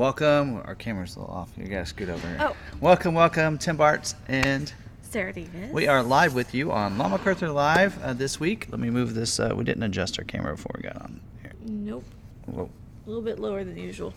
[0.00, 0.62] Welcome.
[0.64, 1.50] Our camera's a little off.
[1.58, 2.38] You gotta scoot over here.
[2.40, 2.56] Oh.
[2.80, 4.72] Welcome, welcome, Tim Bartz, and
[5.02, 5.70] Sarah Davis.
[5.74, 8.68] we are live with you on Long McArthur Live uh, this week.
[8.70, 9.38] Let me move this.
[9.38, 11.20] Uh, we didn't adjust our camera before we got on.
[11.42, 11.52] Here.
[11.66, 12.04] Nope.
[12.46, 12.70] Whoa.
[13.04, 14.14] A little bit lower than usual.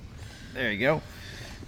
[0.54, 1.02] There you go.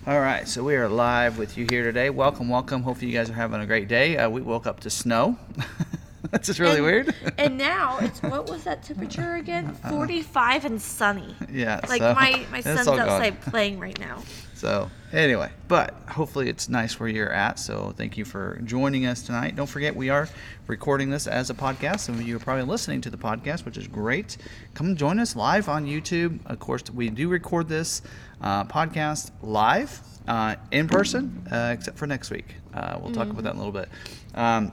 [0.07, 2.09] All right, so we are live with you here today.
[2.09, 2.84] Welcome, welcome.
[2.84, 4.15] Hopefully, you guys are having a great day.
[4.15, 5.37] Uh, we woke up to snow.
[6.31, 7.15] That's just really and, weird.
[7.38, 9.73] and now it's what was that temperature again?
[9.89, 11.35] 45 and sunny.
[11.51, 11.81] yeah.
[11.88, 13.09] Like so my my son's all gone.
[13.09, 14.21] outside playing right now.
[14.55, 17.59] So anyway, but hopefully it's nice where you're at.
[17.59, 19.55] So thank you for joining us tonight.
[19.55, 20.29] Don't forget we are
[20.67, 22.01] recording this as a podcast.
[22.01, 24.37] Some of you are probably listening to the podcast, which is great.
[24.73, 26.39] Come join us live on YouTube.
[26.45, 28.01] Of course, we do record this
[28.41, 32.55] uh, podcast live uh, in person, uh, except for next week.
[32.73, 33.90] Uh, we'll talk about that in a little bit.
[34.34, 34.71] Um,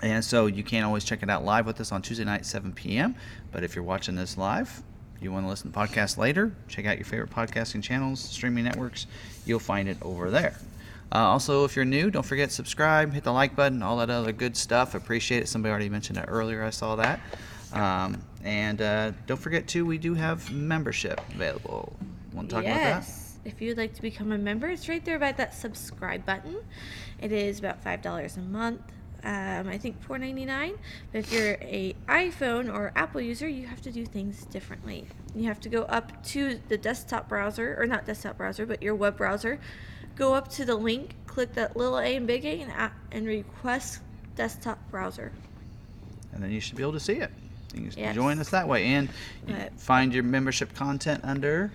[0.00, 2.72] and so you can't always check it out live with us on Tuesday night, 7
[2.72, 3.14] p.m.
[3.50, 4.82] But if you're watching this live,
[5.20, 8.64] you want to listen to the podcast later, check out your favorite podcasting channels, streaming
[8.64, 9.06] networks.
[9.46, 10.56] You'll find it over there.
[11.14, 14.32] Uh, also, if you're new, don't forget subscribe, hit the like button, all that other
[14.32, 14.94] good stuff.
[14.94, 15.46] Appreciate it.
[15.46, 16.64] Somebody already mentioned it earlier.
[16.64, 17.20] I saw that.
[17.72, 21.94] Um, and uh, don't forget too, we do have membership available.
[22.32, 22.96] Want to talk about that?
[23.02, 23.38] yes.
[23.44, 26.56] If you'd like to become a member, it's right there by that subscribe button.
[27.20, 28.80] It is about five dollars a month.
[29.24, 30.74] Um, I think four ninety nine.
[31.12, 35.06] But if you're a iPhone or Apple user, you have to do things differently.
[35.34, 38.94] You have to go up to the desktop browser, or not desktop browser, but your
[38.94, 39.58] web browser.
[40.16, 44.00] Go up to the link, click that little A and big A, and, and request
[44.36, 45.32] desktop browser.
[46.34, 47.30] and then you should be able to see it.
[47.74, 48.14] You can Yes.
[48.14, 49.08] join us that way, and
[49.46, 51.70] you find your membership content under.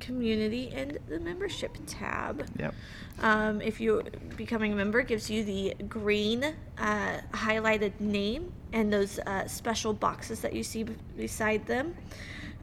[0.00, 2.46] Community and the membership tab.
[2.58, 2.74] Yep.
[3.20, 4.02] Um, if you're
[4.36, 6.44] becoming a member, gives you the green
[6.78, 11.94] uh, highlighted name and those uh, special boxes that you see b- beside them.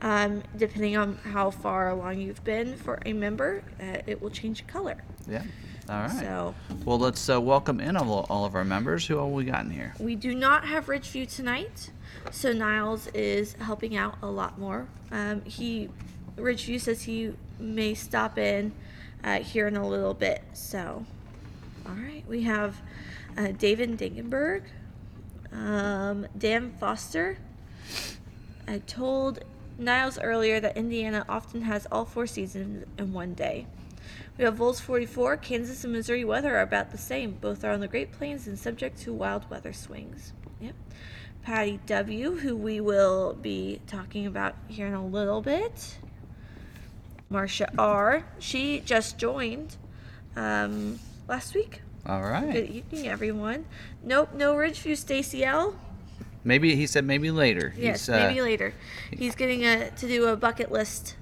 [0.01, 4.67] Um, depending on how far along you've been for a member, uh, it will change
[4.67, 5.01] color.
[5.29, 5.43] Yeah.
[5.89, 6.11] All right.
[6.11, 6.55] So
[6.85, 9.07] Well, let's uh, welcome in all, all of our members.
[9.07, 9.93] Who all we got in here?
[9.99, 11.89] we do not have Ridgeview tonight,
[12.31, 14.87] so Niles is helping out a lot more.
[15.11, 15.89] Um, he
[16.37, 18.71] Ridgeview says he may stop in
[19.23, 20.43] uh, here in a little bit.
[20.53, 21.05] So,
[21.85, 22.81] all right, we have
[23.37, 24.63] uh, David Dingenberg,
[25.51, 27.37] um, Dan Foster.
[28.67, 29.43] I told
[29.77, 33.67] Niles earlier that Indiana often has all four seasons in one day.
[34.37, 35.37] We have Vols 44.
[35.37, 37.37] Kansas and Missouri weather are about the same.
[37.39, 40.33] Both are on the Great Plains and subject to wild weather swings.
[40.59, 40.75] Yep.
[41.43, 45.97] Patty W., who we will be talking about here in a little bit.
[47.29, 48.25] Marcia R.
[48.39, 49.77] She just joined
[50.35, 51.81] um, last week.
[52.05, 52.51] All right.
[52.51, 53.65] Good evening, everyone.
[54.03, 54.97] Nope, no Ridgeview.
[54.97, 55.79] Stacy L.
[56.43, 57.73] Maybe he said maybe later.
[57.77, 58.73] Yes, He's, uh, maybe later.
[59.11, 61.15] He's getting a to do a bucket list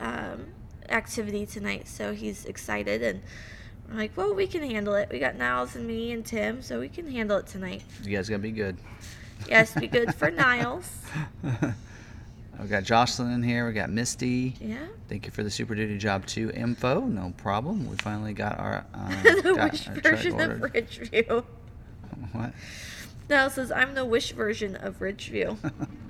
[0.00, 0.46] um,
[0.88, 3.22] activity tonight, so he's excited and
[3.88, 5.08] we're like, well, we can handle it.
[5.12, 7.82] We got Niles and me and Tim, so we can handle it tonight.
[8.02, 8.76] You guys gonna be good.
[9.48, 10.90] Yes, be good for Niles.
[11.42, 13.66] we got Jocelyn in here.
[13.66, 14.54] We got Misty.
[14.60, 14.86] Yeah.
[15.14, 17.02] Thank you for the Super Duty Job 2 info.
[17.02, 17.88] No problem.
[17.88, 20.58] We finally got our, uh, the got wish our version of.
[20.58, 21.44] Ridgeview.
[22.32, 22.52] What?
[23.30, 25.56] Niles says, I'm the wish version of Ridgeview.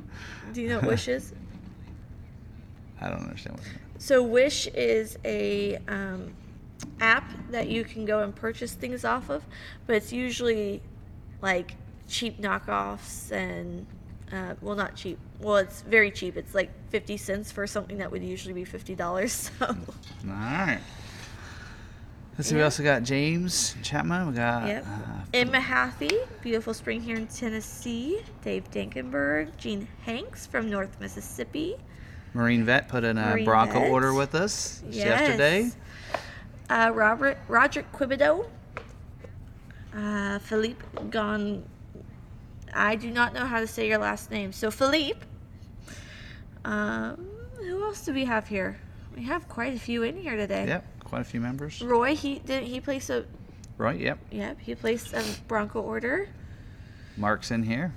[0.55, 1.35] Do you know what wish is?
[3.03, 3.67] I don't understand what.
[3.99, 6.33] So Wish is a um,
[6.99, 9.45] app that you can go and purchase things off of,
[9.87, 10.81] but it's usually
[11.43, 11.77] like
[12.09, 13.85] cheap knockoffs and
[14.33, 15.19] uh, well, not cheap.
[15.41, 16.37] Well, it's very cheap.
[16.37, 19.51] It's like fifty cents for something that would usually be fifty dollars.
[19.59, 19.77] So All
[20.25, 20.81] right.
[22.39, 22.57] Let's see.
[22.57, 24.29] We also got James Chapman.
[24.29, 24.67] We got.
[24.67, 24.87] Yep.
[24.87, 24.91] Uh,
[25.35, 25.93] Emma
[26.43, 28.23] beautiful spring here in Tennessee.
[28.43, 31.77] Dave Dankenberg, Gene Hanks from North Mississippi.
[32.33, 33.91] Marine Vet put in a Marine Bronco Vet.
[33.91, 35.07] order with us Yes.
[35.21, 35.71] yesterday.
[36.69, 38.47] Uh, Robert Roderick Quibido.
[39.97, 41.63] Uh, Philippe Gon.
[42.75, 44.53] I do not know how to say your last name.
[44.53, 45.21] So Philippe.
[46.65, 47.27] Um,
[47.59, 48.79] who else do we have here?
[49.17, 50.67] We have quite a few in here today.
[50.67, 51.05] Yep.
[51.05, 51.81] Quite a few members.
[51.81, 53.25] Roy, he didn't he place a
[53.77, 53.99] Right.
[53.99, 54.19] Yep.
[54.31, 56.29] yep he placed a Bronco order.
[57.17, 57.93] Mark's in here.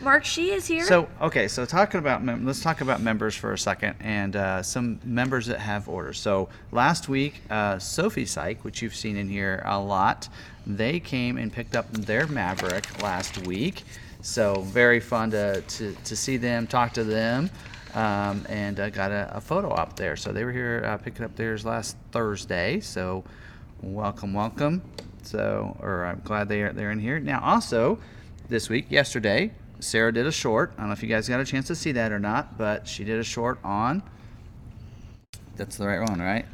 [0.00, 0.84] Mark She is here.
[0.84, 4.62] So okay, so talking about mem- let's talk about members for a second and uh,
[4.62, 6.20] some members that have orders.
[6.20, 10.28] So last week, uh, Sophie Syke, which you've seen in here a lot,
[10.66, 13.82] they came and picked up their Maverick last week.
[14.20, 17.50] So very fun to to, to see them, talk to them,
[17.94, 20.16] um, and uh, got a, a photo up there.
[20.16, 22.80] So they were here uh, picking up theirs last Thursday.
[22.80, 23.24] So
[23.82, 24.82] welcome, welcome.
[25.22, 27.40] So, or I'm glad they are they're in here now.
[27.40, 27.98] Also,
[28.48, 30.72] this week, yesterday, Sarah did a short.
[30.76, 32.88] I don't know if you guys got a chance to see that or not, but
[32.88, 34.02] she did a short on
[35.56, 36.46] That's the right one, right?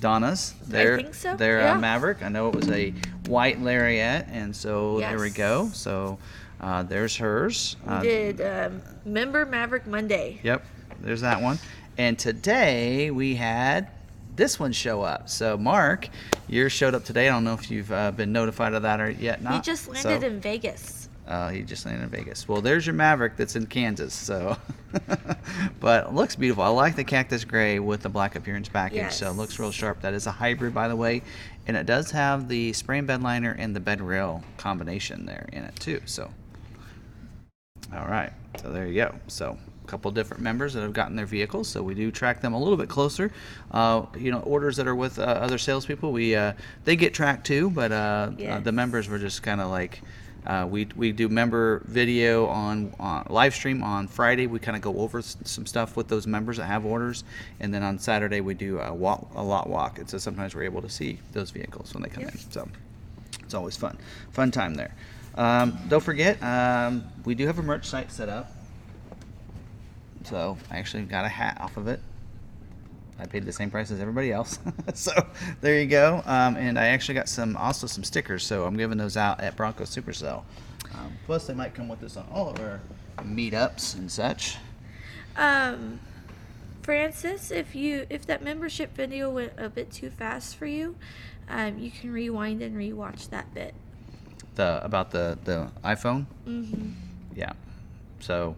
[0.00, 0.54] Donna's.
[0.66, 1.74] Their, think so, Their yeah.
[1.74, 2.22] uh, Maverick.
[2.22, 2.90] I know it was a
[3.26, 5.68] white Lariat, and so there we go.
[5.72, 6.18] So
[6.60, 7.76] uh, there's hers.
[7.86, 10.40] We Uh, did um, member Maverick Monday.
[10.42, 10.64] Yep,
[11.00, 11.58] there's that one.
[11.96, 13.88] And today we had
[14.36, 15.28] this one show up.
[15.28, 16.08] So Mark,
[16.46, 17.28] yours showed up today.
[17.28, 19.54] I don't know if you've uh, been notified of that or yet not.
[19.54, 21.08] He just landed So- in Vegas.
[21.26, 22.48] Uh, he just landed in Vegas.
[22.48, 24.14] Well, there's your Maverick that's in Kansas.
[24.14, 24.56] So,
[25.80, 26.64] but it looks beautiful.
[26.64, 29.12] I like the cactus gray with the black appearance package.
[29.12, 30.00] So it looks real sharp.
[30.00, 31.22] That is a hybrid, by the way,
[31.66, 35.46] and it does have the spray and bed liner and the bed rail combination there
[35.52, 36.00] in it too.
[36.06, 36.30] So,
[37.94, 38.32] all right.
[38.60, 39.14] So there you go.
[39.28, 41.68] So a couple different members that have gotten their vehicles.
[41.68, 43.30] So we do track them a little bit closer.
[43.70, 46.52] Uh, you know, orders that are with uh, other salespeople, we uh,
[46.84, 47.70] they get tracked too.
[47.70, 50.02] But uh, uh, the members were just kind of like.
[50.46, 54.46] Uh, we, we do member video on, on live stream on Friday.
[54.46, 57.24] We kind of go over s- some stuff with those members that have orders,
[57.60, 59.98] and then on Saturday we do a walk a lot walk.
[59.98, 62.32] And so sometimes we're able to see those vehicles when they come Yep.
[62.34, 62.38] in.
[62.50, 62.68] So
[63.40, 63.98] it's always fun,
[64.30, 64.94] fun time there.
[65.34, 68.50] Um, don't forget, um, we do have a merch site set up.
[70.24, 72.00] So I actually got a hat off of it.
[73.20, 74.58] I paid the same price as everybody else.
[74.94, 75.12] so
[75.60, 76.22] there you go.
[76.24, 78.44] Um, and I actually got some also some stickers.
[78.44, 80.42] So I'm giving those out at Bronco Supercell.
[80.94, 82.80] Um, plus they might come with us on all of our
[83.18, 84.56] meetups and such.
[85.36, 86.00] Um,
[86.82, 90.96] Francis, if you if that membership video went a bit too fast for you,
[91.48, 93.74] um, you can rewind and rewatch that bit.
[94.58, 96.26] The about the the iPhone.
[96.44, 96.90] Mm-hmm.
[97.36, 97.52] Yeah.
[98.18, 98.56] So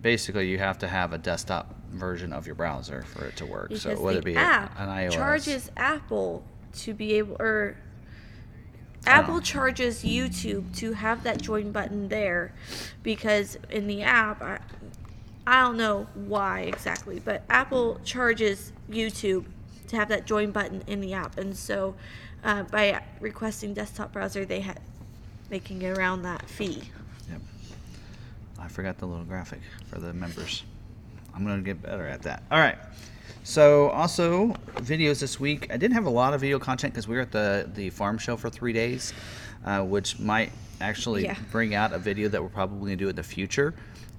[0.00, 3.70] basically, you have to have a desktop version of your browser for it to work.
[3.70, 6.44] Because so whether the it be app an iOS, charges Apple
[6.74, 7.76] to be able or.
[9.04, 12.52] Apple charges YouTube to have that join button there
[13.04, 14.58] because in the app I,
[15.46, 19.46] I don't know why exactly, but Apple charges YouTube
[19.88, 21.96] to have that join button in the app, and so
[22.44, 24.74] uh, by requesting desktop browser, they ha-
[25.48, 26.82] they can get around that fee.
[27.30, 27.40] Yep.
[28.58, 30.64] I forgot the little graphic for the members.
[31.34, 32.42] I'm gonna get better at that.
[32.50, 32.78] All right.
[33.44, 35.68] So also videos this week.
[35.72, 38.18] I didn't have a lot of video content because we were at the the farm
[38.18, 39.12] show for three days,
[39.64, 40.50] uh, which might
[40.80, 41.36] actually Yeah.
[41.52, 43.74] bring out a video that we're probably gonna do in the future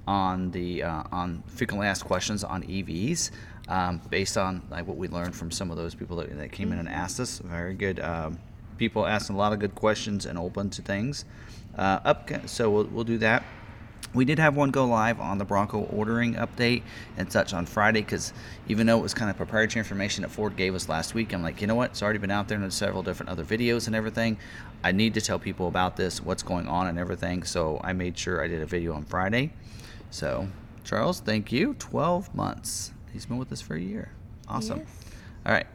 [0.08, 3.32] on the uh, on frequently asked questions on EVs.
[3.68, 6.72] Um, based on like what we learned from some of those people that, that came
[6.72, 8.40] in and asked us, very good um,
[8.78, 11.26] people asking a lot of good questions and open to things.
[11.78, 13.44] Uh, up, so we'll, we'll do that.
[14.14, 16.84] We did have one go live on the Bronco ordering update
[17.18, 18.34] and such on Friday because
[18.68, 21.44] even though it was kind of proprietary information that Ford gave us last week, I'm
[21.44, 21.92] like, you know what?
[21.92, 24.38] It's already been out there in several different other videos and everything.
[24.84, 27.44] I need to tell people about this, what's going on and everything.
[27.44, 29.52] So I made sure I did a video on Friday.
[30.10, 30.48] So,
[30.84, 31.76] Charles, thank you.
[31.76, 32.92] 12 months.
[33.12, 34.12] He's been with us for a year.
[34.48, 34.80] Awesome.
[34.80, 34.88] Yes.
[35.46, 35.68] All right.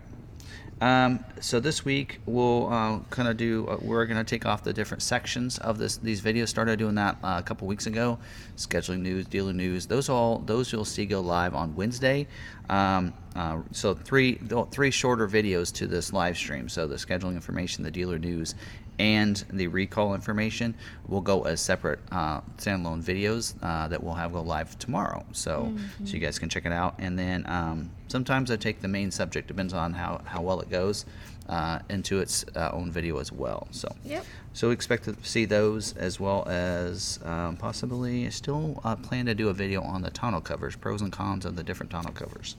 [0.82, 3.68] Um, so this week we'll uh, kind of do.
[3.68, 5.96] Uh, we're going to take off the different sections of this.
[5.98, 8.18] These videos started doing that uh, a couple weeks ago.
[8.56, 9.86] Scheduling news, dealer news.
[9.86, 12.26] Those all those you'll see go live on Wednesday.
[12.68, 14.40] Um, uh, so three
[14.72, 16.68] three shorter videos to this live stream.
[16.68, 18.56] So the scheduling information, the dealer news,
[18.98, 20.74] and the recall information
[21.08, 25.24] will go as separate uh, standalone videos uh, that we'll have go live tomorrow.
[25.32, 25.72] So
[26.04, 26.94] so you guys can check it out.
[26.98, 30.70] And then um, sometimes I take the main subject, depends on how, how well it
[30.70, 31.04] goes,
[31.48, 33.66] uh, into its uh, own video as well.
[33.70, 34.24] So Yep.
[34.52, 39.26] so we expect to see those as well as um, possibly I still uh, plan
[39.26, 42.12] to do a video on the tonneau covers, pros and cons of the different tonneau
[42.14, 42.56] covers.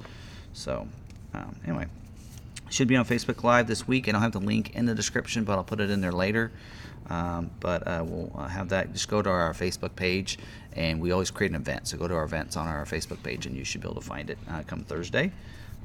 [0.54, 0.88] So
[1.34, 1.86] um, anyway,
[2.74, 4.08] should be on Facebook Live this week.
[4.08, 6.12] And I don't have the link in the description, but I'll put it in there
[6.12, 6.52] later.
[7.10, 8.94] Um, but uh, we'll uh, have that.
[8.94, 10.40] Just go to our Facebook page,
[10.74, 11.88] and we always create an event.
[11.88, 14.08] So go to our events on our Facebook page, and you should be able to
[14.08, 15.32] find it uh, come Thursday.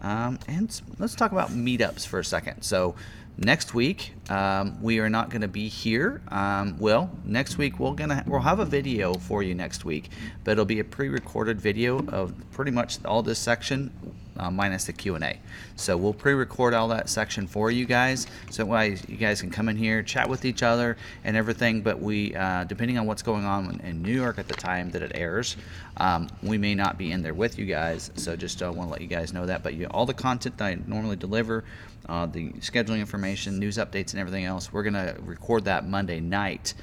[0.01, 2.63] Um, and let's talk about meetups for a second.
[2.63, 2.95] So
[3.37, 6.23] next week um, we are not going to be here.
[6.29, 10.11] Um, well, next week we're gonna we'll have a video for you next week,
[10.45, 13.93] but it'll be a pre-recorded video of pretty much all this section
[14.39, 15.39] uh, minus the Q&A.
[15.77, 19.69] So we'll pre-record all that section for you guys, so way you guys can come
[19.69, 21.83] in here, chat with each other, and everything.
[21.83, 24.91] But we, uh, depending on what's going on in- in New York at the time
[24.91, 25.57] that it airs,
[25.97, 28.11] um, we may not be in there with you guys.
[28.17, 29.63] So just uh, want to let you guys know that.
[29.63, 31.65] But you, all the content that I normally deliver,
[32.09, 36.75] uh, the scheduling information, news updates, and everything else, we're gonna record that Monday night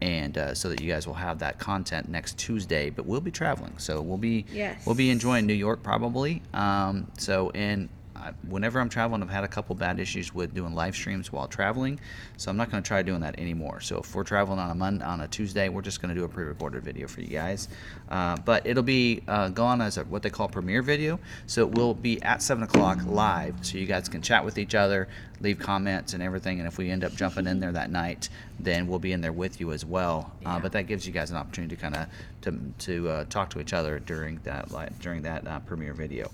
[0.00, 2.90] and uh, so that you guys will have that content next Tuesday.
[2.90, 4.84] But we'll be traveling, so we'll be Yes.
[4.86, 6.42] we'll be enjoying New York probably.
[6.52, 10.74] Um, so and I, whenever I'm traveling, I've had a couple bad issues with doing
[10.74, 12.00] live streams while traveling,
[12.36, 13.80] so I'm not going to try doing that anymore.
[13.80, 16.24] So if we're traveling on a Monday, on a Tuesday, we're just going to do
[16.24, 17.68] a pre-recorded video for you guys.
[18.08, 21.72] Uh, but it'll be uh, gone as a, what they call premiere video, so it
[21.72, 25.08] will be at seven o'clock live, so you guys can chat with each other,
[25.40, 26.58] leave comments and everything.
[26.58, 28.28] And if we end up jumping in there that night,
[28.60, 30.32] then we'll be in there with you as well.
[30.46, 32.06] Uh, but that gives you guys an opportunity to kind of
[32.42, 34.68] to, to uh, talk to each other during that
[35.00, 36.30] during that uh, premiere video.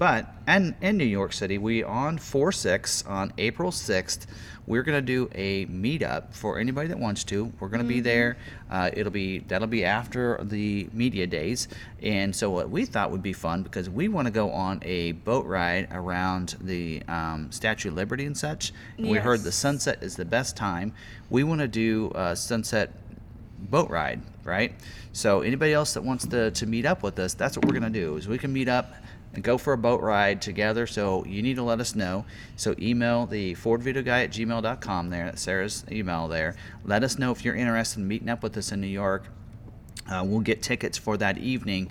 [0.00, 4.26] But and in New York City, we on four six on April sixth,
[4.66, 7.52] we're gonna do a meetup for anybody that wants to.
[7.60, 8.38] We're gonna be there.
[8.70, 11.68] Uh, it'll be that'll be after the media days,
[12.02, 15.12] and so what we thought would be fun because we want to go on a
[15.12, 18.72] boat ride around the um, Statue of Liberty and such.
[18.96, 20.94] We heard the sunset is the best time.
[21.28, 22.90] We want to do a sunset
[23.58, 24.72] boat ride, right?
[25.12, 27.90] So anybody else that wants to, to meet up with us, that's what we're gonna
[27.90, 28.16] do.
[28.16, 28.94] Is we can meet up
[29.34, 30.86] and go for a boat ride together.
[30.86, 32.24] So you need to let us know.
[32.56, 35.26] So email the Ford Video Guy at gmail.com there.
[35.26, 36.56] That's Sarah's email there.
[36.84, 39.26] Let us know if you're interested in meeting up with us in New York.
[40.10, 41.90] Uh, we'll get tickets for that evening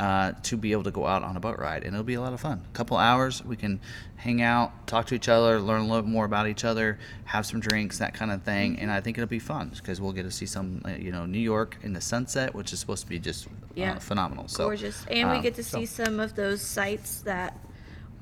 [0.00, 2.20] uh, to be able to go out on a boat ride, and it'll be a
[2.20, 2.60] lot of fun.
[2.64, 3.80] A couple hours, we can
[4.16, 7.60] hang out, talk to each other, learn a little more about each other, have some
[7.60, 8.78] drinks, that kind of thing.
[8.78, 11.26] And I think it'll be fun because we'll get to see some, uh, you know,
[11.26, 13.46] New York in the sunset, which is supposed to be just
[13.78, 14.48] uh, phenomenal.
[14.48, 15.04] So Gorgeous.
[15.10, 17.56] And we um, get to so- see some of those sites that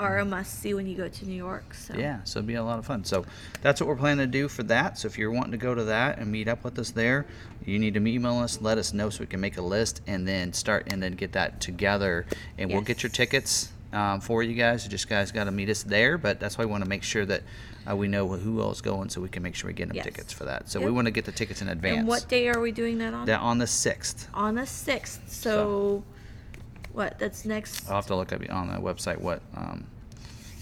[0.03, 1.75] are a must see when you go to New York.
[1.75, 3.05] So Yeah, so it'll be a lot of fun.
[3.05, 3.25] So
[3.63, 4.99] that's what we're planning to do for that.
[4.99, 7.27] So if you're wanting to go to that and meet up with us there,
[7.65, 10.27] you need to email us, let us know so we can make a list and
[10.27, 12.27] then start and then get that together.
[12.59, 14.85] And we'll get your tickets um, for you guys.
[14.85, 16.19] You just guys got to meet us there.
[16.19, 17.43] But that's why we want to make sure that
[17.89, 20.05] uh, we know who else going so we can make sure we get them Yes.
[20.05, 20.69] tickets for that.
[20.69, 21.99] So we want to get the tickets in advance.
[21.99, 23.27] And what day are we doing that on?
[23.27, 24.27] That on the 6th.
[24.35, 25.21] on the sixth.
[25.31, 26.03] So,
[26.93, 27.19] what?
[27.19, 27.89] That's next.
[27.89, 29.41] I'll have to look up on the website what.
[29.57, 29.87] Um,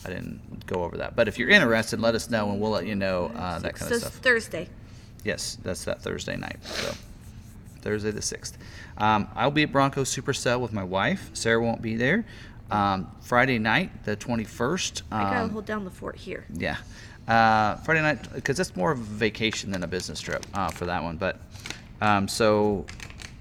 [0.04, 1.14] I didn't go over that.
[1.16, 3.88] But if you're interested, let us know and we'll let you know uh, that kind
[3.90, 4.14] so of stuff.
[4.14, 4.68] Thursday.
[5.24, 6.56] Yes, that's that Thursday night.
[6.64, 6.94] So
[7.82, 8.56] Thursday the sixth.
[8.98, 11.30] Um, I'll be at Bronco Supercell with my wife.
[11.34, 12.24] Sarah won't be there.
[12.70, 15.02] Um, Friday night, the twenty first.
[15.10, 16.44] I gotta Um, hold down the fort here.
[16.54, 16.76] yeah,
[17.28, 20.86] uh, Friday night because that's more of a vacation than a business trip uh, for
[20.86, 21.16] that one.
[21.16, 21.40] But
[22.00, 22.86] um, so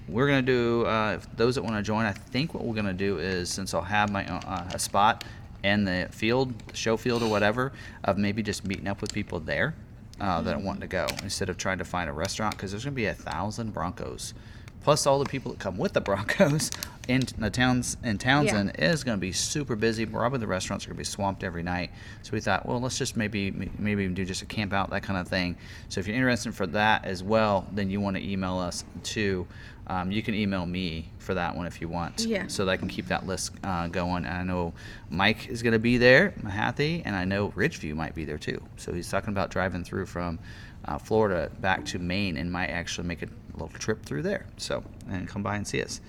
[0.08, 2.04] we're gonna do uh, if those that want to join.
[2.06, 5.24] I think what we're gonna do is since I'll have my uh, a spot
[5.62, 7.72] in the field, show field or whatever,
[8.04, 9.74] of maybe just meeting up with people there
[10.20, 12.94] uh, that want to go instead of trying to find a restaurant because there's gonna
[12.94, 14.34] be a thousand Broncos.
[14.82, 16.70] Plus all the people that come with the Broncos
[17.08, 20.06] in the towns in Townsend is going to be super busy.
[20.06, 21.90] Probably the restaurants are going to be swamped every night.
[22.22, 25.02] So we thought, well, let's just maybe maybe even do just a camp out that
[25.02, 25.56] kind of thing.
[25.88, 29.46] So if you're interested for that as well, then you want to email us too.
[29.90, 32.20] Um, you can email me for that one if you want.
[32.20, 32.46] Yeah.
[32.46, 34.24] So that I can keep that list uh, going.
[34.24, 34.72] And I know
[35.10, 38.62] Mike is going to be there, Mahathi, and I know Ridgeview might be there too.
[38.76, 40.38] So he's talking about driving through from
[40.84, 44.46] uh, Florida back to Maine and might actually make a little trip through there.
[44.58, 46.00] So and come by and see us.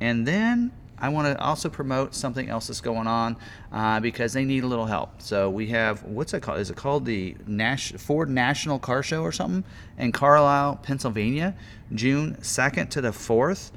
[0.00, 3.36] And then I want to also promote something else that's going on
[3.72, 5.22] uh, because they need a little help.
[5.22, 6.58] So we have what's it called?
[6.58, 9.64] Is it called the Nash- Ford National Car Show or something
[9.96, 11.54] in Carlisle, Pennsylvania,
[11.94, 13.72] June second to the fourth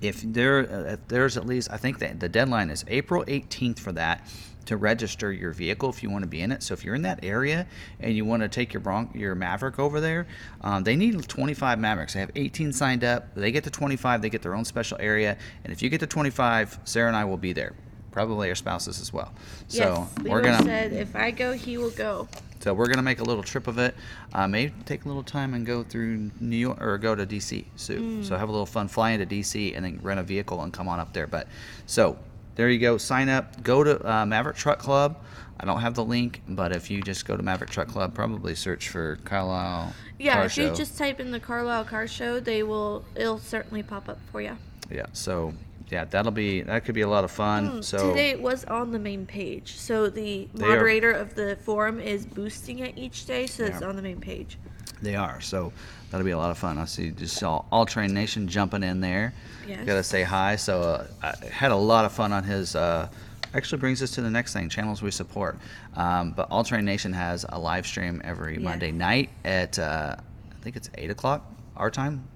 [0.00, 3.78] if there uh, if there's at least I think that the deadline is April 18th
[3.78, 4.26] for that
[4.66, 6.62] to register your vehicle if you want to be in it.
[6.62, 7.66] So if you're in that area
[8.00, 10.26] and you want to take your Bron- your Maverick over there,
[10.60, 12.14] um, they need 25 Mavericks.
[12.14, 13.34] They have 18 signed up.
[13.34, 15.36] They get to 25, they get their own special area.
[15.64, 17.72] And if you get to 25, Sarah and I will be there.
[18.12, 19.32] Probably our spouses as well.
[19.68, 22.26] So yes, we're gonna said if I go, he will go.
[22.60, 23.94] so we're gonna make a little trip of it.
[24.32, 27.66] Uh, maybe take a little time and go through New York or go to DC.
[27.76, 30.72] So so have a little fun, fly into DC and then rent a vehicle and
[30.72, 31.26] come on up there.
[31.26, 31.46] But
[31.84, 32.16] so
[32.56, 32.98] there you go.
[32.98, 33.62] Sign up.
[33.62, 35.16] Go to uh, Maverick Truck Club.
[35.58, 38.54] I don't have the link, but if you just go to Maverick Truck Club, probably
[38.54, 39.94] search for Carlisle.
[40.18, 40.62] Yeah, Car if Show.
[40.68, 43.04] you just type in the Carlisle Car Show, they will.
[43.14, 44.56] It'll certainly pop up for you.
[44.90, 45.06] yeah.
[45.14, 45.54] So
[45.88, 47.82] yeah, that'll be that could be a lot of fun.
[47.82, 51.56] So Today it was on the main page, so the They are- moderator of the
[51.62, 54.58] forum is boosting it each day, so it's on the main page.
[55.00, 55.40] They are.
[55.40, 55.72] So
[56.10, 56.78] that'll be a lot of fun.
[56.78, 59.32] I see just saw All Terrain Nation jumping in there.
[59.66, 59.84] Yes.
[59.86, 60.56] Got to say hi.
[60.56, 62.76] So uh, I had a lot of fun on his.
[62.76, 63.08] Uh,
[63.54, 65.56] actually brings us to the next thing channels we support.
[65.94, 68.62] Um, but All Terrain Nation has a live stream every Yes.
[68.62, 70.16] Monday night at uh,
[70.50, 72.26] I think it's eight o'clock our time.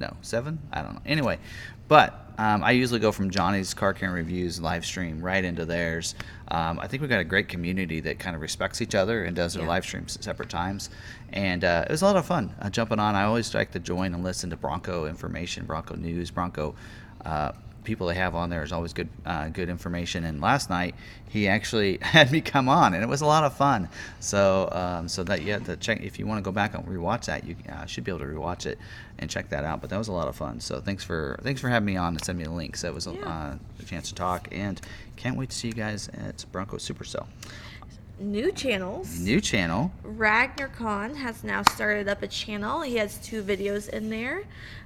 [0.00, 0.58] No, seven.
[0.72, 1.00] I don't know.
[1.06, 1.38] Anyway,
[1.88, 6.14] but um, I usually go from Johnny's Car Care Reviews live stream right into theirs.
[6.48, 9.34] Um, I think we've got a great community that kind of respects each other and
[9.34, 9.68] does their Yeah.
[9.70, 10.90] live streams at separate times.
[11.32, 13.14] And uh, it was a lot of fun uh, jumping on.
[13.14, 16.74] I always like to join and listen to Bronco information, Bronco news, Bronco
[17.24, 17.52] uh,
[17.86, 20.24] people they have on there is always good uh, good information.
[20.24, 20.94] And last night
[21.30, 23.88] he actually had me come on, and it was a lot of fun.
[24.20, 27.24] So um, so that have to check if you want to go back and rewatch
[27.26, 28.78] that, you uh, should be able to rewatch it
[29.18, 29.80] and check that out.
[29.80, 30.60] But that was a lot of fun.
[30.60, 32.76] So thanks for thanks for having me on and sending me the link.
[32.76, 33.26] So it was a, Yeah.
[33.26, 34.78] uh, a chance to talk, and
[35.16, 37.26] can't wait to see you guys at Bronco Supercell.
[38.18, 39.20] New channels.
[39.20, 39.92] New channel.
[40.02, 42.80] RagnarKon has now started up a channel.
[42.80, 44.44] He has two videos in there.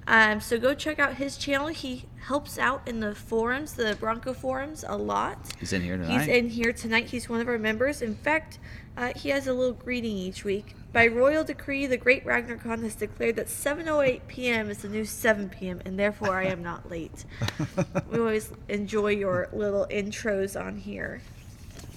[0.09, 1.69] Um, so go check out his channel.
[1.69, 5.39] He helps out in the forums, the Bronco forums, a lot.
[5.61, 6.19] He's in here tonight.
[6.19, 7.11] He's in here tonight.
[7.11, 8.03] He's one of our members.
[8.03, 8.59] In fact,
[8.97, 10.75] uh, he has a little greeting each week.
[10.93, 14.71] By royal decree, the great RagnarKon has declared that 7:08 p.m.
[14.71, 15.81] is the new 7 p.m.
[15.85, 17.25] and therefore I am not late.
[18.11, 21.23] we always enjoy your little intros on here.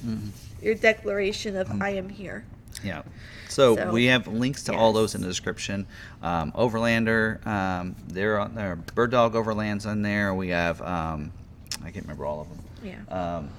[0.05, 0.29] Mm-hmm.
[0.63, 2.45] Your declaration of I am here.
[2.83, 3.03] Yeah.
[3.49, 5.85] So, So, we have links to all those in the description.
[6.21, 8.75] Um, Overlander, um, they're on there.
[8.75, 10.33] Bird Dog Overlands on there.
[10.33, 11.31] We have, um,
[11.81, 12.59] I can't remember all of them.
[12.83, 13.15] Yeah.
[13.37, 13.49] Um,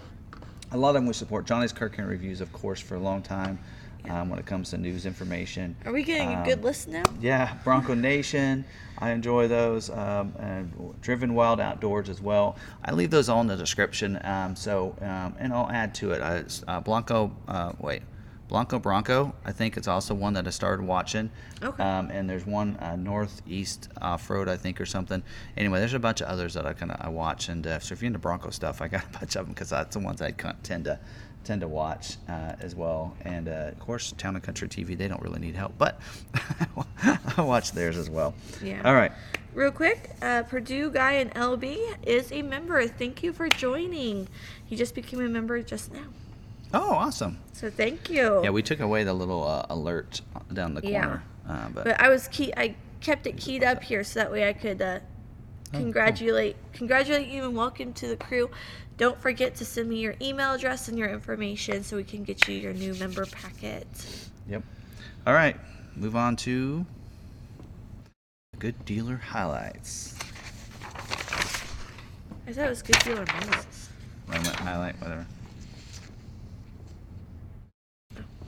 [0.72, 1.46] a lot of them we support.
[1.46, 3.58] Johnny's Car Care and reviews, of course, for a long time
[4.04, 4.20] Yeah.
[4.22, 5.76] um, when it comes to news information.
[5.84, 7.02] Are we getting a Um, good list now?
[7.20, 8.64] Yeah, Bronco Nation.
[8.98, 9.90] I enjoy those.
[9.90, 12.56] Um, and Driven Wild Outdoors as well.
[12.84, 14.18] I leave those all in the description.
[14.24, 16.20] Um, so, um, and I'll add to it.
[16.22, 18.02] I, uh, Blanco, uh, wait,
[18.48, 19.34] Blanco Bronco.
[19.44, 21.30] I think it's also one that I started watching.
[21.62, 21.82] Okay.
[21.82, 25.22] Um, and there's one uh, Northeast Off Road, I think, or something.
[25.56, 27.48] Anyway, there's a bunch of others that I kind of I watch.
[27.48, 29.70] And uh, so if you're into Bronco stuff, I got a bunch of them because
[29.70, 30.30] that's the ones I
[30.62, 31.00] tend to
[31.44, 33.14] tend to watch uh, as well.
[33.24, 36.00] And uh, of course, Town and Country TV, they don't really need help, but
[37.36, 38.34] I watch theirs as well.
[38.62, 38.82] Yeah.
[38.84, 39.12] All right.
[39.52, 42.86] Real quick, uh, Purdue Guy and LB is a member.
[42.88, 44.26] Thank you for joining.
[44.64, 46.06] He just became a member just now.
[46.72, 47.38] Oh, awesome.
[47.52, 48.42] So thank you.
[48.42, 50.22] Yeah, we took away the little uh, alert
[50.52, 51.02] down the Yeah.
[51.04, 51.22] corner.
[51.48, 52.52] Uh, but, But I was key.
[52.56, 54.98] I kept it keyed up here so that way I could uh,
[55.72, 58.48] Oh, congratulate congratulate you and welcome to the crew.
[58.96, 62.46] Don't forget to send me your email address and your information so we can get
[62.46, 63.86] you your new member packet.
[64.48, 64.62] yep.
[65.26, 65.56] All right.
[65.96, 66.86] Move on to
[68.58, 70.16] good dealer highlights.
[72.46, 73.90] I thought it was good dealer Moses.
[74.28, 75.26] Moment highlight, whatever.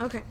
[0.01, 0.23] Okay.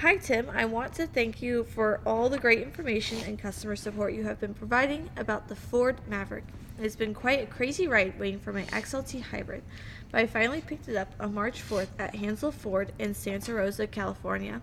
[0.00, 0.48] Hi, Tim.
[0.50, 4.38] I want to thank you for all the great information and customer support you have
[4.38, 6.44] been providing about the Ford Maverick.
[6.78, 9.64] It has been quite a crazy ride waiting for my XLT hybrid,
[10.12, 13.88] but I finally picked it up on March 4th at Hansel Ford in Santa Rosa,
[13.88, 14.60] California.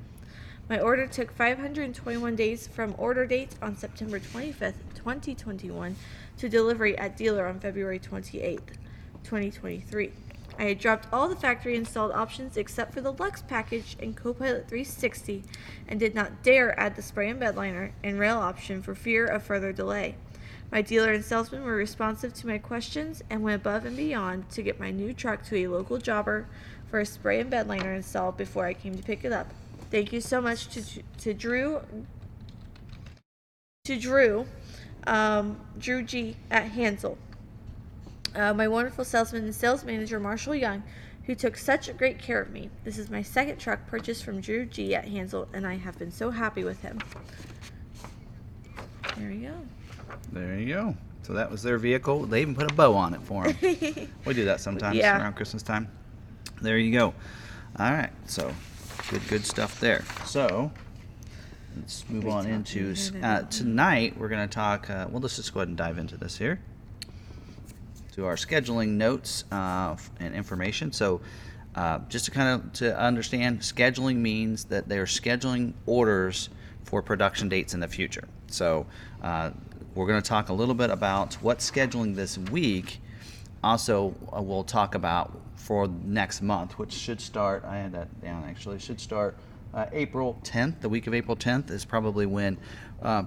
[0.69, 5.97] My order took 521 days from order date on September 25th, 2021,
[6.37, 8.77] to delivery at dealer on February 28th,
[9.25, 10.13] 2023.
[10.57, 14.69] I had dropped all the factory installed options except for the Lux package and Copilot
[14.69, 15.43] 360
[15.85, 19.25] and did not dare add the spray and bed liner and rail option for fear
[19.25, 20.15] of further delay.
[20.71, 24.61] My dealer and salesman were responsive to my questions and went above and beyond to
[24.61, 26.47] get my new truck to a local jobber
[26.89, 29.47] for a spray and bed liner installed before I came to pick it up.
[29.91, 30.83] Thank you so much to,
[31.19, 31.81] to Drew
[33.85, 34.47] to Drew,
[35.05, 37.17] um, Drew G at Hansel
[38.35, 40.83] uh, my wonderful salesman and sales manager Marshall Young,
[41.25, 42.69] who took such great care of me.
[42.83, 46.11] This is my second truck purchased from Drew G at Hansel, and I have been
[46.11, 46.99] so happy with him.
[49.17, 49.67] There you
[50.31, 50.95] There you go.
[51.23, 52.25] So that was their vehicle.
[52.25, 54.09] They even put a bow on it for them.
[54.25, 55.19] we do that sometimes Yeah.
[55.19, 55.89] around Christmas time.
[56.61, 57.13] There you go.
[57.79, 58.11] All right.
[58.27, 58.53] So
[59.09, 60.03] good, good stuff there.
[60.25, 60.71] So
[61.75, 64.15] let's move on into uh, tonight.
[64.17, 64.89] We're going to talk.
[64.89, 66.59] Uh, well, let's just go ahead and dive into this here.
[68.13, 70.93] To our scheduling notes uh, and information.
[70.93, 71.19] So,
[71.75, 76.49] uh, just to kind of to understand, scheduling means that they're scheduling orders
[76.85, 78.23] for production dates in the future.
[78.47, 78.85] So,
[79.21, 79.51] uh,
[79.95, 82.99] we're going to talk a little bit about what scheduling this week.
[83.63, 87.63] Also, uh, we'll talk about for next month, which should start.
[87.65, 88.77] I had that down actually.
[88.77, 89.37] Should start
[89.73, 90.81] uh, April 10th.
[90.81, 92.57] The week of April 10th is probably when
[93.01, 93.23] uh,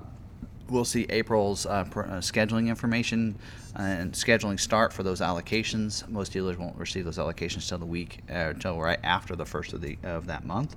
[0.68, 3.36] we'll see April's uh, pr- uh, scheduling information
[3.74, 6.06] and scheduling start for those allocations.
[6.08, 9.72] Most dealers won't receive those allocations till the week, uh, till right after the first
[9.72, 10.76] of the of that month.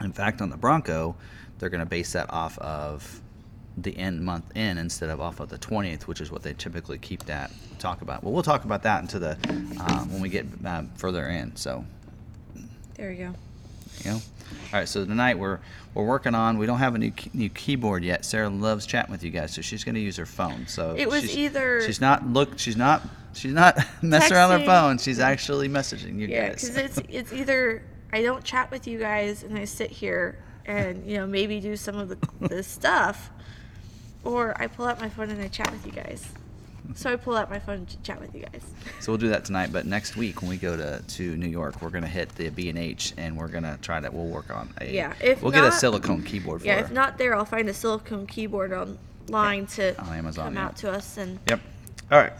[0.00, 1.14] In fact, on the Bronco,
[1.58, 3.21] they're going to base that off of
[3.76, 6.98] the end month in instead of off of the 20th, which is what they typically
[6.98, 8.22] keep that talk about.
[8.22, 9.32] Well, we'll talk about that into the
[9.80, 11.56] um, when we get uh, further in.
[11.56, 11.84] So
[12.96, 13.34] there you go.
[14.04, 14.16] you know.
[14.72, 15.58] All right, so tonight we're
[15.94, 16.58] we're working on.
[16.58, 18.24] We don't have a new new keyboard yet.
[18.24, 20.66] Sarah loves chatting with you guys, so she's going to use her phone.
[20.66, 22.58] So It was she's, either- she's not look.
[22.58, 23.02] She's not.
[23.34, 24.98] She's not messing around her phone.
[24.98, 26.68] She's actually messaging you Yeah, guys.
[26.68, 27.82] because it's it's either
[28.12, 31.74] I don't chat with you guys and I sit here and you know maybe do
[31.76, 33.30] some of the the stuff,
[34.24, 36.28] or I pull out my phone and I chat with you guys.
[36.94, 38.62] so I pull out my phone to chat with you guys.
[39.00, 39.72] So we'll do that tonight.
[39.72, 42.68] But next week when we go to, to New York, we're gonna hit the B
[42.68, 44.10] and H, and we're gonna try to.
[44.10, 44.92] We'll work on a.
[44.92, 46.84] Yeah, if we'll get a silicone keyboard for Yeah, her.
[46.84, 50.64] if not there, I'll find a silicone keyboard online to On Amazon, come yeah.
[50.66, 51.60] out to us and Yep.
[52.10, 52.32] All right.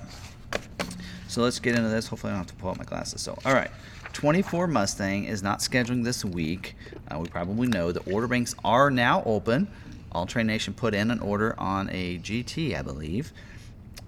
[1.29, 2.09] So let's get into this.
[2.09, 3.23] Hopefully, I don't have to pull out my glasses.
[3.23, 3.71] So, all right.
[4.13, 6.75] 24 Mustang is not scheduling this week.
[7.11, 9.67] Uh, we probably know the order banks are now open.
[10.13, 13.33] All Terrain Nation put in an order on a GT, I believe.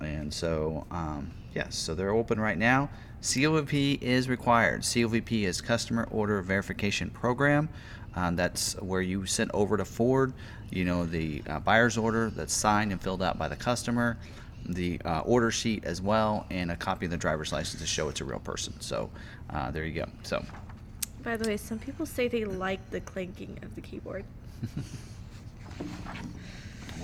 [0.00, 2.90] And so, um, yes, so they're open right now.
[3.22, 4.82] COVP is required.
[4.82, 7.70] COVP is Customer Order Verification Program.
[8.16, 10.32] Um, that's where you send over to Ford,
[10.70, 14.18] you know, the uh, buyer's order that's signed and filled out by the customer,
[14.66, 18.08] the uh, order sheet as well, and a copy of the driver's license to show
[18.08, 18.78] it's a real person.
[18.80, 19.10] So
[19.50, 20.06] uh, there you go.
[20.22, 20.44] So
[21.22, 24.24] By the way, some people say they like the clanking of the keyboard.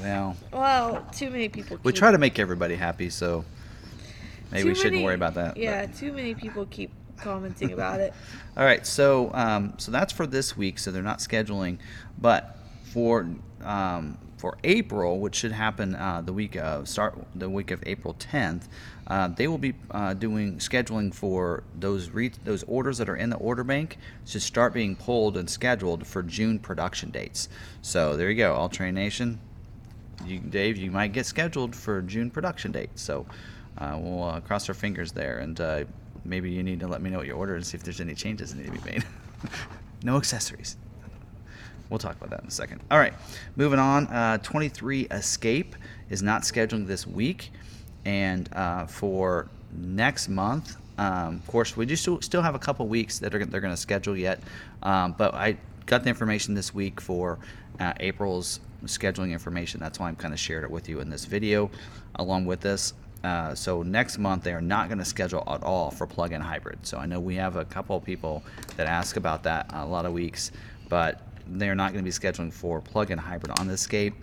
[0.00, 1.78] well, Well, too many people.
[1.82, 3.44] we keep- try to make everybody happy, so
[4.50, 5.54] maybe we shouldn't many- worry about that.
[5.54, 8.14] but- Yeah, too many people keep commenting about it.
[8.56, 10.78] All right, so um, so that's for this week.
[10.78, 11.78] So they're not scheduling,
[12.18, 13.28] but for
[13.62, 18.14] um, for April, which should happen uh, the week of start the week of April
[18.18, 18.62] 10th,
[19.10, 23.28] uh, they will be uh, doing scheduling for those re- those orders that are in
[23.28, 27.48] the order bank to start being pulled and scheduled for June production dates.
[27.82, 29.40] So there you go, All Terrain Nation.
[30.24, 32.90] You, Dave, you might get scheduled for June production date.
[32.94, 33.26] So
[33.78, 35.84] uh, we'll uh, cross our fingers there, and uh,
[36.24, 38.14] maybe you need to let me know what you ordered and see if there's any
[38.14, 39.04] changes that need to be made.
[40.04, 40.76] no accessories.
[41.88, 42.80] We'll talk about that in a second.
[42.92, 43.14] All right,
[43.56, 44.06] moving on.
[44.06, 45.74] Uh, 23 Escape
[46.10, 47.50] is not scheduling this week,
[48.04, 53.18] and uh, for next month, um, of course, we just still have a couple weeks
[53.20, 54.40] that are, they're going to schedule yet.
[54.82, 57.38] Um, but I got the information this week for
[57.78, 59.80] uh, April's scheduling information.
[59.80, 61.70] That's why I'm kind of shared it with you in this video,
[62.16, 62.92] along with this.
[63.24, 66.78] Uh, so next month they are not going to schedule at all for plug-in hybrid.
[66.86, 68.42] So I know we have a couple people
[68.76, 70.52] that ask about that a lot of weeks,
[70.88, 74.14] but they're not going to be scheduling for plug-in hybrid on the Escape,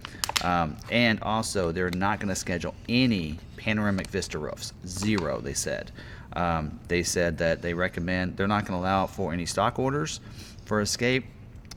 [0.43, 4.73] um, and also they're not going to schedule any panoramic Vista roofs.
[4.85, 5.91] Zero, they said.
[6.33, 10.19] Um, they said that they recommend they're not going to allow for any stock orders
[10.65, 11.25] for Escape,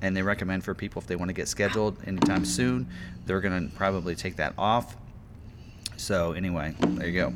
[0.03, 2.89] and they recommend for people if they want to get scheduled anytime soon,
[3.27, 4.97] they're going to probably take that off.
[5.97, 7.35] So anyway, there you go.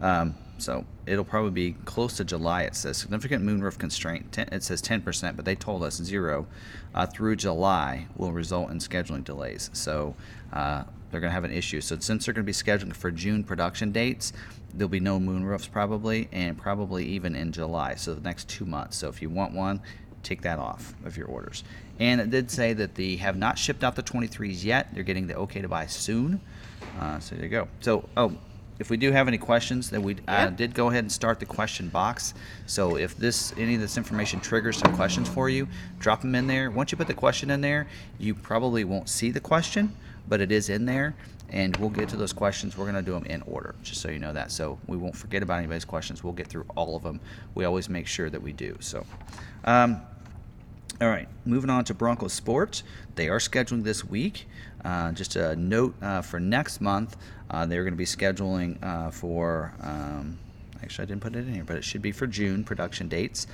[0.00, 0.34] Um,
[0.64, 2.62] so it'll probably be close to July.
[2.62, 4.32] It says significant moonroof constraint.
[4.32, 6.46] 10, it says 10%, but they told us zero
[6.94, 9.68] uh, through July will result in scheduling delays.
[9.74, 10.14] So
[10.52, 11.80] uh, they're going to have an issue.
[11.80, 14.32] So since they're going to be scheduling for June production dates,
[14.72, 17.94] there'll be no moonroofs probably, and probably even in July.
[17.96, 18.96] So the next two months.
[18.96, 19.82] So if you want one,
[20.22, 21.62] take that off of your orders.
[22.00, 24.88] And it did say that they have not shipped out the 23s yet.
[24.94, 26.40] They're getting the okay to buy soon.
[26.98, 27.68] Uh, so there you go.
[27.80, 28.36] So, oh,
[28.78, 31.46] if we do have any questions, then we uh, did go ahead and start the
[31.46, 32.34] question box.
[32.66, 36.46] So if this any of this information triggers some questions for you, drop them in
[36.46, 36.70] there.
[36.70, 37.86] Once you put the question in there,
[38.18, 39.94] you probably won't see the question,
[40.28, 41.14] but it is in there,
[41.50, 42.76] and we'll get to those questions.
[42.76, 44.50] We're gonna do them in order, just so you know that.
[44.50, 46.24] So we won't forget about anybody's questions.
[46.24, 47.20] We'll get through all of them.
[47.54, 48.76] We always make sure that we do.
[48.80, 49.06] So.
[49.64, 50.02] Um,
[51.00, 52.84] all right, moving on to Broncos Sports.
[53.16, 54.46] They are scheduling this week.
[54.84, 57.16] Uh, just a note uh, for next month,
[57.50, 59.72] uh, they're going to be scheduling uh, for.
[59.80, 60.38] Um,
[60.82, 63.46] actually, I didn't put it in here, but it should be for June production dates.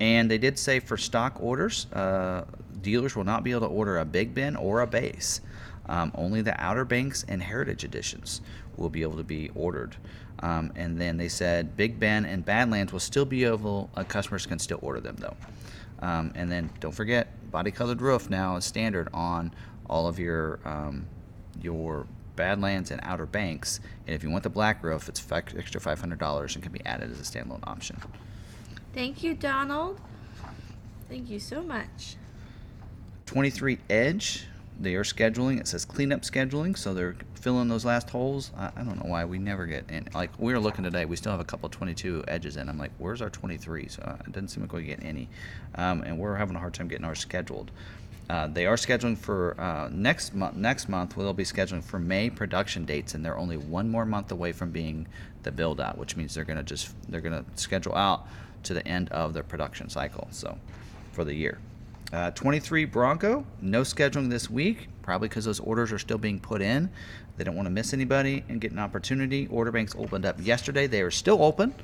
[0.00, 2.44] And they did say for stock orders, uh,
[2.82, 5.40] dealers will not be able to order a Big Bend or a base.
[5.86, 8.40] Um, only the Outer Banks and Heritage editions
[8.76, 9.96] will be able to be ordered.
[10.40, 13.88] Um, and then they said Big Bend and Badlands will still be able.
[14.08, 15.36] Customers can still order them though.
[16.00, 19.52] Um, and then don't forget, body colored roof now is standard on
[19.88, 21.06] all of your um,
[21.62, 23.80] your Badlands and Outer Banks.
[24.06, 26.84] And if you want the black roof, it's extra five hundred dollars and can be
[26.84, 28.00] added as a standalone option.
[28.92, 30.00] Thank you, Donald.
[31.08, 32.16] Thank you so much.
[33.26, 34.46] 23 Edge,
[34.78, 35.58] they are scheduling.
[35.58, 38.50] It says cleanup scheduling, so they're filling those last holes.
[38.56, 40.08] I, I don't know why we never get in.
[40.14, 42.68] Like we were looking today, we still have a couple 22 edges in.
[42.68, 43.88] I'm like, where's our 23?
[43.88, 45.28] So uh, it doesn't seem like we get any,
[45.74, 47.70] um, and we're having a hard time getting ours scheduled.
[48.30, 50.56] Uh, they are scheduling for uh, next month.
[50.56, 54.32] Next month, we'll be scheduling for May production dates, and they're only one more month
[54.32, 55.06] away from being
[55.42, 58.26] the build out, which means they're gonna just they're gonna schedule out
[58.62, 60.26] to the end of their production cycle.
[60.30, 60.58] So
[61.12, 61.58] for the year.
[62.12, 66.62] Uh, 23 Bronco, no scheduling this week, probably because those orders are still being put
[66.62, 66.88] in.
[67.36, 69.48] They don't want to miss anybody and get an opportunity.
[69.50, 70.86] Order banks opened up yesterday.
[70.86, 71.74] They are still open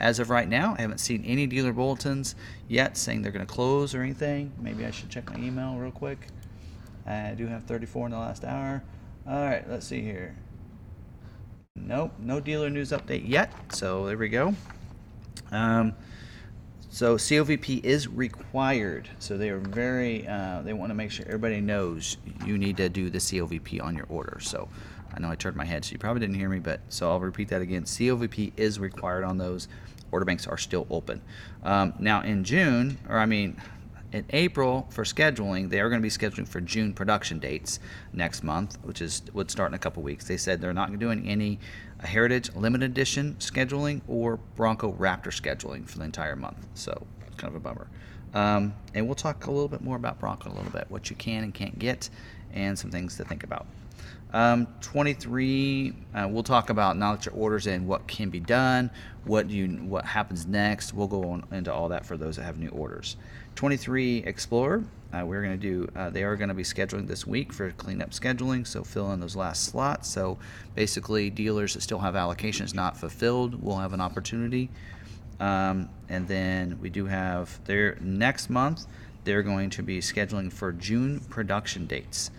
[0.00, 0.74] as of right now.
[0.78, 2.34] I haven't seen any dealer bulletins
[2.68, 4.52] yet saying they're going to close or anything.
[4.58, 6.26] Maybe I should check my email real quick.
[7.06, 8.82] I do have 34 in the last hour.
[9.26, 10.36] All right, let's see here.
[11.76, 13.52] Nope, no dealer news update yet.
[13.72, 14.54] So there we go.
[15.52, 15.94] Um,
[16.90, 19.08] so COVP is required.
[19.18, 20.26] So they are very.
[20.26, 23.96] Uh, they want to make sure everybody knows you need to do the COVP on
[23.96, 24.38] your order.
[24.40, 24.68] So
[25.14, 27.20] I know I turned my head, so you probably didn't hear me, but so I'll
[27.20, 27.84] repeat that again.
[27.84, 29.68] COVP is required on those.
[30.12, 31.20] Order banks are still open.
[31.62, 33.60] Um, now in June, or I mean,
[34.12, 37.78] in April for scheduling, they are going to be scheduling for June production dates
[38.12, 40.26] next month, which is would start in a couple weeks.
[40.26, 41.58] They said they're not doing any
[42.00, 46.66] Heritage Limited Edition scheduling or Bronco Raptor scheduling for the entire month.
[46.74, 47.86] So it's kind of a bummer.
[48.32, 51.16] Um, and we'll talk a little bit more about Bronco a little bit, what you
[51.16, 52.08] can and can't get,
[52.52, 53.66] and some things to think about.
[54.32, 58.90] Um, 23, uh, we'll talk about now that your orders and what can be done,
[59.24, 60.94] what you what happens next.
[60.94, 63.16] We'll go on into all that for those that have new orders.
[63.56, 65.88] 23 Explorer, uh, we're going to do.
[65.96, 69.18] Uh, they are going to be scheduling this week for cleanup scheduling, so fill in
[69.18, 70.08] those last slots.
[70.08, 70.38] So
[70.76, 74.70] basically, dealers that still have allocations not fulfilled will have an opportunity.
[75.40, 78.86] Um, and then we do have their next month.
[79.24, 82.30] They're going to be scheduling for June production dates.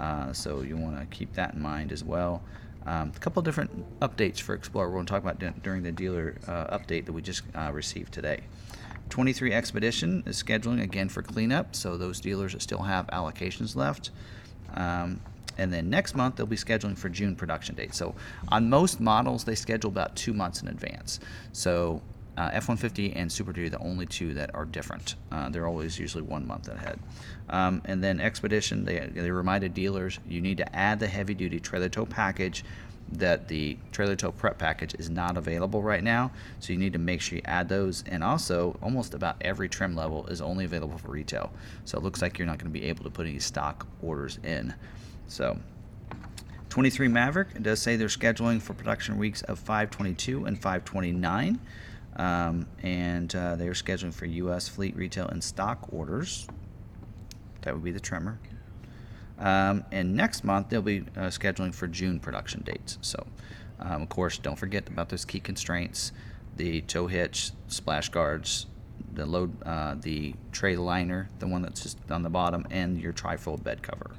[0.00, 2.42] Uh, so you want to keep that in mind as well.
[2.86, 5.92] Um, a couple different updates for Explorer we're going to talk about d- during the
[5.92, 8.40] dealer uh, update that we just uh, received today.
[9.10, 14.10] 23 Expedition is scheduling again for cleanup, so those dealers that still have allocations left.
[14.74, 15.20] Um,
[15.58, 17.94] and then next month they'll be scheduling for June production date.
[17.94, 18.14] So
[18.48, 21.20] on most models they schedule about two months in advance.
[21.52, 22.00] So
[22.38, 25.16] uh, F-150 and Super Duty are the only two that are different.
[25.30, 26.98] Uh, they're always usually one month ahead.
[27.50, 31.60] Um, and then Expedition, they, they reminded dealers you need to add the heavy duty
[31.60, 32.64] trailer tow package.
[33.12, 37.00] That the trailer tow prep package is not available right now, so you need to
[37.00, 38.04] make sure you add those.
[38.06, 41.50] And also, almost about every trim level is only available for retail,
[41.84, 44.38] so it looks like you're not going to be able to put any stock orders
[44.44, 44.74] in.
[45.26, 45.58] So
[46.70, 51.58] 23 Maverick does say they're scheduling for production weeks of 522 and 529.
[52.16, 54.68] Um, and uh, they are scheduling for U.S.
[54.68, 56.46] fleet retail and stock orders.
[57.62, 58.38] That would be the trimmer.
[59.38, 62.98] Um, and next month they'll be uh, scheduling for June production dates.
[63.00, 63.26] So,
[63.78, 66.12] um, of course, don't forget about those key constraints:
[66.56, 68.66] the tow hitch, splash guards,
[69.12, 73.12] the load, uh, the tray liner, the one that's just on the bottom, and your
[73.12, 74.10] trifold bed cover.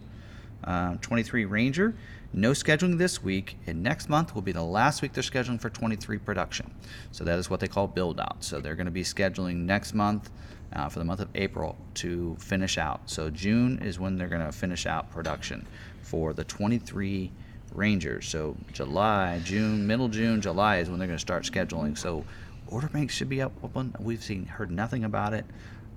[0.64, 1.96] Uh, 23 Ranger,
[2.34, 5.70] no scheduling this week, and next month will be the last week they're scheduling for
[5.70, 6.72] 23 production.
[7.12, 8.44] So that is what they call build out.
[8.44, 10.30] So they're going to be scheduling next month
[10.74, 13.02] uh, for the month of April to finish out.
[13.10, 15.66] So June is when they're going to finish out production
[16.02, 17.32] for the 23
[17.74, 18.28] Rangers.
[18.28, 21.98] So July, June, middle June, July is when they're going to start scheduling.
[21.98, 22.26] So
[22.68, 23.96] order banks should be up open.
[24.00, 25.46] We've seen heard nothing about it.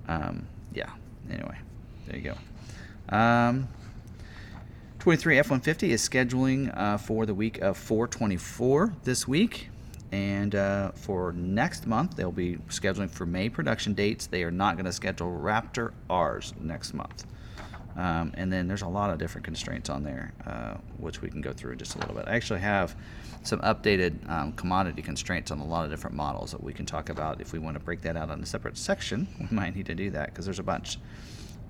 [0.07, 0.89] Um, yeah.
[1.29, 1.57] Anyway,
[2.07, 2.33] there you
[3.09, 3.15] go.
[3.15, 3.67] Um,
[4.99, 9.69] 23 F-150 is scheduling uh, for the week of 424 this week.
[10.15, 14.27] And uh, for next month, they'll be scheduling for May production dates.
[14.27, 17.25] They are not going to schedule Raptor R's next month.
[17.97, 21.41] Um, and then there's a lot of different constraints on there, uh, which we can
[21.41, 22.29] go through in just a little bit.
[22.29, 22.95] I actually have
[23.43, 27.09] some updated um, commodity constraints on a lot of different models that we can talk
[27.09, 27.41] about.
[27.41, 29.95] If we want to break that out on a separate section, we might need to
[29.95, 30.97] do that because there's a bunch.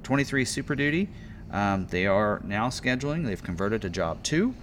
[0.04, 1.10] 23 Super Duty,
[1.52, 3.26] um, they are now scheduling.
[3.26, 4.54] They've converted to Job 2.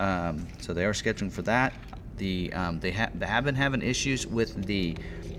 [0.00, 1.74] Um, so they are scheduling for that.
[2.16, 4.96] The um, they, they have been having issues with the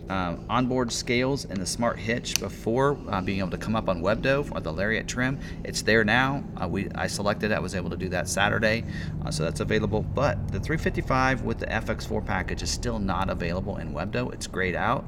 [0.10, 4.02] um, onboard scales and the smart hitch before uh, being able to come up on
[4.02, 5.40] WBDO or the Lariat trim.
[5.64, 6.44] It's there now.
[6.62, 7.52] Uh, we I selected.
[7.52, 8.86] I was able to do that Saturday,
[9.26, 10.04] uh, so that's available.
[10.04, 14.34] But the 355 with the FX4 package is still not available in WBDO.
[14.34, 15.06] It's grayed out.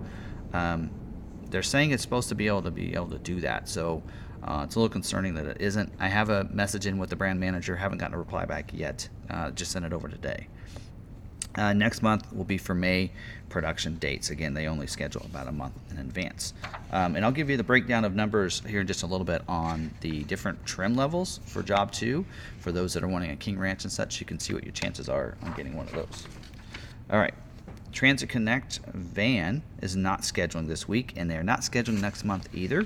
[0.53, 0.89] Um,
[1.49, 3.69] they're saying it's supposed to be able to be able to do that.
[3.69, 4.03] So
[4.43, 5.91] uh, it's a little concerning that it isn't.
[5.99, 7.75] I have a message in with the brand manager.
[7.75, 9.10] Haven't gotten a reply back yet.
[9.29, 10.47] Uh, just sent it over today.
[11.55, 13.12] Uh, next month will be for May
[13.49, 14.29] production dates.
[14.29, 16.53] Again, they only schedule about a month in advance.
[16.91, 19.41] Um, and I'll give you the breakdown of numbers here in just a little bit
[19.47, 22.23] on the different trim levels for Job 2.
[22.59, 24.73] For those that are wanting a King Ranch and such, you can see what your
[24.73, 26.27] chances are on getting one of those.
[27.12, 27.33] All right.
[27.91, 32.85] Transit Connect van is not scheduling this week, and they're not scheduling next month either.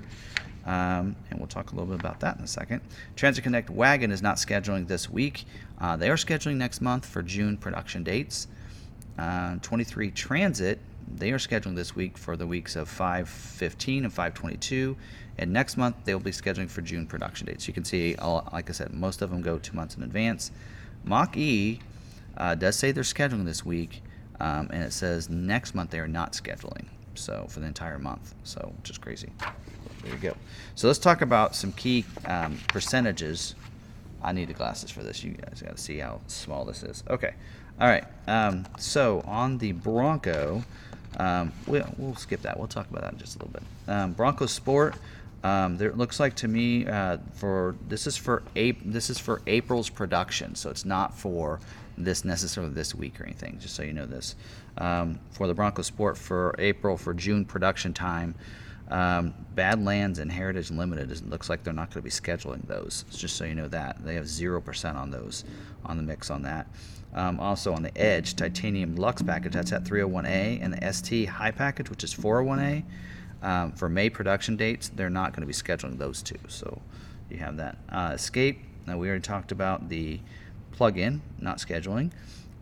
[0.65, 2.81] Um, and we'll talk a little bit about that in a second.
[3.15, 5.45] Transit Connect Wagon is not scheduling this week.
[5.79, 8.47] Uh, they are scheduling next month for June production dates.
[9.17, 10.79] Uh, 23 Transit,
[11.15, 14.95] they are scheduling this week for the weeks of 515 and 522.
[15.37, 17.67] And next month, they'll be scheduling for June production dates.
[17.67, 20.51] You can see, all, like I said, most of them go two months in advance.
[21.03, 21.79] Mach E
[22.37, 24.01] uh, does say they're scheduling this week,
[24.39, 26.85] um, and it says next month they are not scheduling.
[27.15, 29.29] So for the entire month, so which is crazy.
[30.03, 30.35] There you go.
[30.75, 33.55] So let's talk about some key um, percentages
[34.23, 35.23] I need the glasses for this.
[35.23, 37.03] You guys got to see how small this is.
[37.09, 37.33] Okay.
[37.79, 38.05] All right.
[38.27, 40.63] Um, so on the Bronco,
[41.17, 42.57] um, we'll, we'll skip that.
[42.57, 43.63] We'll talk about that in just a little bit.
[43.93, 44.95] Um, Bronco Sport.
[45.43, 49.19] Um, there it looks like to me uh, for this is for Ap- this is
[49.19, 51.59] for April's production, so it's not for
[51.97, 53.59] this necessarily this week or anything.
[53.59, 54.35] Just so you know this,
[54.77, 58.35] um, for the Bronco Sport for April for June production time,
[58.93, 63.05] um, Badlands and Heritage Limited it looks like they're not going to be scheduling those.
[63.11, 65.43] Just so you know that they have zero percent on those
[65.83, 66.67] on the mix on that.
[67.15, 71.51] Um, also on the Edge Titanium Lux package, that's at 301A, and the ST High
[71.51, 72.83] package, which is 401A.
[73.41, 76.39] Um, for May production dates, they're not going to be scheduling those two.
[76.47, 76.81] So
[77.29, 77.77] you have that.
[77.89, 80.19] Uh, Escape, now we already talked about the
[80.71, 82.11] plug-in, not scheduling.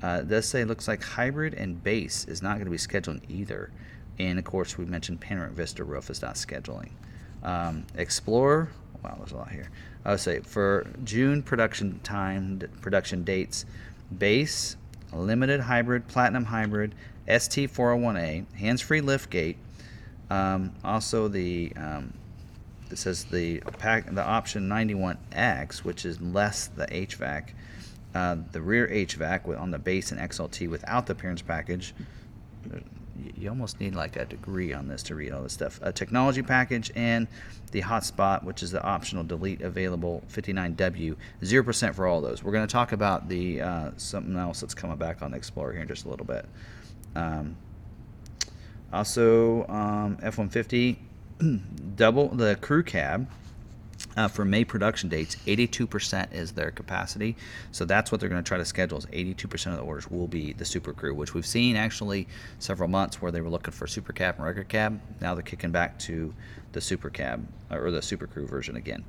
[0.01, 3.69] Uh, does say looks like hybrid and base is not going to be scheduling either.
[4.21, 6.91] And of course, we mentioned Panoramic Vista roof is not scheduling.
[7.43, 8.69] Um, Explorer,
[9.03, 9.69] wow, there's a lot here.
[10.05, 13.65] I would say for June production time, production dates,
[14.17, 14.77] base,
[15.11, 16.93] limited hybrid, platinum hybrid,
[17.27, 19.55] ST401A, hands-free liftgate,
[20.31, 22.13] um, also, the um,
[22.89, 27.49] it says the pack the option 91X, which is less the HVAC,
[28.15, 31.93] uh, the rear HVAC on the base and XLT without the appearance package.
[33.37, 35.79] You almost need like a degree on this to read all this stuff.
[35.81, 37.27] A technology package and
[37.71, 42.43] the hotspot, which is the optional delete available 59W, zero percent for all those.
[42.43, 45.73] We're going to talk about the uh, something else that's coming back on the Explorer
[45.73, 46.45] here in just a little bit.
[47.15, 47.55] Um,
[48.93, 50.97] also, um, F-150
[51.95, 53.27] double the crew cab
[54.17, 55.35] uh, for May production dates.
[55.47, 57.35] 82% is their capacity,
[57.71, 58.97] so that's what they're going to try to schedule.
[58.97, 62.27] Is 82% of the orders will be the Super Crew, which we've seen actually
[62.59, 64.99] several months where they were looking for Super Cab and regular cab.
[65.19, 66.33] Now they're kicking back to
[66.71, 69.03] the Super Cab or the Super Crew version again.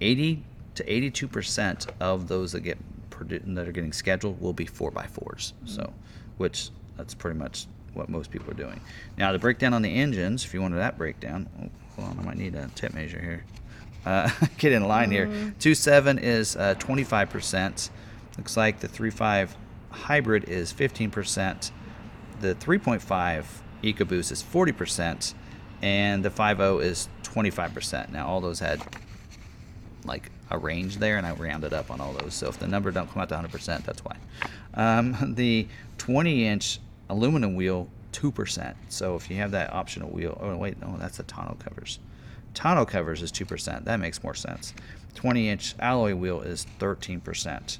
[0.00, 0.44] 80
[0.76, 2.78] to 82% of those that get
[3.28, 5.52] that are getting scheduled will be 4x4s.
[5.64, 5.92] So,
[6.36, 8.80] which that's pretty much what most people are doing.
[9.16, 12.22] Now, the breakdown on the engines, if you wanted that breakdown, oh, hold on, I
[12.22, 13.44] might need a tape measure here.
[14.08, 15.34] Uh, get in line mm-hmm.
[15.42, 15.54] here.
[15.58, 17.90] 2.7 is uh, 25%.
[18.38, 19.50] Looks like the 3.5
[19.90, 21.70] hybrid is 15%.
[22.40, 23.44] The 3.5
[23.82, 25.34] EcoBoost is 40%.
[25.82, 28.10] And the 5.0 is 25%.
[28.10, 28.82] Now, all those had
[30.04, 32.32] like a range there, and I rounded up on all those.
[32.32, 34.16] So if the number don't come out to 100%, that's why.
[34.72, 35.68] Um, the
[35.98, 38.74] 20 inch aluminum wheel 2%.
[38.88, 41.98] So if you have that optional wheel, oh wait, no, that's the tonneau covers.
[42.58, 43.84] Tonneau covers is 2%.
[43.84, 44.74] That makes more sense.
[45.14, 47.78] 20 inch alloy wheel is 13%.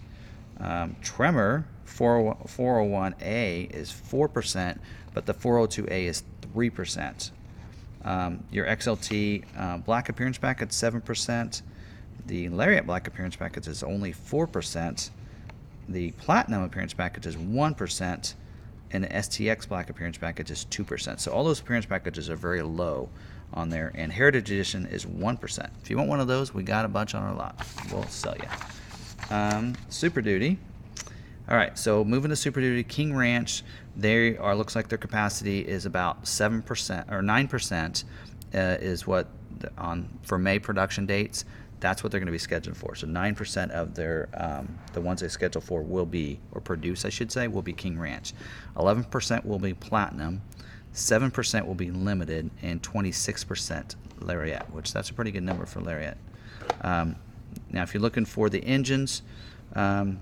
[0.60, 4.78] Um, Tremor 401A is 4%,
[5.14, 6.22] but the 402A is
[6.54, 7.30] 3%.
[8.04, 11.62] Um, your XLT uh, black appearance package 7%.
[12.26, 15.10] The Lariat black appearance package is only 4%.
[15.88, 18.34] The platinum appearance package is 1%
[18.92, 21.20] and the STX Black Appearance Package is 2%.
[21.20, 23.10] So all those appearance packages are very low
[23.52, 25.70] on there, and Heritage Edition is 1%.
[25.82, 27.66] If you want one of those, we got a bunch on our lot.
[27.92, 28.48] We'll sell you.
[29.30, 30.58] Um, Super Duty.
[31.48, 33.62] All right, so moving to Super Duty, King Ranch,
[33.96, 38.04] they are looks like their capacity is about 7% or 9%
[38.54, 39.28] uh, is what
[39.76, 41.44] on for May production dates
[41.80, 42.94] that's what they're going to be scheduled for.
[42.94, 47.08] So 9% of their um, the ones they schedule for will be or produce, I
[47.08, 48.32] should say, will be King Ranch.
[48.76, 50.42] 11% will be Platinum.
[50.98, 56.16] 7% will be Limited, and 26% Lariat, which that's a pretty good number for Lariat.
[56.82, 57.16] Um,
[57.70, 59.22] now, if you're looking for the engines,
[59.74, 60.20] um,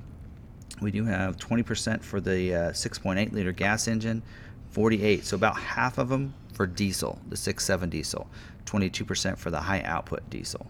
[0.81, 4.23] we do have 20% for the uh, 6.8 liter gas engine,
[4.71, 8.29] 48, so about half of them for diesel, the 6.7 diesel,
[8.67, 10.67] 22% for the high output diesel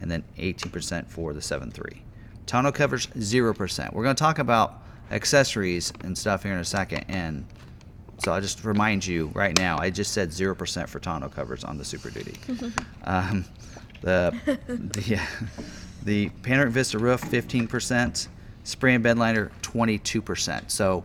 [0.00, 1.98] and then 18% for the 7.3.
[2.46, 3.92] Tonneau covers 0%.
[3.92, 7.04] We're going to talk about accessories and stuff here in a second.
[7.08, 7.46] And
[8.22, 11.78] so I just remind you right now, I just said 0% for tonneau covers on
[11.78, 12.36] the Super Duty.
[13.04, 13.44] um,
[14.02, 14.34] the
[14.68, 15.20] the,
[16.04, 18.28] the Panoramic Vista roof, 15%.
[18.64, 20.70] Spray and bed liner, 22%.
[20.70, 21.02] So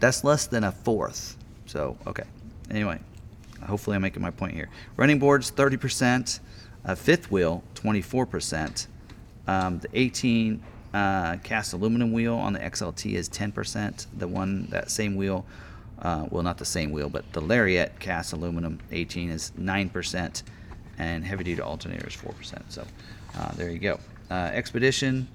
[0.00, 1.36] that's less than a fourth.
[1.66, 2.24] So, okay.
[2.70, 2.98] Anyway,
[3.64, 4.68] hopefully I'm making my point here.
[4.96, 6.40] Running boards, 30%.
[6.84, 8.86] A fifth wheel, 24%.
[9.48, 10.62] Um, the 18
[10.92, 14.06] uh, cast aluminum wheel on the XLT is 10%.
[14.16, 15.44] The one, that same wheel,
[16.02, 20.42] uh, well, not the same wheel, but the Lariat cast aluminum 18 is 9%,
[20.98, 22.62] and heavy duty alternator is 4%.
[22.68, 22.84] So
[23.38, 23.98] uh, there you go.
[24.30, 25.28] Uh, Expedition.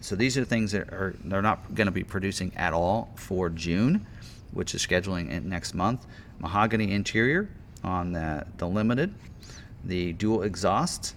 [0.00, 3.50] So these are things that are they're not going to be producing at all for
[3.50, 4.06] June,
[4.52, 6.06] which is scheduling in next month.
[6.38, 7.48] Mahogany interior
[7.82, 9.12] on the, the limited
[9.84, 11.14] the dual exhaust,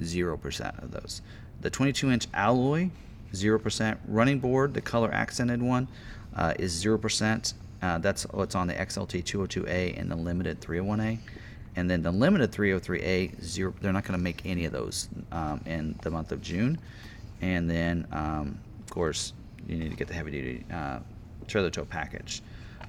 [0.00, 1.22] 0% of those.
[1.60, 2.90] the 22 inch alloy,
[3.32, 3.98] 0%.
[4.08, 5.88] Running board, the color accented one,
[6.36, 7.54] uh, is 0%.
[7.82, 11.18] Uh, that's what's on the XLT 202A and the limited 301A.
[11.76, 15.60] And then the limited 303A, zero, they're not going to make any of those um,
[15.66, 16.78] in the month of June.
[17.40, 19.32] And then, um, of course,
[19.68, 20.98] you need to get the heavy duty uh,
[21.46, 22.42] trailer tow package.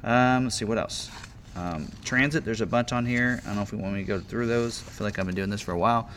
[0.03, 1.09] Um, let's see what else.
[1.55, 3.39] Um, transit, there's a bunch on here.
[3.43, 4.81] I don't know if we want me to go through those.
[4.81, 6.09] I feel like I've been doing this for a while.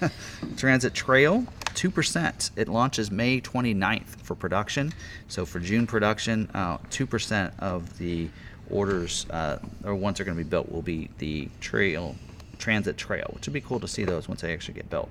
[0.56, 1.44] transit Trail,
[1.76, 2.50] 2%.
[2.56, 4.92] It launches May 29th for production.
[5.28, 8.28] So for June production, uh, 2% of the
[8.70, 12.16] orders uh, or ones that are going to be built will be the trail
[12.58, 15.10] transit trail, which would be cool to see those once they actually get built.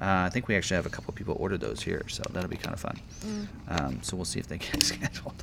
[0.00, 2.56] Uh, I think we actually have a couple people order those here, so that'll be
[2.56, 3.00] kind of fun.
[3.68, 5.42] Um, so we'll see if they get scheduled.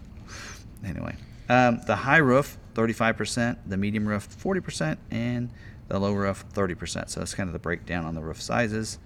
[0.85, 1.15] anyway,
[1.49, 5.49] um, the high roof 35%, the medium roof 40%, and
[5.87, 7.09] the low roof 30%.
[7.09, 8.99] So that's kind of the breakdown on the roof sizes.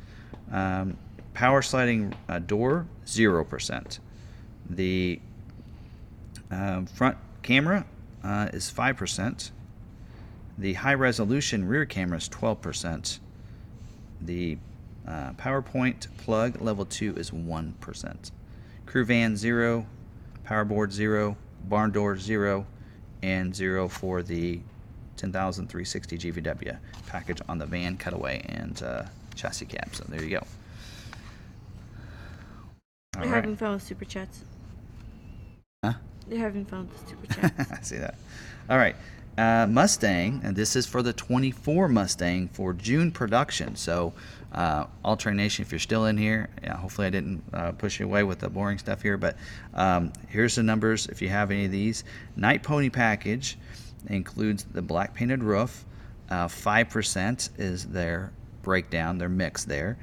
[0.51, 0.97] Um,
[1.37, 3.99] power sliding uh, door 0%.
[4.71, 5.19] The
[6.49, 7.85] um, front camera
[8.23, 9.51] uh, is 5%.
[10.57, 13.19] The high resolution rear camera is 12%.
[14.21, 14.57] The
[15.07, 18.31] uh, PowerPoint plug level 2 is 1%.
[18.87, 19.85] Crew van 0,
[20.43, 22.65] power board 0, barn door 0,
[23.21, 24.59] and 0 for the
[25.17, 29.03] 10360 GVW package on the van cutaway and uh,
[29.35, 29.93] chassis cab.
[29.93, 30.47] So there you go.
[33.17, 33.37] All They're right.
[33.37, 34.43] having fun with super chats.
[35.83, 35.93] Huh?
[36.27, 37.71] They're having fun with super chats.
[37.71, 38.13] I see that.
[38.69, 38.95] All right.
[39.39, 43.75] Uh, Mustang, and this is for the 24 Mustang for June production.
[43.75, 44.13] So,
[44.51, 48.05] uh, All Nation, if you're still in here, yeah, hopefully I didn't uh, push you
[48.05, 49.35] away with the boring stuff here, but
[49.73, 52.03] um, here's the numbers if you have any of these.
[52.35, 53.57] Night Pony package
[54.07, 55.85] includes the black painted roof.
[56.29, 59.97] Uh, 5% is their breakdown, their mix there.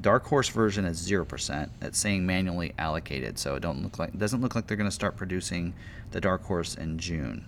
[0.00, 1.68] Dark Horse version is 0%.
[1.82, 4.94] It's saying manually allocated, so it don't look like doesn't look like they're going to
[4.94, 5.74] start producing
[6.12, 7.46] the Dark Horse in June.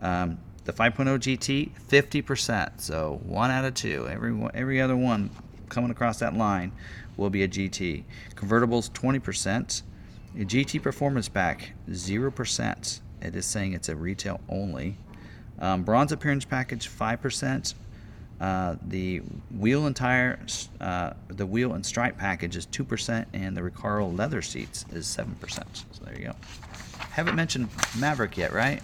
[0.00, 2.80] Um, the 5.0 GT, 50%.
[2.80, 4.08] So one out of two.
[4.08, 5.30] Every every other one
[5.68, 6.72] coming across that line
[7.16, 8.04] will be a GT.
[8.34, 9.82] Convertibles, 20%.
[10.36, 13.00] A GT Performance Pack, 0%.
[13.20, 14.96] It is saying it's a retail only.
[15.58, 17.74] Um, bronze Appearance Package, 5%.
[18.40, 19.18] Uh, the
[19.58, 20.38] wheel and tire,
[20.80, 25.34] uh, the wheel and stripe package is 2%, and the Recaro leather seats is 7%.
[25.92, 26.34] So there you go.
[27.10, 27.68] Haven't mentioned
[27.98, 28.82] Maverick yet, right?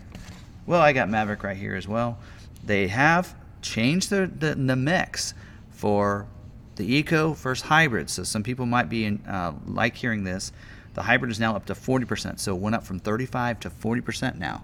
[0.66, 2.18] Well, I got Maverick right here as well.
[2.64, 5.32] They have changed the, the, the mix
[5.70, 6.26] for
[6.74, 8.11] the Eco versus hybrid.
[8.11, 10.52] So some people might be in, uh, like hearing this.
[10.94, 12.38] The hybrid is now up to 40%.
[12.38, 14.62] So it went up from 35 to 40% now.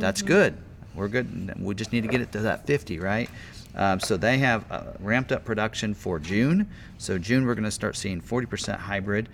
[0.00, 0.56] That's good.
[0.94, 1.54] We're good.
[1.60, 3.28] We just need to get it to that 50, right?
[3.74, 6.68] Um, so they have uh, ramped up production for June.
[6.98, 9.28] So June we're going to start seeing 40% hybrid,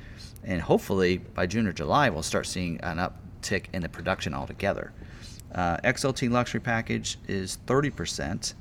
[0.44, 4.92] and hopefully by June or July we'll start seeing an uptick in the production altogether.
[5.54, 8.54] Uh, XLT luxury package is 30%.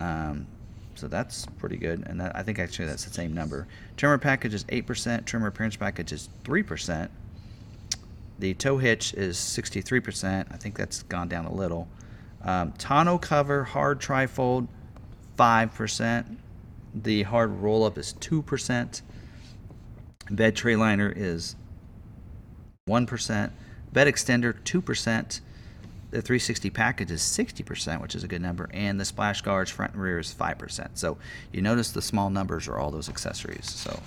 [0.00, 0.46] Um,
[0.94, 3.66] so that's pretty good, and that, I think actually that's the same number.
[3.96, 5.24] Tremor package is 8%.
[5.24, 7.08] Tremor appearance package is 3%.
[8.38, 10.46] The tow hitch is 63%.
[10.50, 11.88] I think that's gone down a little.
[12.42, 14.66] Um, tonneau cover hard trifold,
[15.40, 16.36] 5%.
[16.94, 19.00] The hard roll up is 2%.
[20.30, 21.56] Bed tray liner is
[22.86, 23.50] 1%.
[23.92, 25.40] Bed extender, 2%.
[26.10, 28.68] The 360 package is 60%, which is a good number.
[28.74, 30.88] And the splash guards front and rear is 5%.
[30.94, 31.16] So
[31.52, 33.70] you notice the small numbers are all those accessories.
[33.70, 33.98] So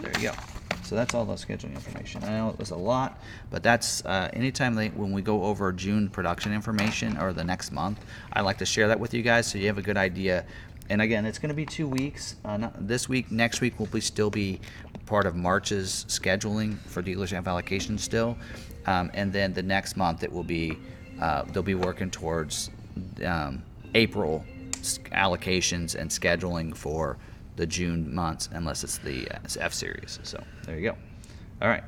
[0.00, 0.34] there you go.
[0.88, 2.24] So that's all the scheduling information.
[2.24, 3.20] I know it was a lot,
[3.50, 7.72] but that's uh, anytime they, when we go over June production information or the next
[7.72, 8.02] month,
[8.32, 10.46] I like to share that with you guys so you have a good idea.
[10.90, 12.36] And again, it's going to be two weeks.
[12.44, 14.60] Uh, not this week, next week will be still be
[15.06, 18.36] part of March's scheduling for dealership allocation still,
[18.86, 20.78] um, and then the next month it will be
[21.20, 22.70] uh, they'll be working towards
[23.24, 23.62] um,
[23.94, 24.44] April
[25.12, 27.18] allocations and scheduling for
[27.56, 30.18] the June months, unless it's the uh, F series.
[30.22, 30.96] So there you go.
[31.60, 31.84] All right.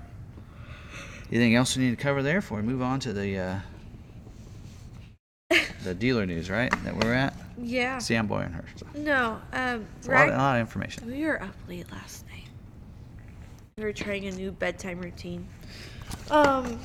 [1.30, 3.58] Anything else we need to cover there before we move on to the uh,
[5.84, 6.70] the dealer news, right?
[6.84, 7.34] That we're at.
[7.58, 8.00] yeah.
[8.10, 8.64] I'm boring her.
[8.94, 9.40] No.
[9.52, 9.60] Um.
[9.62, 10.28] a lot, Right.
[10.32, 11.06] a lot of information.
[11.06, 12.44] We were up late last night.
[13.76, 15.46] We were trying a new bedtime routine.
[16.30, 16.78] Um,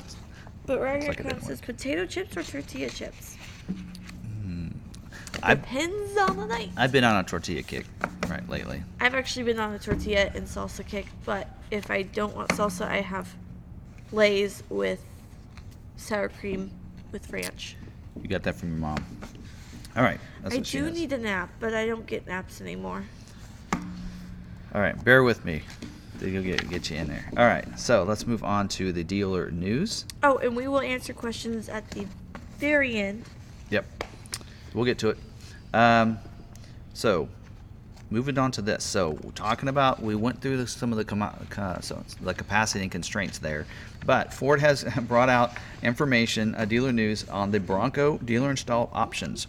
[0.65, 3.37] but right here like it comes says potato chips or tortilla chips.
[5.43, 6.71] I've Depends on the night.
[6.77, 7.85] I've been on a tortilla kick
[8.29, 8.81] right lately.
[8.99, 12.87] I've actually been on a tortilla and salsa kick, but if I don't want salsa,
[12.87, 13.35] I have
[14.11, 15.03] Lay's with
[15.97, 16.71] sour cream
[17.11, 17.75] with ranch.
[18.21, 19.05] You got that from your mom.
[19.95, 20.19] All right.
[20.43, 23.03] That's I do need a nap, but I don't get naps anymore.
[24.75, 25.61] All right, bear with me.
[26.19, 27.25] They'll get get you in there.
[27.37, 30.05] All right, so let's move on to the dealer news.
[30.21, 32.05] Oh, and we will answer questions at the
[32.57, 33.23] very end.
[33.69, 33.85] Yep,
[34.73, 35.17] we'll get to it.
[35.73, 36.19] Um,
[36.93, 37.29] so,
[38.09, 38.83] moving on to this.
[38.83, 42.91] So, talking about we went through the, some of the uh, so the capacity and
[42.91, 43.65] constraints there,
[44.05, 45.51] but Ford has brought out
[45.81, 49.47] information, uh, dealer news on the Bronco dealer install options.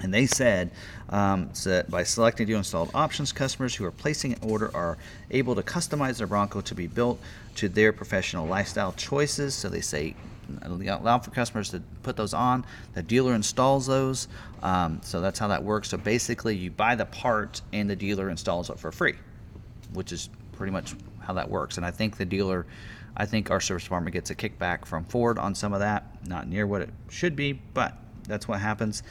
[0.00, 0.70] And they said
[1.08, 4.98] um, that by selecting dealer installed options, customers who are placing an order are
[5.30, 7.20] able to customize their Bronco to be built
[7.56, 9.54] to their professional lifestyle choices.
[9.54, 10.16] So they say
[10.62, 12.64] allow for customers to put those on.
[12.94, 14.28] The dealer installs those.
[14.62, 15.88] Um, so that's how that works.
[15.88, 19.14] So basically, you buy the part and the dealer installs it for free,
[19.92, 21.76] which is pretty much how that works.
[21.76, 22.66] And I think the dealer,
[23.16, 26.04] I think our service department gets a kickback from Ford on some of that.
[26.26, 29.02] Not near what it should be, but that's what happens.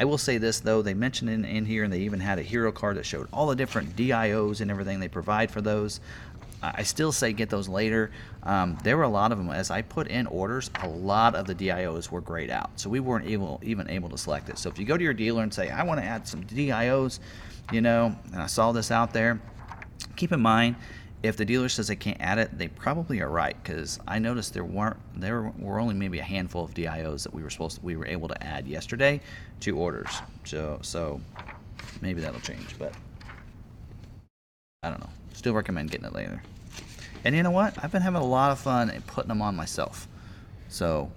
[0.00, 2.42] I will say this though, they mentioned in, in here, and they even had a
[2.42, 6.00] hero card that showed all the different DIOs and everything they provide for those.
[6.62, 8.10] I still say get those later.
[8.42, 9.50] Um, there were a lot of them.
[9.50, 13.00] As I put in orders, a lot of the DIOs were grayed out, so we
[13.00, 14.58] weren't able even able to select it.
[14.58, 17.20] So if you go to your dealer and say, I want to add some DIOs,
[17.72, 19.40] you know, and I saw this out there,
[20.16, 20.76] keep in mind
[21.22, 24.54] if the dealer says they can't add it, they probably are right because I noticed
[24.54, 27.84] there weren't there were only maybe a handful of DIOs that we were supposed to,
[27.84, 29.20] we were able to add yesterday
[29.60, 30.10] to orders.
[30.44, 31.20] So so
[32.00, 32.94] maybe that'll change, but
[34.82, 35.10] I don't know.
[35.40, 36.42] Still recommend getting it later.
[37.24, 37.82] And you know what?
[37.82, 40.06] I've been having a lot of fun putting them on myself.
[40.68, 41.10] So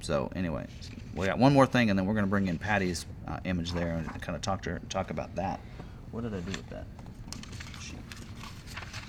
[0.00, 0.66] so anyway,
[1.14, 3.96] we got one more thing, and then we're gonna bring in Patty's uh, image there
[3.96, 5.60] and kind of talk to her, talk about that.
[6.10, 6.86] What did I do with that?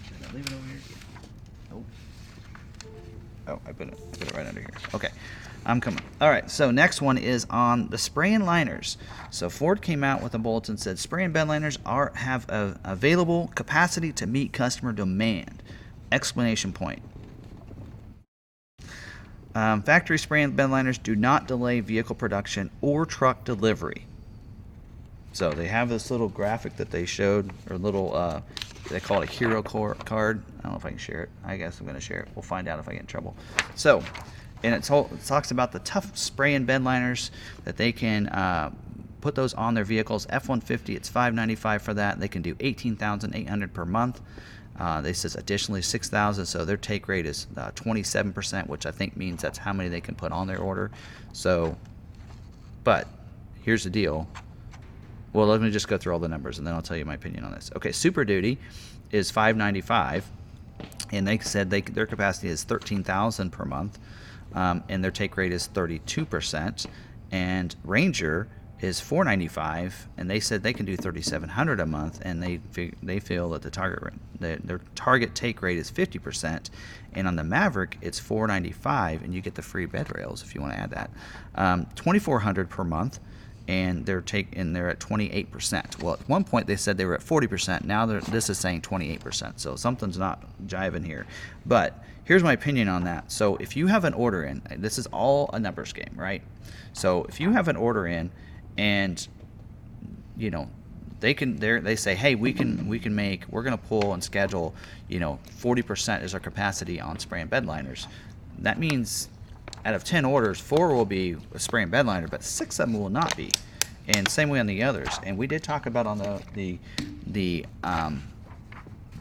[0.09, 0.82] Did I leave it over here?
[1.72, 1.86] Nope.
[3.47, 4.70] Oh, I put it, I put it right under here.
[4.93, 5.11] Okay,
[5.68, 6.01] I'm coming.
[6.22, 8.97] All right, so next one is on the spray and liners.
[9.32, 12.80] So Ford came out with a bulletin said spray and bed liners are have a,
[12.86, 15.61] available capacity to meet customer demand.
[16.09, 17.01] Explanation point.
[19.55, 24.05] Um, factory spray and bed liners do not delay vehicle production or truck delivery.
[25.34, 28.41] So they have this little graphic that they showed, or little, uh,
[28.89, 29.97] they call it a hero card.
[29.99, 31.30] I don't know if I can share it.
[31.43, 32.30] I guess I'm going to share it.
[32.36, 33.36] We'll find out if I get in trouble.
[33.76, 34.01] So,
[34.63, 37.31] and it talks about the tough spray and bed liners
[37.63, 38.71] that they can uh,
[39.21, 40.25] put those on their vehicles.
[40.29, 42.19] F-150, it's 595 for that.
[42.19, 44.21] They can do 18,800 per month.
[44.79, 49.17] Uh, they says additionally 6,000, so their take rate is uh, 27%, which I think
[49.17, 50.91] means that's how many they can put on their order.
[51.33, 51.75] So,
[52.83, 53.07] but
[53.63, 54.27] here's the deal.
[55.33, 57.15] Well, let me just go through all the numbers, and then I'll tell you my
[57.15, 57.71] opinion on this.
[57.75, 58.59] Okay, Super Duty
[59.11, 60.29] is 595,
[61.11, 63.97] and they said they their capacity is 13,000 per month,
[64.57, 66.87] um, and their take rate is 32%.
[67.31, 68.47] And Ranger
[68.79, 72.59] is 495 and they said they can do 3700 a month and they
[73.01, 76.69] they feel that the target the, their target take rate is 50%
[77.13, 80.61] and on the maverick it's 495 and you get the free bed rails if you
[80.61, 81.09] want to add that
[81.55, 83.19] um, 2400 per month
[83.67, 86.01] and they're take and they're at 28%.
[86.01, 87.83] Well, at one point they said they were at 40%.
[87.83, 89.59] Now this is saying 28%.
[89.59, 91.25] So something's not jiving here.
[91.65, 93.32] But here's my opinion on that.
[93.32, 96.41] So if you have an order in, this is all a numbers game, right?
[96.91, 98.30] So if you have an order in
[98.78, 99.25] and
[100.36, 100.69] you know
[101.21, 104.13] they can they they say hey we can we can make we're going to pull
[104.13, 104.75] and schedule
[105.07, 108.07] you know 40% is our capacity on spray and bed liners
[108.59, 109.30] that means
[109.84, 112.91] out of 10 orders four will be a spray and bed liner but six of
[112.91, 113.49] them will not be
[114.07, 116.78] and same way on the others and we did talk about on the the
[117.25, 118.21] the um,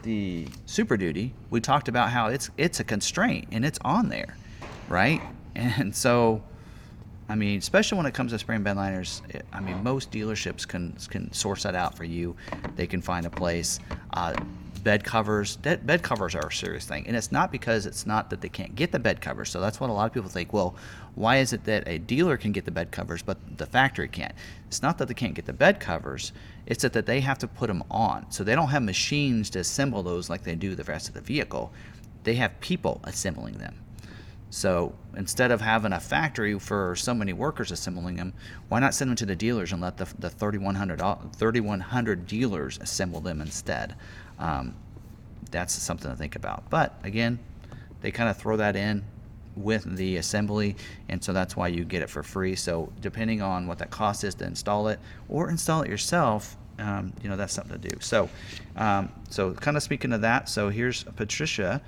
[0.07, 4.37] the super duty we talked about how it's it's a constraint and it's on there
[4.87, 5.21] right
[5.55, 6.41] and so
[7.29, 10.11] I mean, especially when it comes to spray and bed liners, it, I mean, most
[10.11, 12.37] dealerships can can source that out for you.
[12.77, 13.79] They can find a place.
[14.13, 14.33] Uh,
[14.77, 18.29] bed covers, de- bed covers are a serious thing, and it's not because it's not
[18.29, 19.49] that they can't get the bed covers.
[19.49, 20.53] So that's what a lot of people think.
[20.53, 20.75] Well,
[21.15, 24.33] why is it that a dealer can get the bed covers but the factory can't?
[24.67, 26.31] It's not that they can't get the bed covers.
[26.65, 28.29] It's that, that they have to put them on.
[28.31, 31.21] So they don't have machines to assemble those like they do the rest of the
[31.21, 31.71] vehicle.
[32.23, 33.75] They have people assembling them.
[34.49, 38.33] So instead of having a factory for so many workers assembling them,
[38.69, 40.99] why not send them to the dealers and let the, the 3,100,
[41.35, 43.95] 3,100 dealers assemble them instead?
[44.39, 44.75] Um,
[45.51, 46.69] that's something to think about.
[46.69, 47.39] But again,
[48.01, 49.03] they kind of throw that in
[49.55, 50.75] with the assembly,
[51.09, 52.55] and so that's why you get it for free.
[52.55, 57.11] So depending on what that cost is to install it or install it yourself, um,
[57.23, 57.97] you know that's something to do.
[57.99, 58.29] So,
[58.75, 61.81] um, so kind of speaking of that, so here's Patricia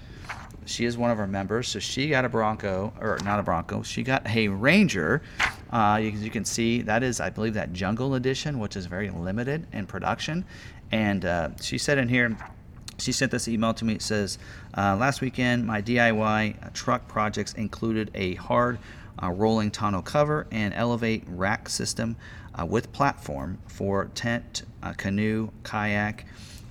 [0.69, 3.81] she is one of our members, so she got a Bronco, or not a Bronco,
[3.81, 5.21] she got a Ranger.
[5.71, 9.09] Uh, you, you, can see that is, I believe, that Jungle Edition, which is very
[9.09, 10.45] limited in production.
[10.91, 12.37] And uh, she said in here,
[12.97, 13.95] she sent this email to me.
[13.95, 14.37] It says,
[14.77, 18.79] uh, Last weekend, my DIY truck projects included a hard
[19.21, 22.15] uh, rolling tonneau cover and elevate rack system
[22.59, 26.25] uh, with platform for tent, uh, canoe, kayak.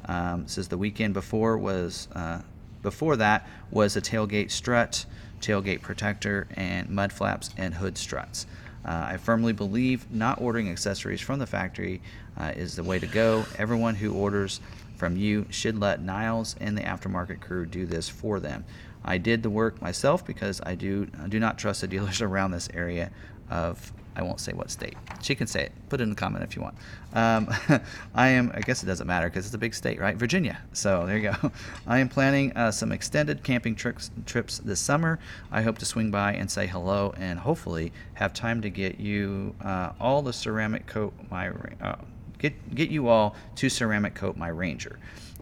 [0.06, 2.40] Um, says the weekend before was uh,
[2.82, 5.04] before that was a tailgate strut,
[5.40, 8.46] tailgate protector, and mud flaps and hood struts.
[8.88, 12.00] Uh, I firmly believe not ordering accessories from the factory
[12.38, 13.44] uh, is the way to go.
[13.58, 14.60] Everyone who orders
[14.96, 18.64] from you should let Niles and the aftermarket crew do this for them.
[19.04, 22.52] I did the work myself because I do I do not trust the dealers around
[22.52, 23.10] this area
[23.50, 24.96] of I won't say what state.
[25.22, 25.72] She can say it.
[25.88, 26.74] Put it in the comment if you want.
[27.14, 27.48] Um,
[28.14, 28.50] I am.
[28.52, 30.16] I guess it doesn't matter because it's a big state, right?
[30.16, 30.58] Virginia.
[30.72, 31.52] So there you go.
[31.86, 35.20] I am planning uh, some extended camping trips trips this summer.
[35.52, 39.54] I hope to swing by and say hello and hopefully have time to get you
[39.62, 41.50] uh, all the ceramic coat my
[41.80, 41.96] uh,
[42.38, 44.98] get get you all to ceramic coat my Ranger.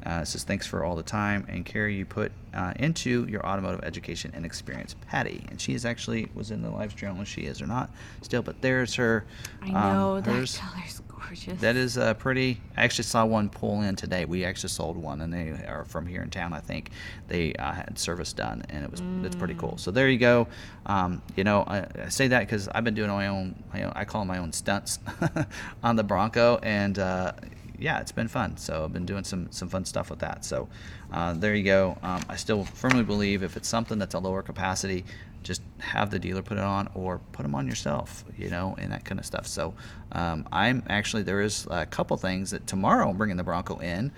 [0.07, 3.45] Uh, it says thanks for all the time and care you put uh, into your
[3.45, 5.45] automotive education and experience, Patty.
[5.51, 7.09] And she is actually was in the live stream.
[7.09, 7.91] I don't know if she is or not
[8.23, 9.25] still, but there's her.
[9.63, 10.59] I know um, that hers.
[10.59, 11.61] color's gorgeous.
[11.61, 12.61] That is uh, pretty.
[12.77, 14.25] I actually saw one pull in today.
[14.25, 16.53] We actually sold one, and they are from here in town.
[16.53, 16.91] I think
[17.29, 19.77] they uh, had service done, and it was it's pretty cool.
[19.77, 20.47] So there you go.
[20.87, 23.93] Um, you know, I, I say that because I've been doing my own, my own.
[23.95, 24.99] I call them my own stunts
[25.83, 27.33] on the Bronco, and uh,
[27.79, 28.57] yeah, it's been fun.
[28.57, 30.45] So I've been doing some some fun stuff with that.
[30.45, 30.69] So
[31.13, 31.99] uh, there you go.
[32.03, 35.05] Um, I still firmly believe if it's something that's a lower capacity,
[35.43, 38.93] just have the dealer put it on or put them on yourself, you know, and
[38.93, 39.47] that kind of stuff.
[39.47, 39.75] So
[40.13, 44.13] um, I'm actually there is a couple things that tomorrow I'm bringing the Bronco in.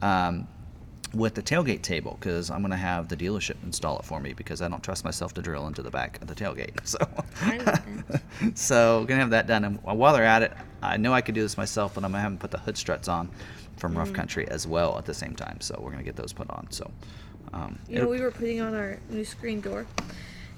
[0.00, 0.48] Um,
[1.14, 4.32] with the tailgate table because I'm going to have the dealership install it for me
[4.32, 6.72] because I don't trust myself to drill into the back of the tailgate.
[6.86, 6.98] So,
[8.54, 9.64] so gonna have that done.
[9.64, 10.52] And while they're at it,
[10.82, 12.76] I know I could do this myself, but I'm gonna have them put the hood
[12.76, 13.30] struts on
[13.76, 13.98] from Mm.
[13.98, 15.60] Rough Country as well at the same time.
[15.60, 16.66] So we're gonna get those put on.
[16.70, 16.90] So,
[17.52, 19.86] um, You know, we were putting on our new screen door,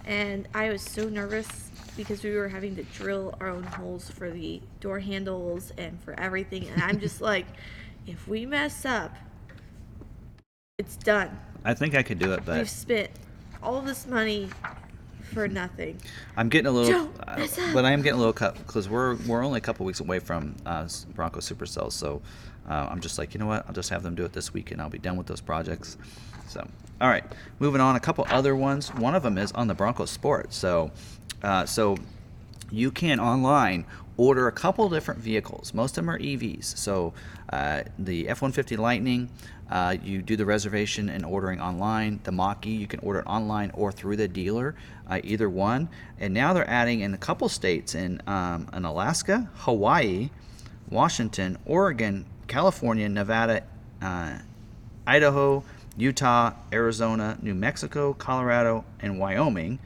[0.07, 4.31] and I was so nervous because we were having to drill our own holes for
[4.31, 6.69] the door handles and for everything.
[6.69, 7.47] And I'm just like,
[8.07, 9.15] if we mess up,
[10.79, 11.39] it's done.
[11.65, 13.11] I think I could do it, but We've spent
[13.63, 14.51] all this money
[15.33, 16.01] for nothing.
[16.37, 19.45] I'm getting a little, uh, but I am getting a little cut because we're we're
[19.45, 21.93] only a couple weeks away from uh, Bronco Supercells.
[21.93, 22.23] So
[22.69, 23.67] uh, I'm just like, you know what?
[23.67, 25.97] I'll just have them do it this week, and I'll be done with those projects.
[26.49, 26.67] So,
[27.01, 27.25] all right,
[27.59, 27.97] moving on.
[27.97, 28.95] A couple other ones.
[28.95, 30.53] One of them is on the Bronco Sport.
[30.53, 30.91] So,
[31.43, 31.97] uh, so
[32.71, 35.75] you can online order a couple different vehicles.
[35.75, 36.77] Most of them are EVs.
[36.77, 37.13] So
[37.53, 39.29] uh, the F-150 Lightning,
[39.71, 42.21] uh, you do the reservation and ordering online.
[42.23, 44.77] The Mach-E, you can order it online or through the dealer,
[45.09, 45.89] uh, either one.
[46.19, 50.31] And now they're adding in a couple states in um, in Alaska, Hawaii,
[50.89, 53.65] Washington, Oregon, California, Nevada,
[54.03, 54.39] uh,
[55.07, 55.65] Idaho,
[55.97, 59.79] Utah, Arizona, New Mexico, Colorado, and Wyoming.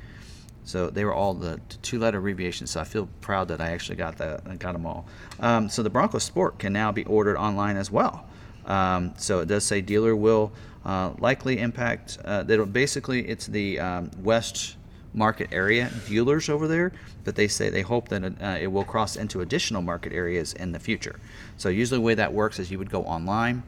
[0.65, 2.73] So they were all the two-letter abbreviations.
[2.73, 5.07] So I feel proud that I actually got I got them all.
[5.41, 8.27] Um, so the Bronco Sport can now be ordered online as well.
[8.67, 10.53] Um, so it does say dealer will
[10.85, 12.19] uh, likely impact.
[12.23, 14.77] Uh, basically it's the um, West
[15.15, 16.93] market area dealers over there,
[17.25, 20.73] but they say they hope that uh, it will cross into additional market areas in
[20.73, 21.19] the future.
[21.57, 23.63] So usually the way that works is you would go online,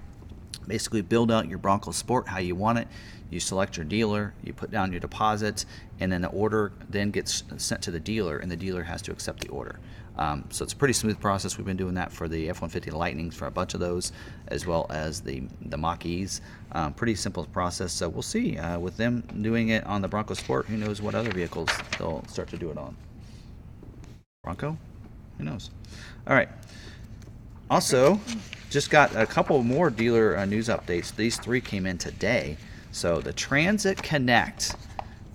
[0.67, 2.89] basically build out your Bronco Sport how you want it.
[3.31, 5.65] You select your dealer, you put down your deposits,
[6.01, 9.13] and then the order then gets sent to the dealer, and the dealer has to
[9.13, 9.79] accept the order.
[10.19, 11.57] Um, so it's a pretty smooth process.
[11.57, 14.13] We've been doing that for the F-150 Lightnings for a bunch of those,
[14.49, 16.41] as well as the the Mach-E's.
[16.73, 17.93] Um, pretty simple process.
[17.93, 20.67] So we'll see uh, with them doing it on the Bronco Sport.
[20.67, 22.97] Who knows what other vehicles they'll start to do it on?
[24.43, 24.77] Bronco?
[25.39, 25.71] Who knows?
[26.27, 26.49] All right.
[27.71, 28.21] Also,
[28.69, 31.15] just got a couple more dealer uh, news updates.
[31.15, 32.57] These three came in today.
[32.93, 34.75] So the Transit Connect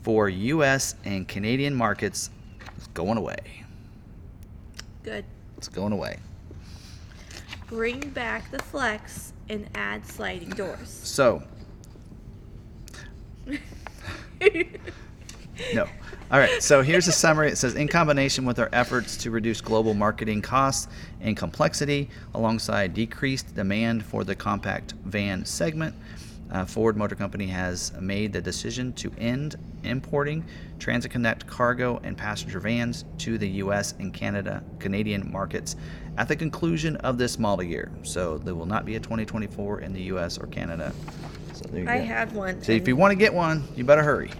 [0.03, 0.95] for U.S.
[1.05, 2.29] and Canadian markets
[2.77, 3.64] is going away.
[5.05, 5.23] Good.
[5.57, 6.17] It's going away.
[7.67, 10.89] Bring back the flex and add sliding doors.
[10.89, 11.43] So,
[15.75, 15.85] no.
[16.31, 17.49] All right, so here's a summary.
[17.49, 20.91] It says In combination with our efforts to reduce global marketing costs
[21.21, 25.93] and complexity, alongside decreased demand for the compact van segment,
[26.51, 30.43] uh, Ford Motor Company has made the decision to end importing
[30.79, 33.93] Transit Connect cargo and passenger vans to the U.S.
[33.99, 35.75] and Canada Canadian markets
[36.17, 37.91] at the conclusion of this model year.
[38.03, 40.37] So there will not be a 2024 in the U.S.
[40.37, 40.93] or Canada.
[41.53, 42.05] So there you I go.
[42.05, 42.61] had one.
[42.61, 44.31] So if you want to get one, you better hurry.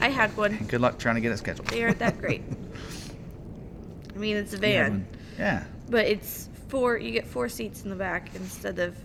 [0.00, 0.54] I had one.
[0.54, 1.68] And good luck trying to get it scheduled.
[1.68, 2.42] They aren't that great.
[4.14, 5.06] I mean, it's a van.
[5.38, 5.64] Yeah.
[5.88, 6.96] but it's four.
[6.98, 8.96] You get four seats in the back instead of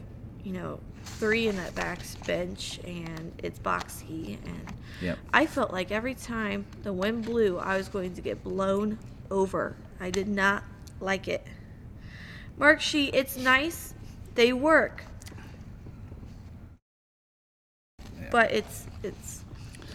[0.43, 4.37] you know, three in that back bench and it's boxy.
[4.45, 5.19] And Yep.
[5.33, 8.97] I felt like every time the wind blew, I was going to get blown
[9.29, 9.75] over.
[9.99, 10.63] I did not
[10.99, 11.45] like it.
[12.57, 13.93] Mark sheet, it's nice.
[14.35, 15.03] They work.
[18.19, 18.29] Yeah.
[18.31, 19.43] But it's it's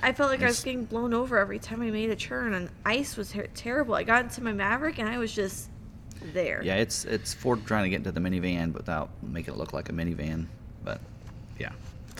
[0.02, 2.68] I felt like I was getting blown over every time I made a turn and
[2.84, 3.94] ice was ter- terrible.
[3.94, 5.68] I got into my Maverick and I was just
[6.32, 6.60] there.
[6.62, 9.88] Yeah, it's it's Ford trying to get into the minivan without making it look like
[9.88, 10.46] a minivan.
[10.88, 11.00] But
[11.58, 11.72] yeah.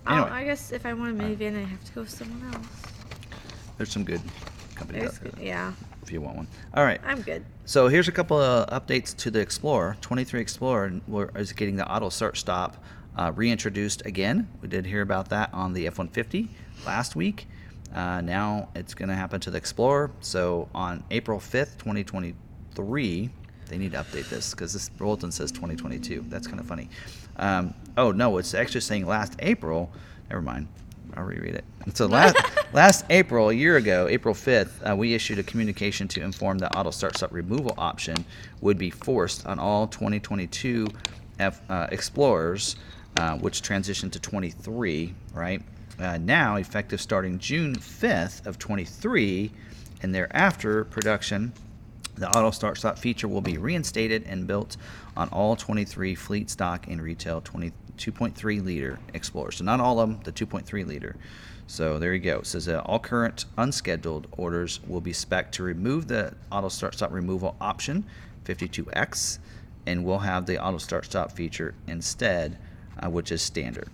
[0.06, 2.66] Oh, I guess if I want a minivan, I have to go with someone else.
[3.78, 4.20] there's some good
[4.74, 6.48] companies There's out there good, yeah, if you want one.
[6.74, 7.00] All right.
[7.02, 7.46] I'm good.
[7.64, 9.96] So here's a couple of updates to the Explorer.
[10.02, 12.76] 23 Explorer we're- is getting the auto start stop
[13.16, 14.46] uh, reintroduced again.
[14.60, 16.48] We did hear about that on the F-150
[16.84, 17.46] last week.
[17.94, 20.10] Uh, now it's going to happen to the Explorer.
[20.20, 23.30] So on April 5th, 2023,
[23.68, 26.26] they need to update this because this bulletin says 2022.
[26.28, 26.88] That's kind of funny.
[27.36, 29.90] Um, oh no, it's actually saying last April.
[30.30, 30.68] Never mind.
[31.14, 31.64] I'll reread it.
[31.94, 32.36] So last
[32.74, 36.74] last April, a year ago, April 5th, uh, we issued a communication to inform the
[36.76, 38.26] auto start stop removal option
[38.60, 40.86] would be forced on all 2022
[41.38, 42.76] F, uh, Explorers,
[43.16, 45.62] uh, which transitioned to 23, right?
[45.98, 49.50] Uh, now, effective starting June 5th of 23,
[50.02, 51.52] and thereafter, production
[52.18, 54.76] the auto start stop feature will be reinstated and built
[55.16, 59.52] on all 23 fleet stock and retail 20, 2.3 liter Explorer.
[59.52, 61.16] So not all of them, the 2.3 liter.
[61.66, 62.38] So there you go.
[62.38, 66.94] It says that all current unscheduled orders will be spec to remove the auto start
[66.94, 68.06] stop removal option
[68.44, 69.38] 52X
[69.86, 72.58] and we'll have the auto start stop feature instead,
[73.00, 73.88] uh, which is standard.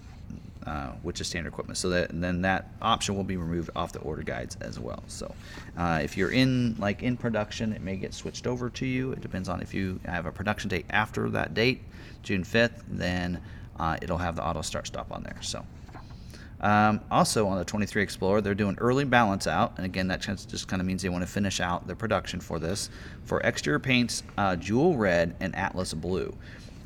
[0.67, 1.77] Uh, which is standard equipment.
[1.77, 5.03] So that then that option will be removed off the order guides as well.
[5.09, 5.35] So
[5.77, 9.13] uh, if you're in like in production, it may get switched over to you.
[9.13, 11.83] It depends on if you have a production date after that date,
[12.23, 13.43] June 5th, then
[13.79, 15.39] uh, it'll have the auto start stop on there.
[15.41, 15.65] So.
[16.61, 20.67] Um, also on the 23 Explorer, they're doing early balance out, and again, that just
[20.67, 22.89] kind of means they want to finish out the production for this.
[23.25, 26.35] For exterior paints, uh, Jewel Red and Atlas Blue.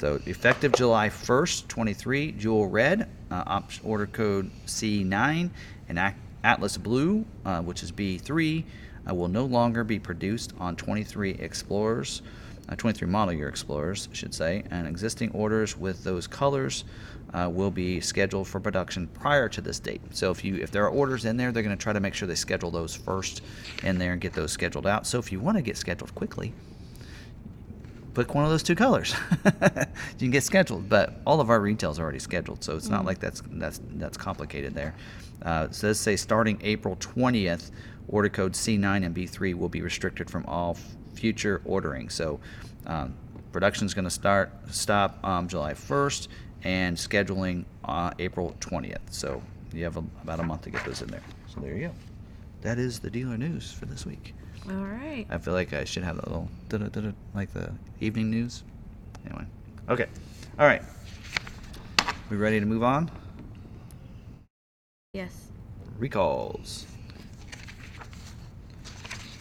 [0.00, 5.50] So effective July 1st, 23, Jewel Red, uh, order code C9,
[5.88, 8.64] and Ac- Atlas Blue, uh, which is B3,
[9.08, 12.22] uh, will no longer be produced on 23 Explorers,
[12.68, 16.84] uh, 23 model year Explorers, I should say, and existing orders with those colors
[17.34, 20.00] uh, will be scheduled for production prior to this date.
[20.10, 22.14] So if you if there are orders in there, they're going to try to make
[22.14, 23.42] sure they schedule those first
[23.82, 25.06] in there and get those scheduled out.
[25.06, 26.52] So if you want to get scheduled quickly,
[28.14, 29.14] pick one of those two colors.
[29.44, 33.18] you can get scheduled, but all of our retail's already scheduled, so it's not like
[33.18, 34.94] that's that's that's complicated there.
[35.42, 37.70] Uh, let's say starting April 20th,
[38.08, 40.76] order code C9 and B3 will be restricted from all
[41.18, 42.08] future ordering.
[42.08, 42.40] So
[42.86, 43.14] um,
[43.54, 46.28] is going to start stop um, July 1st
[46.64, 48.98] and scheduling uh, April 20th.
[49.10, 49.42] So
[49.72, 51.22] you have a, about a month to get those in there.
[51.52, 51.94] So there you go.
[52.62, 54.34] That is the dealer news for this week.
[54.68, 55.26] All right.
[55.30, 56.48] I feel like I should have that little
[57.34, 58.64] like the evening news.
[59.26, 59.46] Anyway,
[59.88, 60.06] okay,
[60.58, 60.82] all right.
[62.30, 63.10] We ready to move on?
[65.14, 65.48] Yes.
[65.98, 66.87] Recalls.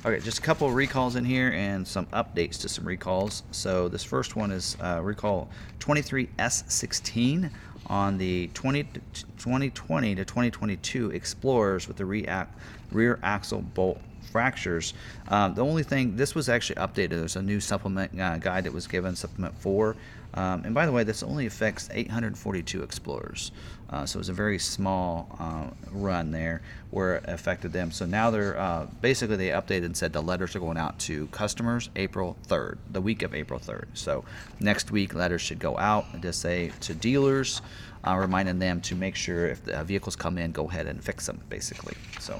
[0.06, 3.42] Okay, just a couple of recalls in here and some updates to some recalls.
[3.50, 7.50] So this first one is uh, recall 23S16
[7.88, 14.00] on the 20, 2020 to 2022 Explorers with the rear axle bolt
[14.32, 14.94] fractures.
[15.30, 17.10] Um, the only thing, this was actually updated.
[17.10, 19.96] There's a new supplement uh, guide that was given, supplement 4.
[20.34, 23.52] Um, and by the way, this only affects 842 Explorers.
[23.90, 26.62] Uh, so it was a very small uh, run there
[26.92, 27.90] where it affected them.
[27.92, 31.28] So now they're uh, basically they updated and said the letters are going out to
[31.28, 33.86] customers April 3rd, the week of April 3rd.
[33.94, 34.26] So
[34.60, 37.62] next week letters should go out just say to dealers,
[38.06, 41.26] uh, reminding them to make sure if the vehicles come in, go ahead and fix
[41.26, 41.96] them basically.
[42.20, 42.38] So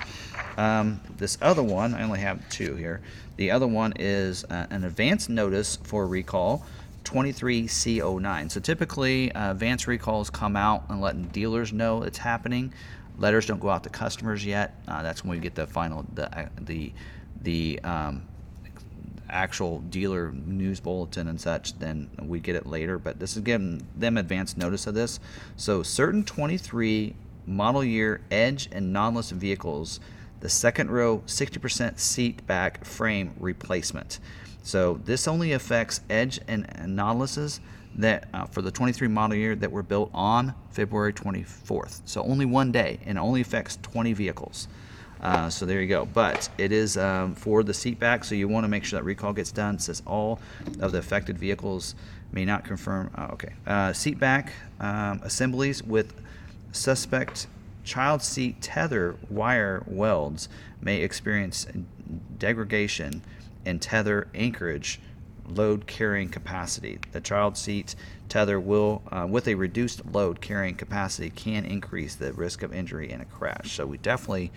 [0.58, 3.02] um, this other one, I only have two here.
[3.38, 6.66] The other one is uh, an advance notice for recall.
[7.08, 8.52] 23C09.
[8.52, 12.74] So typically, uh, advance recalls come out and letting dealers know it's happening.
[13.18, 14.80] Letters don't go out to customers yet.
[14.88, 16.94] Uh, that's when we get the final the uh, the
[17.42, 18.24] the um,
[19.30, 21.78] actual dealer news bulletin and such.
[21.80, 23.00] Then we get it later.
[23.00, 25.20] But this is giving them advance notice of this.
[25.56, 30.00] So certain 23 model year Edge and Nautilus vehicles,
[30.42, 34.20] the second row 60% seat back frame replacement.
[34.68, 37.62] So this only affects Edge and, non-lists
[37.96, 42.02] that uh, for the 23 model year that were built on February 24th.
[42.04, 44.68] So only one day, and only affects 20 vehicles.
[45.22, 46.06] Uh, so there you go.
[46.06, 49.06] But it is um, for the seat back, so you want to make sure that
[49.06, 49.76] recall gets done.
[49.76, 50.42] It says all
[50.82, 51.96] of the affected vehicles
[52.34, 53.10] may not confirm.
[53.18, 53.54] Oh, okay.
[53.66, 54.52] Uh, seat back
[54.82, 56.14] um, assemblies with
[56.74, 57.48] suspect
[57.86, 60.50] child seat tether wire welds
[60.82, 61.66] may experience
[62.38, 63.22] degradation
[63.68, 65.00] in tether anchorage
[65.50, 67.00] load carrying capacity.
[67.12, 67.96] The child seat
[68.30, 73.12] tether will, uh, with a reduced load carrying capacity, can increase the risk of injury
[73.12, 73.72] in a crash.
[73.72, 74.52] So we definitely,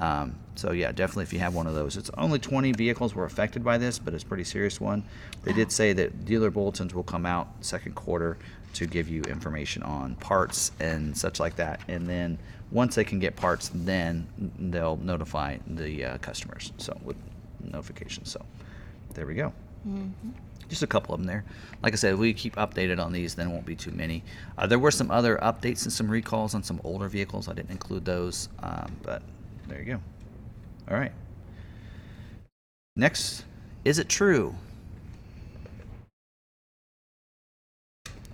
[0.00, 3.24] um, so yeah, definitely if you have one of those, it's only 20 vehicles were
[3.24, 5.04] affected by this, but it's a pretty serious one.
[5.42, 8.38] They did say that dealer bulletins will come out second quarter
[8.74, 12.38] to give you information on parts and such like that, and then
[12.72, 14.26] once they can get parts, then
[14.58, 16.72] they'll notify the uh, customers.
[16.78, 16.98] So
[17.70, 18.30] notifications.
[18.30, 18.44] So
[19.14, 19.52] there we go.
[19.86, 20.30] Mm-hmm.
[20.68, 21.44] Just a couple of them there.
[21.82, 24.24] Like I said, we keep updated on these, then it won't be too many.
[24.56, 27.48] Uh, there were some other updates and some recalls on some older vehicles.
[27.48, 29.22] I didn't include those, um, but
[29.68, 30.00] there you go.
[30.90, 31.12] All right.
[32.96, 33.44] Next,
[33.84, 34.54] is it true?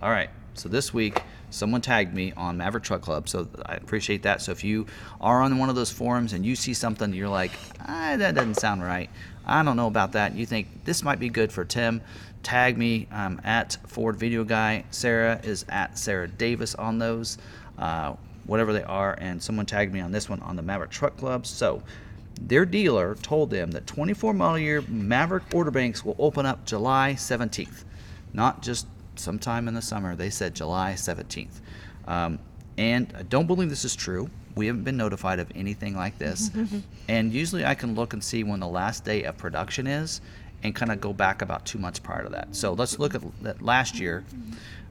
[0.03, 0.31] All right.
[0.55, 1.21] So this week,
[1.51, 4.41] someone tagged me on Maverick Truck Club, so I appreciate that.
[4.43, 4.87] So if you
[5.21, 8.55] are on one of those forums and you see something you're like, ah, that doesn't
[8.57, 9.11] sound right,
[9.47, 12.01] I don't know about that, you think this might be good for Tim,
[12.43, 13.07] tag me.
[13.11, 14.85] I'm at Ford Video Guy.
[14.91, 17.39] Sarah is at Sarah Davis on those,
[17.79, 18.15] uh,
[18.47, 21.47] whatever they are, and someone tagged me on this one on the Maverick Truck Club.
[21.47, 21.83] So
[22.41, 27.15] their dealer told them that 24 model year Maverick order banks will open up July
[27.17, 27.85] 17th,
[28.33, 28.87] not just
[29.21, 30.17] sometime in the summer.
[30.17, 31.61] They said July 17th.
[32.07, 32.39] Um,
[32.79, 34.31] and I don't believe this is true.
[34.55, 36.51] We haven't been notified of anything like this.
[37.09, 40.21] and usually I can look and see when the last day of production is
[40.63, 42.55] and kind of go back about two months prior to that.
[42.55, 44.25] So let's look at that last year.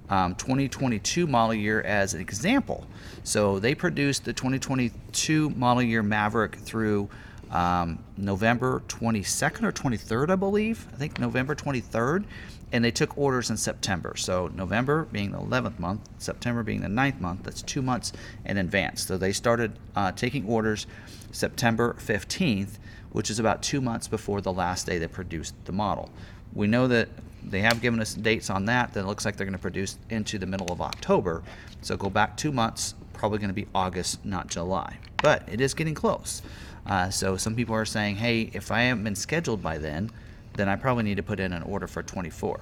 [0.09, 2.87] Um, 2022 model year as an example.
[3.23, 7.09] So they produced the 2022 model year Maverick through
[7.51, 10.87] um, November 22nd or 23rd, I believe.
[10.93, 12.23] I think November 23rd
[12.71, 14.15] and they took orders in September.
[14.15, 18.13] So November being the 11th month, September being the 9th month, that's two months
[18.45, 19.05] in advance.
[19.05, 20.85] So they started uh, taking orders
[21.31, 22.77] September 15th,
[23.11, 26.09] which is about two months before the last day they produced the model.
[26.53, 27.09] We know that
[27.43, 30.37] they have given us dates on that that looks like they're going to produce into
[30.37, 31.41] the middle of October.
[31.81, 34.97] So go back two months, probably going to be August, not July.
[35.21, 36.41] But it is getting close.
[36.85, 40.11] Uh, so some people are saying, hey, if I haven't been scheduled by then,
[40.59, 42.59] then I probably need to put in an order for 24.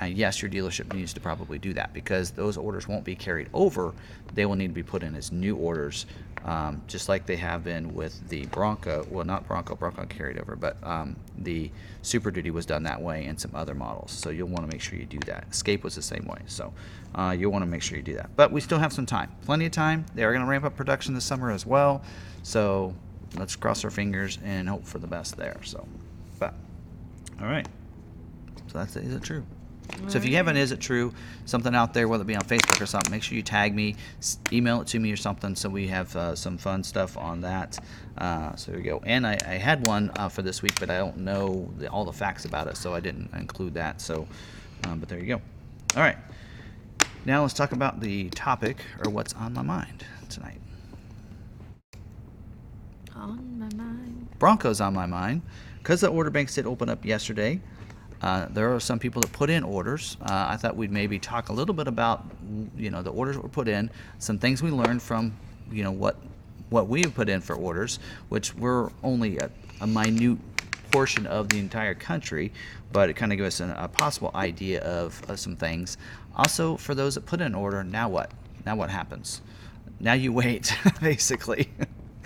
[0.00, 3.48] And yes, your dealership needs to probably do that because those orders won't be carried
[3.52, 3.94] over.
[4.34, 6.06] They will need to be put in as new orders,
[6.44, 9.06] um, just like they have been with the Bronco.
[9.10, 11.70] Well, not Bronco, Bronco carried over, but um, the
[12.02, 14.12] Super Duty was done that way and some other models.
[14.12, 15.46] So you'll want to make sure you do that.
[15.50, 16.42] Escape was the same way.
[16.46, 16.72] So
[17.16, 18.30] uh, you'll want to make sure you do that.
[18.36, 20.06] But we still have some time, plenty of time.
[20.14, 22.02] They are going to ramp up production this summer as well.
[22.44, 22.94] So
[23.36, 25.58] let's cross our fingers and hope for the best there.
[25.64, 25.86] So,
[27.40, 27.66] all right.
[28.68, 29.04] So that's it.
[29.04, 29.44] Is it true?
[30.02, 31.12] All so if you have an is it true
[31.44, 33.96] something out there, whether it be on Facebook or something, make sure you tag me,
[34.52, 37.78] email it to me or something, so we have uh, some fun stuff on that.
[38.18, 39.00] Uh, so there we go.
[39.04, 42.04] And I, I had one uh, for this week, but I don't know the, all
[42.04, 44.00] the facts about it, so I didn't include that.
[44.00, 44.28] So,
[44.84, 45.40] um, but there you go.
[45.96, 46.18] All right.
[47.24, 50.60] Now let's talk about the topic or what's on my mind tonight.
[53.16, 54.28] On my mind.
[54.38, 55.42] Broncos on my mind
[55.88, 57.58] because the order banks did open up yesterday.
[58.20, 60.18] Uh, there are some people that put in orders.
[60.20, 62.26] Uh, I thought we'd maybe talk a little bit about,
[62.76, 65.34] you know, the orders that were put in, some things we learned from,
[65.72, 66.16] you know, what
[66.68, 70.36] what we have put in for orders, which were only a, a minute
[70.90, 72.52] portion of the entire country,
[72.92, 75.96] but it kind of gives us a, a possible idea of, of some things.
[76.36, 78.30] Also, for those that put in an order, now what?
[78.66, 79.40] Now what happens?
[80.00, 80.70] Now you wait,
[81.00, 81.70] basically.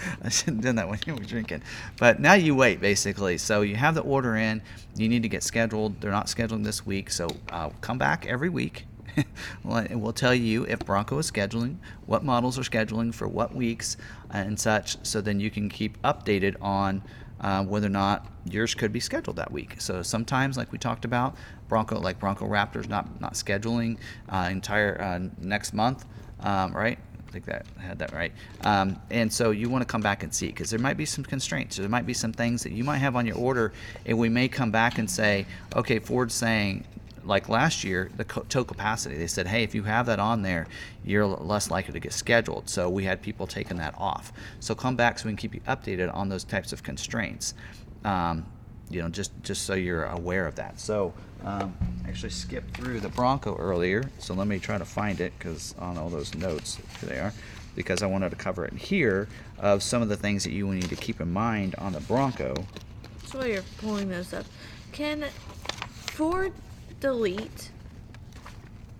[0.22, 1.62] I shouldn't have done that when you were drinking.
[1.98, 3.38] But now you wait, basically.
[3.38, 4.62] So you have the order in.
[4.96, 6.00] You need to get scheduled.
[6.00, 7.10] They're not scheduling this week.
[7.10, 8.86] So uh, come back every week.
[9.64, 11.76] we'll tell you if Bronco is scheduling,
[12.06, 13.96] what models are scheduling for what weeks,
[14.30, 14.96] and such.
[15.04, 17.02] So then you can keep updated on
[17.40, 19.80] uh, whether or not yours could be scheduled that week.
[19.80, 21.36] So sometimes, like we talked about,
[21.68, 23.98] Bronco, like Bronco Raptors, not not scheduling
[24.28, 26.04] uh, entire uh, next month,
[26.40, 26.98] um, right?
[27.32, 28.30] Think that I had that right.
[28.60, 31.24] Um, and so you want to come back and see because there might be some
[31.24, 31.76] constraints.
[31.76, 33.72] There might be some things that you might have on your order,
[34.04, 36.84] and we may come back and say, okay, Ford's saying,
[37.24, 39.16] like last year, the tow capacity.
[39.16, 40.66] They said, hey, if you have that on there,
[41.04, 42.68] you're less likely to get scheduled.
[42.68, 44.32] So we had people taking that off.
[44.60, 47.54] So come back so we can keep you updated on those types of constraints.
[48.04, 48.44] Um,
[48.94, 50.78] you know, just just so you're aware of that.
[50.80, 51.12] So
[51.44, 51.74] um,
[52.08, 55.98] actually skipped through the Bronco earlier, so let me try to find it because on
[55.98, 57.32] all those notes, here they are,
[57.74, 59.28] because I wanted to cover it here
[59.58, 62.54] of some of the things that you need to keep in mind on the Bronco.
[63.26, 64.44] So while you're pulling those up,
[64.92, 65.24] can
[66.12, 66.52] Ford
[67.00, 67.70] delete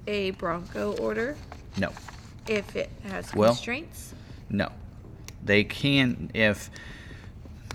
[0.07, 1.36] a Bronco order
[1.76, 1.93] No,
[2.49, 4.14] if it has Well- constraints?
[4.51, 4.70] no.
[5.45, 6.70] They can if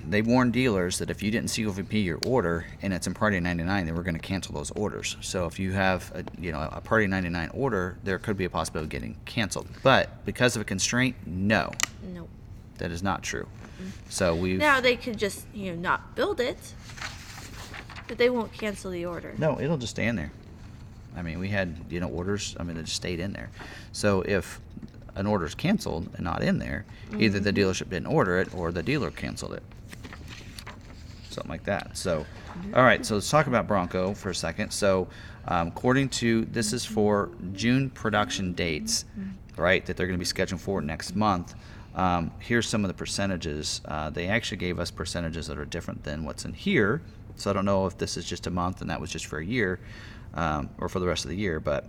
[0.09, 3.85] they warn dealers that if you didn't COVP your order and it's in Party 99,
[3.85, 5.17] they were going to cancel those orders.
[5.21, 8.49] So if you have a, you know a Party 99 order, there could be a
[8.49, 9.67] possibility of getting canceled.
[9.83, 11.71] But because of a constraint, no,
[12.13, 12.27] No.
[12.77, 13.47] that is not true.
[14.09, 16.73] So we've Now they could just, you know, not build it,
[18.07, 19.35] but they won't cancel the order.
[19.37, 20.31] No, it'll just stay in there.
[21.15, 23.49] I mean, we had, you know, orders, I mean, it just stayed in there.
[23.91, 24.61] So if
[25.15, 26.85] an order is canceled and not in there,
[27.17, 27.59] either the mm-hmm.
[27.59, 29.63] dealership didn't order it or the dealer canceled it.
[31.37, 31.95] Something like that.
[31.95, 32.25] So,
[32.73, 34.71] all right, so let's talk about Bronco for a second.
[34.71, 35.07] So,
[35.47, 39.05] um, according to this is for June production dates,
[39.55, 41.53] right, that they're going to be scheduled for next month.
[41.93, 43.81] Um, here's some of the percentages.
[43.85, 47.03] Uh, they actually gave us percentages that are different than what's in here.
[47.35, 49.37] So I don't know if this is just a month and that was just for
[49.37, 49.79] a year
[50.33, 51.59] um, or for the rest of the year.
[51.59, 51.85] But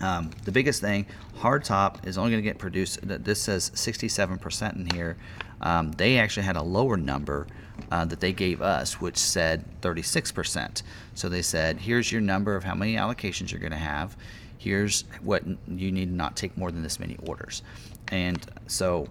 [0.00, 1.06] um, the biggest thing,
[1.38, 2.98] hardtop is only going to get produced.
[3.02, 5.16] This says 67% in here.
[5.60, 7.46] Um, they actually had a lower number
[7.90, 10.82] uh, that they gave us, which said 36%.
[11.14, 14.16] So they said, here's your number of how many allocations you're going to have.
[14.58, 17.62] Here's what you need to not take more than this many orders.
[18.08, 19.08] And so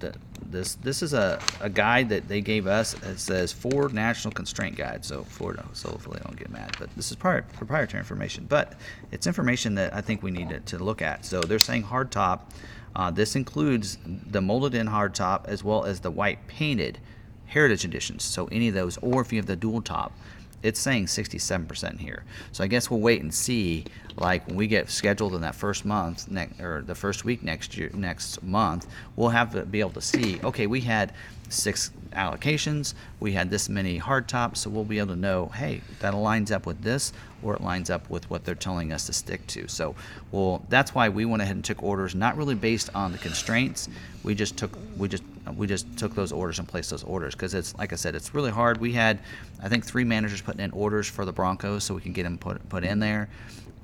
[0.00, 0.14] the,
[0.50, 2.94] this this is a, a guide that they gave us.
[2.94, 5.04] It says Ford National Constraint Guide.
[5.04, 6.76] So Ford, so hopefully I don't get mad.
[6.78, 8.46] But this is pri- proprietary information.
[8.48, 8.74] But
[9.12, 11.24] it's information that I think we need to, to look at.
[11.24, 12.40] So they're saying hardtop.
[12.94, 16.98] Uh, this includes the molded in hardtop as well as the white painted
[17.46, 18.24] heritage editions.
[18.24, 20.12] So any of those, or if you have the dual top,
[20.62, 22.24] it's saying 67% here.
[22.52, 23.84] So I guess we'll wait and see.
[24.16, 27.76] Like when we get scheduled in that first month, ne- or the first week next
[27.76, 30.40] year, next month, we'll have to be able to see.
[30.42, 31.12] Okay, we had
[31.48, 32.94] six allocations.
[33.20, 35.46] We had this many hard tops, so we'll be able to know.
[35.46, 39.06] Hey, that aligns up with this, or it lines up with what they're telling us
[39.06, 39.68] to stick to.
[39.68, 39.94] So,
[40.32, 43.88] well, that's why we went ahead and took orders, not really based on the constraints.
[44.24, 45.22] We just took we just
[45.54, 48.34] we just took those orders and placed those orders because it's like I said, it's
[48.34, 48.80] really hard.
[48.80, 49.20] We had
[49.62, 52.38] I think three managers putting in orders for the Broncos so we can get them
[52.38, 53.28] put put in there.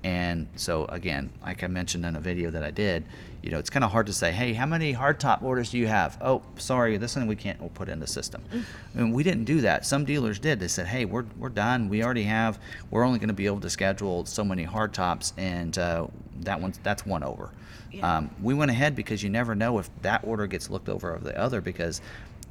[0.04, 3.04] And so again, like I mentioned in a video that I did,
[3.42, 5.88] you know, it's kind of hard to say, hey, how many hardtop orders do you
[5.88, 6.16] have?
[6.20, 8.42] Oh, sorry, this one we can't we'll put in the system.
[8.52, 9.84] I mean, we didn't do that.
[9.84, 10.60] Some dealers did.
[10.60, 11.88] They said, hey, we're, we're done.
[11.88, 12.60] We already have.
[12.90, 16.06] We're only going to be able to schedule so many hardtops, and uh,
[16.40, 17.50] that one's that's one over.
[17.90, 18.18] Yeah.
[18.18, 21.24] Um, we went ahead because you never know if that order gets looked over of
[21.24, 22.00] the other because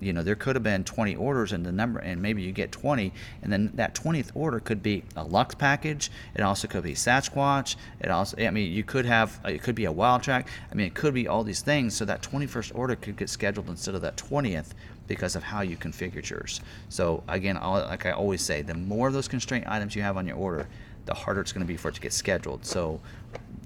[0.01, 2.71] you know there could have been 20 orders in the number and maybe you get
[2.71, 6.11] 20 and then that 20th order could be a lux package.
[6.35, 7.75] It also could be sasquatch.
[7.99, 10.45] It also i mean you could have uh, it could be a Wildtrak.
[10.71, 13.69] I mean it could be all these things so that 21st order could get scheduled
[13.69, 14.73] instead of that 20th
[15.07, 16.61] because of how you configured yours.
[16.89, 20.27] So again like i always say the more of those constraint items you have on
[20.27, 20.67] your order
[21.05, 22.65] the harder it's going to be for it to get scheduled.
[22.65, 22.99] So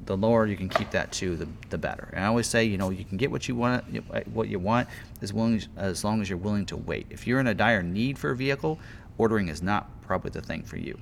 [0.05, 2.09] the lower you can keep that to, the, the better.
[2.13, 3.83] And I always say, you know, you can get what you want,
[4.13, 4.87] uh, what you want,
[5.21, 7.07] as willing as long as you're willing to wait.
[7.09, 8.79] If you're in a dire need for a vehicle,
[9.17, 10.97] ordering is not probably the thing for you.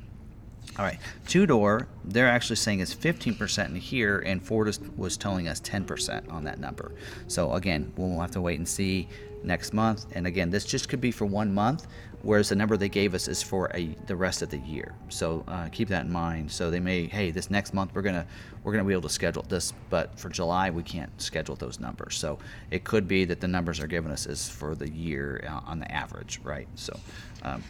[0.78, 0.98] All right,
[1.28, 6.32] two door, they're actually saying is 15% in here, and Ford was telling us 10%
[6.32, 6.94] on that number.
[7.28, 9.08] So again, we'll have to wait and see
[9.44, 10.06] next month.
[10.14, 11.88] And again, this just could be for one month,
[12.22, 14.96] whereas the number they gave us is for a the rest of the year.
[15.10, 16.52] So uh, keep that in mind.
[16.52, 18.26] So they may, hey, this next month we're gonna
[18.64, 22.18] we're gonna be able to schedule this, but for July we can't schedule those numbers.
[22.18, 22.40] So
[22.72, 25.80] it could be that the numbers they're giving us is for the year uh, on
[25.80, 26.68] the average, right?
[26.76, 27.00] So.
[27.44, 27.64] Um,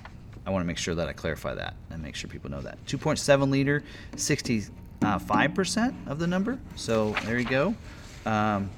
[0.46, 2.84] I want to make sure that I clarify that and make sure people know that.
[2.86, 3.84] 2.7 liter,
[4.16, 6.60] 65% of the number.
[6.76, 7.76] So there you go.
[8.26, 8.70] Um,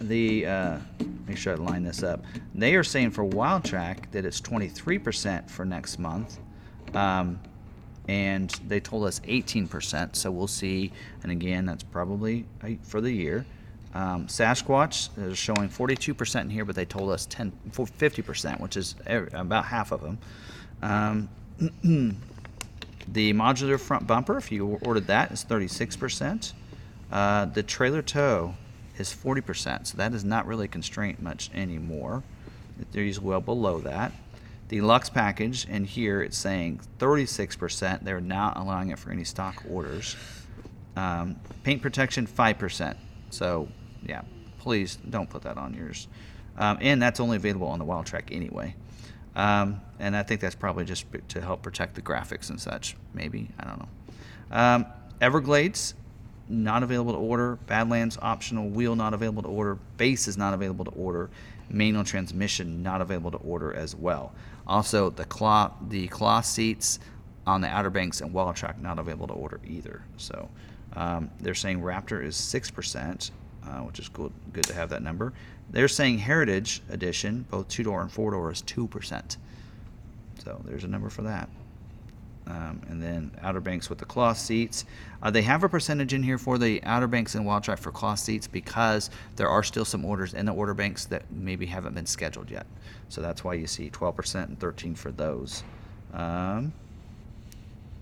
[0.00, 0.78] the uh,
[1.26, 2.24] make sure I line this up.
[2.54, 6.38] They are saying for Wildtrak that it's 23% for next month,
[6.94, 7.38] um,
[8.08, 10.16] and they told us 18%.
[10.16, 10.92] So we'll see.
[11.22, 13.46] And again, that's probably uh, for the year.
[13.94, 18.94] Um, Sasquatch is showing 42% in here, but they told us 10, 50%, which is
[19.06, 20.18] about half of them.
[20.82, 21.28] Um,
[23.08, 26.52] the modular front bumper, if you ordered that, is 36%.
[27.10, 28.54] Uh, the trailer tow
[28.96, 32.22] is 40%, so that is not really constraint much anymore.
[32.92, 34.12] They're usually well below that.
[34.68, 38.04] The Lux package, in here it's saying 36%.
[38.04, 40.16] They're not allowing it for any stock orders.
[40.96, 42.96] Um, paint protection, 5%.
[43.30, 43.68] So,
[44.06, 44.22] yeah,
[44.58, 46.08] please don't put that on yours.
[46.56, 48.74] Um, and that's only available on the Wildtrak anyway.
[49.34, 52.96] Um, and I think that's probably just to help protect the graphics and such.
[53.14, 53.88] Maybe I don't know.
[54.50, 54.86] Um,
[55.20, 55.94] Everglades,
[56.48, 57.56] not available to order.
[57.66, 59.78] Badlands optional wheel not available to order.
[59.96, 61.30] Base is not available to order.
[61.70, 64.32] Manual transmission not available to order as well.
[64.66, 66.98] Also, the claw the claw seats
[67.46, 70.02] on the Outer Banks and Wildtrak not available to order either.
[70.16, 70.48] So,
[70.94, 73.30] Um, they're saying Raptor is 6%,
[73.66, 75.32] uh, which is good, good to have that number.
[75.70, 79.36] They're saying Heritage Edition, both two door and four door, is 2%.
[80.44, 81.48] So there's a number for that.
[82.46, 84.84] Um, and then Outer Banks with the cloth seats.
[85.22, 88.18] Uh, they have a percentage in here for the Outer Banks and Wildtrak for cloth
[88.18, 92.06] seats because there are still some orders in the order banks that maybe haven't been
[92.06, 92.66] scheduled yet.
[93.08, 95.62] So that's why you see 12% and 13 for those.
[96.12, 96.72] Um,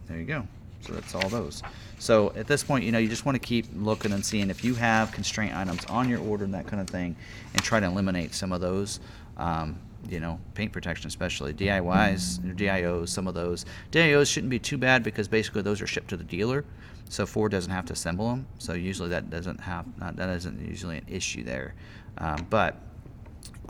[0.08, 0.46] there you go.
[0.80, 1.62] So that's all those.
[1.98, 4.64] So at this point, you know, you just want to keep looking and seeing if
[4.64, 7.16] you have constraint items on your order and that kind of thing,
[7.52, 9.00] and try to eliminate some of those.
[9.36, 9.78] Um,
[10.08, 13.66] you know, paint protection, especially DIYs, DIOs, some of those.
[13.92, 16.64] DIOs shouldn't be too bad because basically those are shipped to the dealer,
[17.10, 18.46] so Ford doesn't have to assemble them.
[18.58, 19.84] So usually that doesn't have
[20.16, 21.74] that isn't usually an issue there.
[22.16, 22.76] Um, but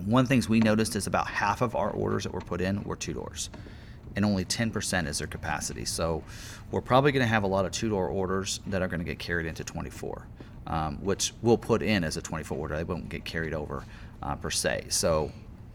[0.04, 2.61] one of the things we noticed is about half of our orders that were put
[2.61, 3.50] in were two doors
[4.16, 5.84] and only 10% is their capacity.
[5.84, 6.22] So
[6.71, 9.05] we're probably going to have a lot of two door orders that are going to
[9.05, 10.27] get carried into 24,
[10.66, 12.77] um, which we'll put in as a 24 order.
[12.77, 13.85] They won't get carried over
[14.23, 14.87] uh, per se.
[14.89, 15.33] So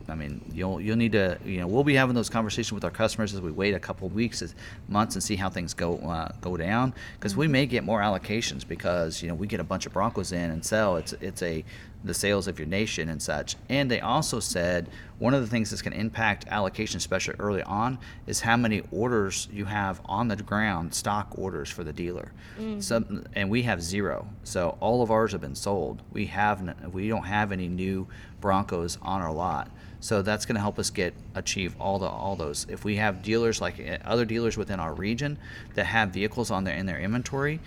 [0.07, 2.91] I mean, you'll you'll need to you know we'll be having those conversations with our
[2.91, 4.43] customers as we wait a couple of weeks,
[4.87, 8.67] months, and see how things go uh, go down because we may get more allocations
[8.67, 10.97] because you know we get a bunch of Broncos in and sell.
[10.97, 11.63] It's it's a
[12.05, 13.55] the sales of your nation and such.
[13.67, 17.63] And they also said one of the things that's going to impact allocation, especially early
[17.63, 17.97] on,
[18.27, 22.31] is how many orders you have on the ground, stock orders for the dealer.
[22.59, 22.79] Mm-hmm.
[22.79, 26.01] Some, and we have zero, so all of ours have been sold.
[26.11, 28.07] We have we don't have any new
[28.39, 29.71] Broncos on our lot.
[30.05, 32.67] So that's going to help us get achieve all the all those.
[32.69, 35.39] If we have dealers like eh, other dealers within our region
[35.73, 37.59] that have vehicles on their in their inventory,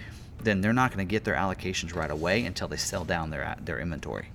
[0.45, 3.57] then they're not going to get their allocations right away until they sell down their
[3.61, 4.29] their inventory.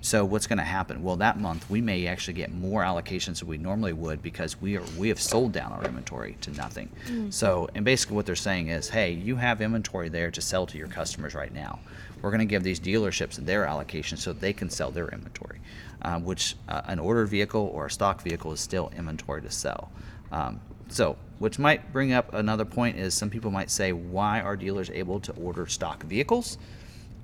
[0.00, 1.02] So what's going to happen?
[1.02, 4.76] Well, that month we may actually get more allocations than we normally would because we
[4.76, 6.88] are we have sold down our inventory to nothing.
[7.08, 7.32] Mm.
[7.32, 10.78] So and basically what they're saying is, hey, you have inventory there to sell to
[10.78, 11.80] your customers right now.
[12.22, 15.58] We're going to give these dealerships their allocation so they can sell their inventory
[16.02, 19.90] um, which uh, an ordered vehicle or a stock vehicle is still inventory to sell.
[20.32, 24.56] Um, so, which might bring up another point is some people might say, why are
[24.56, 26.58] dealers able to order stock vehicles?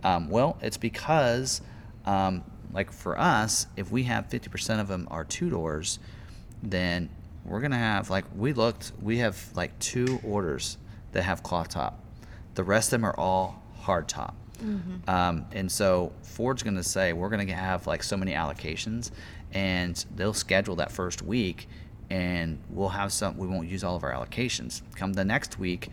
[0.05, 1.61] Um, well, it's because,
[2.05, 5.99] um, like for us, if we have 50% of them are two doors,
[6.63, 7.11] then
[7.45, 10.79] we're gonna have like we looked, we have like two orders
[11.13, 12.03] that have cloth top.
[12.55, 14.37] The rest of them are all hard top.
[14.63, 15.09] Mm-hmm.
[15.11, 19.11] Um, and so Ford's going to say we're going to have like so many allocations,
[19.53, 21.69] and they'll schedule that first week,
[22.11, 23.37] and we'll have some.
[23.37, 24.83] We won't use all of our allocations.
[24.95, 25.91] Come the next week,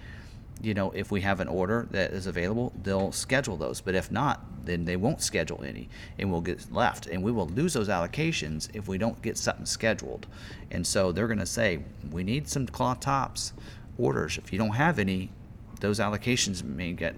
[0.62, 3.82] you know, if we have an order that is available, they'll schedule those.
[3.82, 7.48] But if not, then they won't schedule any, and we'll get left, and we will
[7.48, 10.26] lose those allocations if we don't get something scheduled.
[10.72, 11.80] And so they're going to say
[12.12, 13.54] we need some cloth tops
[13.98, 14.38] orders.
[14.38, 15.30] If you don't have any,
[15.84, 17.14] those allocations may get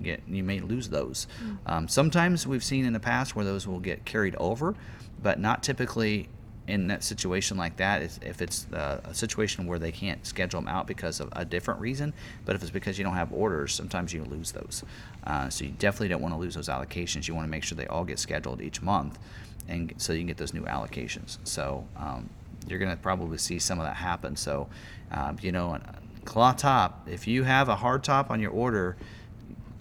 [0.00, 1.26] get you may lose those.
[1.42, 1.58] Mm.
[1.66, 4.76] Um, sometimes we've seen in the past where those will get carried over,
[5.20, 6.28] but not typically
[6.68, 8.02] in that situation like that.
[8.22, 11.80] If it's uh, a situation where they can't schedule them out because of a different
[11.80, 14.84] reason, but if it's because you don't have orders, sometimes you lose those.
[15.24, 17.26] Uh, so you definitely don't want to lose those allocations.
[17.26, 19.18] You want to make sure they all get scheduled each month,
[19.66, 21.38] and so you can get those new allocations.
[21.42, 22.30] So um,
[22.68, 24.36] you're going to probably see some of that happen.
[24.36, 24.68] So,
[25.10, 25.80] um, you know,
[26.26, 27.08] cloth top.
[27.10, 28.96] If you have a hard top on your order,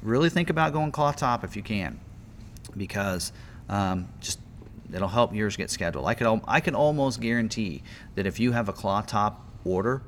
[0.01, 1.99] really think about going cloth top if you can,
[2.77, 3.33] because
[3.67, 4.39] um, just
[4.93, 6.05] it'll help yours get scheduled.
[6.05, 7.83] I can I can almost guarantee
[8.15, 10.01] that if you have a cloth top order,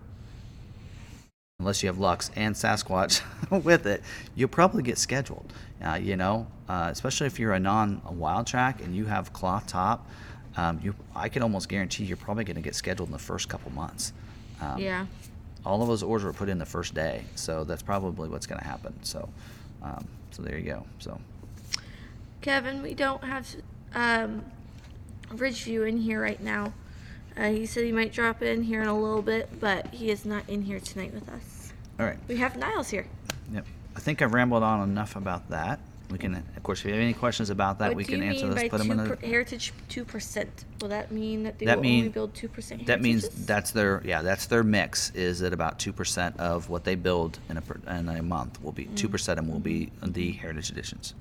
[1.60, 3.22] unless you have Lux and Sasquatch
[3.64, 4.02] with it,
[4.36, 5.52] you'll probably get scheduled.
[5.84, 10.10] Uh, you know, uh, especially if you're a non-Wildtrak and you have cloth top,
[10.56, 13.50] um, you I can almost guarantee you're probably going to get scheduled in the first
[13.50, 14.14] couple months.
[14.62, 15.06] Um, yeah
[15.66, 18.60] all of those orders were put in the first day, so that's probably what's going
[18.60, 18.94] to happen.
[19.04, 19.30] So,
[19.84, 20.86] um, so there you go.
[21.00, 21.20] So,
[22.42, 23.48] Kevin, we don't have
[23.94, 24.46] um,
[25.30, 26.74] Ridgeview in here right now.
[27.38, 30.26] Uh, he said he might drop in here in a little bit, but he is
[30.26, 31.74] not in here tonight with us.
[32.00, 32.18] All right.
[32.28, 33.06] We have Niles here.
[33.54, 33.66] Yep.
[33.96, 35.80] I think I've rambled on enough about that.
[36.10, 38.48] We can, of course, if you have any questions about that, what we can answer
[38.48, 38.70] those.
[38.70, 40.64] Put them in the per, heritage two percent.
[40.82, 42.86] Will that mean that they that will mean, only build two percent?
[42.86, 46.86] That means that's their yeah that's their mix is at about two percent of what
[46.86, 49.12] they build in a in a month will be two mm.
[49.12, 51.14] percent and will be the heritage editions.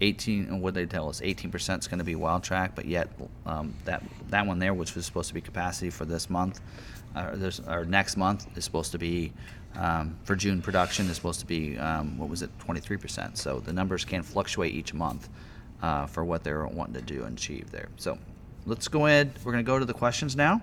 [0.00, 3.08] 18 what they tell us 18% is going to be Wildtrak but yet
[3.46, 6.60] um, that that one there which was supposed to be capacity for this month
[7.14, 9.32] uh, this, or next month is supposed to be
[9.76, 13.36] um, for June production is supposed to be um, what was it 23%.
[13.36, 15.28] So the numbers can fluctuate each month
[15.82, 17.88] uh, for what they're wanting to do and achieve there.
[17.96, 18.18] So
[18.66, 19.32] let's go ahead.
[19.44, 20.60] We're going to go to the questions now.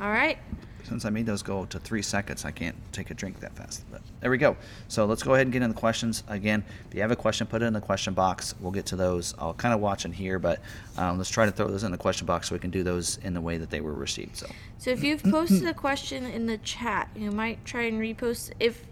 [0.00, 0.38] All right.
[0.84, 3.84] Since I made those go to three seconds, I can't take a drink that fast.
[3.90, 4.56] But there we go.
[4.88, 6.24] So let's go ahead and get into the questions.
[6.26, 8.56] Again, if you have a question, put it in the question box.
[8.58, 9.36] We'll get to those.
[9.38, 10.58] I'll kind of watch in here, but
[10.98, 13.18] um, let's try to throw those in the question box so we can do those
[13.18, 14.36] in the way that they were received.
[14.36, 14.48] So
[14.78, 18.84] So if you've posted a question in the chat, you might try and repost if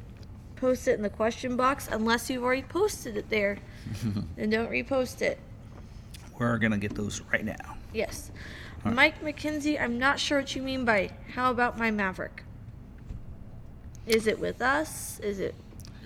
[0.54, 3.58] post it in the question box unless you've already posted it there.
[4.36, 5.40] then don't repost it.
[6.38, 7.76] we're gonna get those right now.
[7.92, 8.30] Yes.
[8.84, 12.44] Mike McKenzie, I'm not sure what you mean by how about my Maverick?
[14.06, 15.18] Is it with us?
[15.20, 15.54] Is it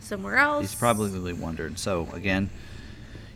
[0.00, 0.62] somewhere else?
[0.62, 1.78] He's probably wondered.
[1.78, 2.50] So again,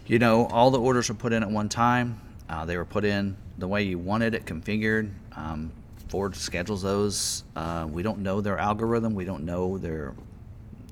[0.07, 2.21] you know, all the orders were put in at one time.
[2.49, 5.11] Uh, they were put in the way you wanted it configured.
[5.37, 5.73] Um,
[6.09, 7.45] Ford schedules those.
[7.57, 9.15] Uh, we don't know their algorithm.
[9.15, 10.15] We don't know their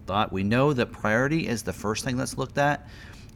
[0.06, 0.32] thought.
[0.32, 2.88] We know that priority is the first thing that's looked at.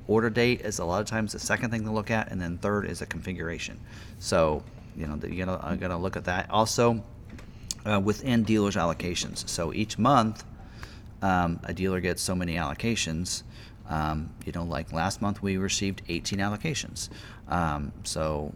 [0.06, 2.58] Order date is a lot of times the second thing to look at, and then
[2.58, 3.78] third is a configuration.
[4.18, 4.62] So,
[4.96, 6.50] you know, you gotta, I gotta look at that.
[6.50, 7.02] Also,
[7.84, 9.48] uh, within dealers' allocations.
[9.48, 10.44] So each month,
[11.22, 13.42] um, a dealer gets so many allocations.
[13.88, 17.08] Um, you know, like last month we received 18 allocations.
[17.48, 18.52] Um, so,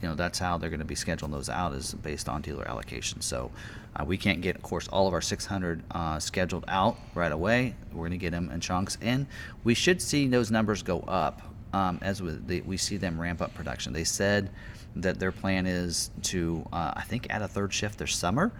[0.00, 2.64] you know, that's how they're going to be scheduling those out is based on dealer
[2.64, 3.24] allocations.
[3.24, 3.50] So,
[3.96, 7.74] uh, we can't get, of course, all of our 600 uh, scheduled out right away.
[7.92, 9.26] We're going to get them in chunks, and
[9.62, 11.42] we should see those numbers go up
[11.72, 13.92] um, as we, we see them ramp up production.
[13.92, 14.50] They said
[14.96, 18.52] that their plan is to, uh, I think, add a third shift this summer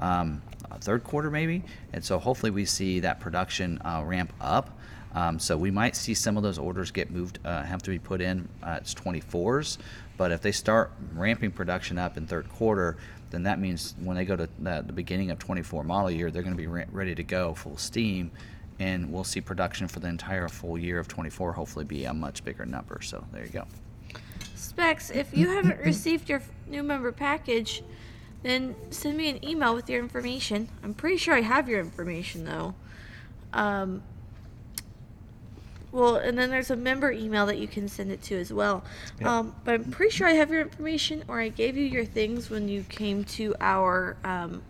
[0.00, 0.42] um,
[0.80, 1.62] third quarter maybe,
[1.92, 4.78] and so hopefully we see that production uh, ramp up.
[5.12, 7.98] Um, so we might see some of those orders get moved, uh, have to be
[7.98, 9.78] put in uh, it's 24s.
[10.16, 12.96] But if they start ramping production up in third quarter,
[13.30, 16.42] then that means when they go to the, the beginning of 24 model year, they're
[16.42, 18.30] going to be re- ready to go full steam,
[18.78, 22.44] and we'll see production for the entire full year of 24 hopefully be a much
[22.44, 23.00] bigger number.
[23.02, 23.66] So there you go.
[24.70, 27.82] Specs, if you haven't received your new member package,
[28.44, 30.68] then send me an email with your information.
[30.84, 32.74] I'm pretty sure I have your information though.
[33.52, 34.04] Um,
[35.90, 38.84] well, and then there's a member email that you can send it to as well.
[39.18, 39.28] Yep.
[39.28, 42.48] Um, but I'm pretty sure I have your information, or I gave you your things
[42.48, 44.62] when you came to our um,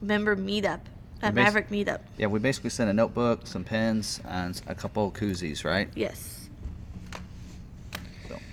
[0.00, 0.80] member meetup,
[1.22, 2.00] at basi- Maverick meetup.
[2.16, 5.88] Yeah, we basically sent a notebook, some pens, and a couple of koozies, right?
[5.94, 6.37] Yes.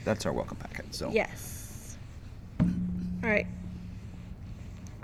[0.06, 0.94] That's our welcome packet.
[0.96, 1.98] So Yes.
[2.62, 2.68] All
[3.30, 3.48] right.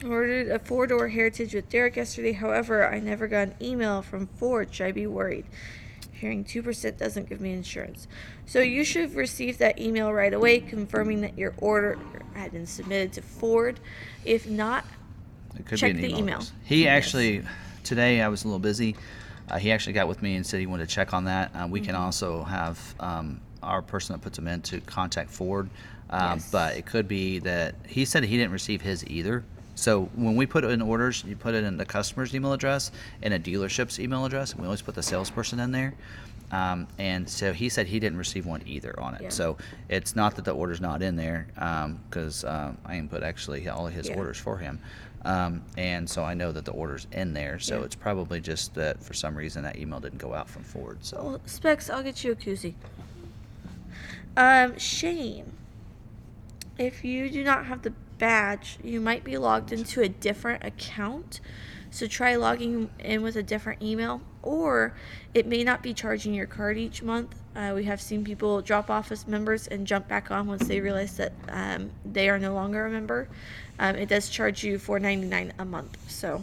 [0.06, 2.32] Ordered a four door Heritage with Derek yesterday.
[2.32, 4.74] However, I never got an email from Ford.
[4.74, 5.46] Should I be worried?
[6.14, 8.08] Hearing 2% doesn't give me insurance.
[8.46, 11.98] So you should have received that email right away confirming that your order
[12.36, 13.80] had been submitted to Ford.
[14.24, 14.86] If not,
[15.58, 16.20] It could Check be an the email.
[16.20, 16.44] email.
[16.64, 17.06] He Yes.
[17.06, 17.44] actually,
[17.84, 18.96] today I was a little busy.
[19.50, 21.52] Uh, he actually got with me and said he wanted to check on that.
[21.56, 22.04] Uh, we can Mm-hmm.
[22.04, 25.70] also have um, our person that puts them in to contact Ford.
[26.10, 26.52] Um, Yes.
[26.52, 29.44] But it could be that he said he didn't receive his either.
[29.76, 33.34] So when we put in orders, you put it in the customer's email address and
[33.34, 34.52] a dealership's email address.
[34.52, 35.94] And we always put the salesperson in there.
[36.52, 39.22] Um, and so he said he didn't receive one either on it.
[39.22, 39.30] Yeah.
[39.30, 39.58] So
[39.88, 41.48] it's not that the order's not in there
[42.10, 44.18] because um, I input actually all of his Yeah.
[44.18, 44.80] orders for him.
[45.24, 47.58] Um, and so I know that the order's in there.
[47.60, 47.86] So Yeah.
[47.86, 50.98] it's probably just that for some reason that email didn't go out from Ford.
[51.02, 52.74] So well, Specs, I'll get you a koozie.
[54.38, 55.52] Um, Shane,
[56.78, 61.42] if you do not have the badge, you might be logged into a different account.
[61.90, 64.94] So try logging in with a different email, or
[65.34, 67.36] it may not be charging your card each month.
[67.54, 70.80] Uh, we have seen people drop off as members and jump back on once they
[70.80, 73.28] realize that um, they are no longer a member.
[73.78, 75.98] Um, it does charge you four ninety nine a month.
[76.10, 76.42] So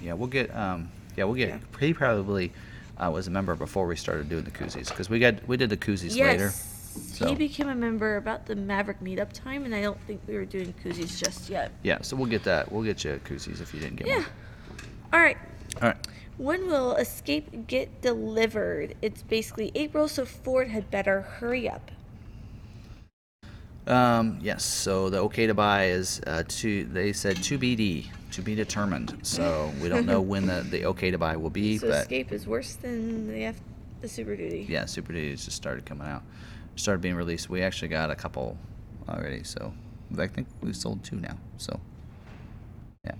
[0.00, 1.50] yeah, we'll get um, yeah we'll get.
[1.50, 1.58] Yeah.
[1.78, 2.52] He probably
[2.98, 5.70] uh, was a member before we started doing the koozies because we got we did
[5.70, 6.44] the koozies later.
[6.44, 10.20] yes, So- he became a member about the Maverick meetup time, and I don't think
[10.28, 11.72] we were doing koozies just yet.
[11.82, 12.70] Yeah, so we'll get that.
[12.70, 14.14] We'll get you koozies if you didn't get Yeah.
[14.18, 14.22] one.
[14.24, 15.12] Yeah.
[15.12, 15.36] All right.
[15.82, 16.06] All right.
[16.36, 18.96] When will Escape get delivered?
[19.02, 21.90] It's basically April, so Ford had better hurry up.
[23.86, 24.64] Um, yes.
[24.64, 29.18] So the okay to buy is uh, to they said to BD to be determined.
[29.22, 32.32] So we don't know when the, the okay to buy will be, So but Escape
[32.32, 33.60] is worse than the F-
[34.00, 34.66] the Super Duty.
[34.68, 36.22] yeah, Super Duties just started coming out,
[36.76, 37.48] started being released.
[37.50, 38.56] We actually got a couple
[39.08, 39.44] already.
[39.44, 39.72] So
[40.18, 41.36] I think we've sold two now.
[41.58, 41.78] So
[43.04, 43.14] yeah.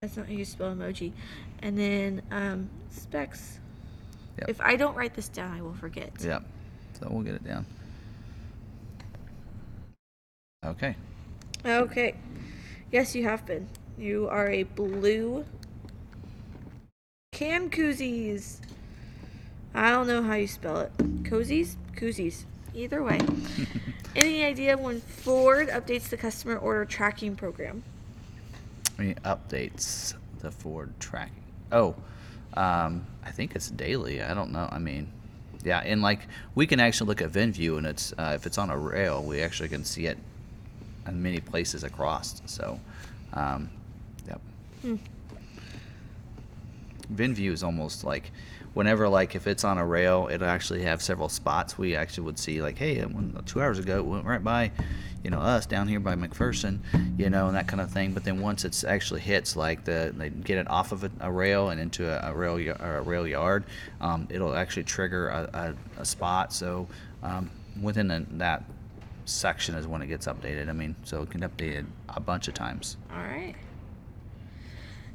[0.00, 1.12] That's not how you spell emoji.
[1.60, 3.60] And then um, specs.
[4.38, 4.48] Yep.
[4.48, 6.10] If I don't write this down, I will forget.
[6.20, 6.40] Yeah.
[6.98, 7.66] So we'll get it down.
[10.64, 10.94] Okay.
[11.66, 12.14] Okay.
[12.92, 13.68] Yes, you have been.
[13.98, 15.44] You are a blue
[17.32, 18.58] can koozies.
[19.74, 20.96] I don't know how you spell it.
[21.24, 21.74] Cozies?
[21.96, 22.44] Koozies.
[22.74, 23.18] Either way.
[24.16, 27.82] Any idea when Ford updates the customer order tracking program?
[29.00, 31.42] Any updates the Ford tracking?
[31.72, 31.96] Oh,
[32.54, 34.22] um, I think it's daily.
[34.22, 34.68] I don't know.
[34.70, 35.10] I mean,
[35.64, 36.20] yeah, and like
[36.54, 39.40] we can actually look at VinView, and it's uh, if it's on a rail, we
[39.40, 40.18] actually can see it
[41.06, 42.42] in many places across.
[42.46, 42.78] So,
[43.32, 43.70] um,
[44.26, 44.40] yep.
[44.82, 44.96] Hmm.
[47.14, 48.30] VinView is almost like
[48.74, 51.76] whenever like if it's on a rail, it'll actually have several spots.
[51.76, 54.70] We actually would see like, hey, it went- two hours ago it went right by,
[55.22, 56.78] you know, us down here by McPherson,
[57.18, 58.12] you know, and that kind of thing.
[58.12, 61.30] But then once it's actually hits like the they get it off of a, a
[61.30, 63.64] rail and into a, a rail a rail yard,
[64.00, 66.52] um, it'll actually trigger a, a, a spot.
[66.52, 66.88] So
[67.22, 67.50] um,
[67.80, 68.64] within that
[69.24, 70.68] section is when it gets updated.
[70.68, 72.96] I mean, so it can update it a bunch of times.
[73.10, 73.54] All right.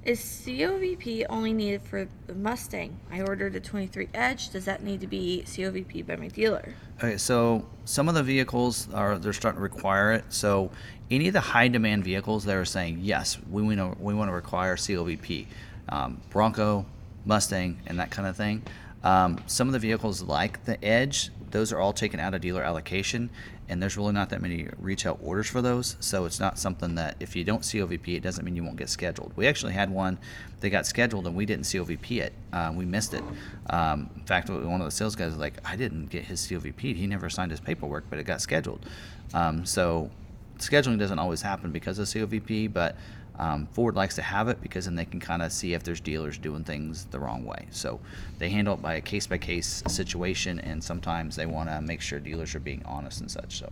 [0.08, 2.98] Is COVP only needed for the Mustang?
[3.12, 4.52] I ordered a 23 Edge.
[4.52, 6.76] Does that need to be COVP by my dealer?
[6.98, 10.24] Okay, so some of the vehicles are they're starting to require it.
[10.30, 10.72] So
[11.12, 14.30] any of the high demand vehicles that are saying yes, we want to we want
[14.30, 15.46] to require COVP,
[15.90, 16.86] um, Bronco,
[17.26, 18.64] Mustang, and that kind of thing.
[19.04, 22.64] Um, some of the vehicles like the Edge, those are all taken out of dealer
[22.64, 23.30] allocation,
[23.69, 25.98] and there's really not that many retail orders for those.
[25.99, 28.89] So it's not something that if you don't COVP, it doesn't mean you won't get
[28.89, 29.34] scheduled.
[29.35, 30.18] We actually had one
[30.61, 32.34] that got scheduled and we didn't COVP it.
[32.53, 33.23] Uh, we missed it.
[33.69, 36.95] Um, in fact, one of the sales guys was like, I didn't get his COVP.
[36.95, 38.85] He never signed his paperwork, but it got scheduled.
[39.34, 40.10] Um, so
[40.57, 42.95] scheduling doesn't always happen because of COVP, but
[43.39, 45.99] um, Ford likes to have it because then they can kind of see if there's
[45.99, 47.68] dealers doing things the wrong way.
[47.72, 47.99] So
[48.39, 52.01] they handle it by a case by case situation, and sometimes they want to make
[52.01, 53.59] sure dealers are being honest and such.
[53.59, 53.72] So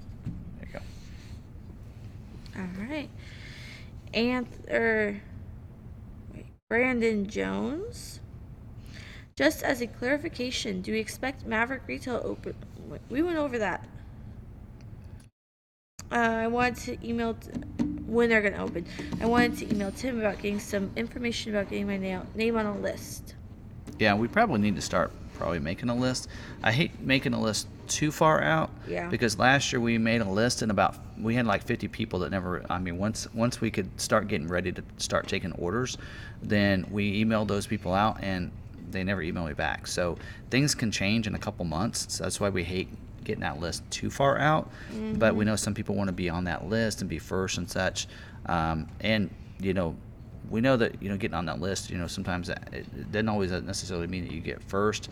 [0.59, 0.79] there you
[2.55, 2.61] go.
[2.61, 3.09] All right.
[4.13, 5.19] And er,
[6.33, 8.19] wait, Brandon Jones.
[9.35, 12.55] Just as a clarification, do we expect Maverick retail open?
[13.09, 13.85] We went over that.
[16.09, 17.49] Uh, I wanted to email t-
[18.05, 18.85] when they're gonna open.
[19.21, 22.65] I wanted to email Tim about getting some information about getting my na- name on
[22.65, 23.35] a list.
[23.99, 26.27] Yeah, we probably need to start probably making a list.
[26.63, 28.71] I hate making a list too far out.
[28.87, 29.09] Yeah.
[29.09, 32.31] Because last year we made a list and about we had like 50 people that
[32.31, 32.65] never.
[32.69, 35.97] I mean, once once we could start getting ready to start taking orders,
[36.41, 38.51] then we emailed those people out and
[38.91, 39.87] they never emailed me back.
[39.87, 40.17] So
[40.49, 42.13] things can change in a couple months.
[42.13, 42.89] So that's why we hate
[43.25, 44.71] getting that list too far out.
[45.15, 47.69] But we know some people want to be on that list and be first and
[47.69, 48.07] such.
[48.45, 49.29] Um, and
[49.59, 49.95] you know,
[50.49, 53.27] we know that you know getting on that list you know sometimes that it, doesn't
[53.29, 55.09] always necessarily mean that you get first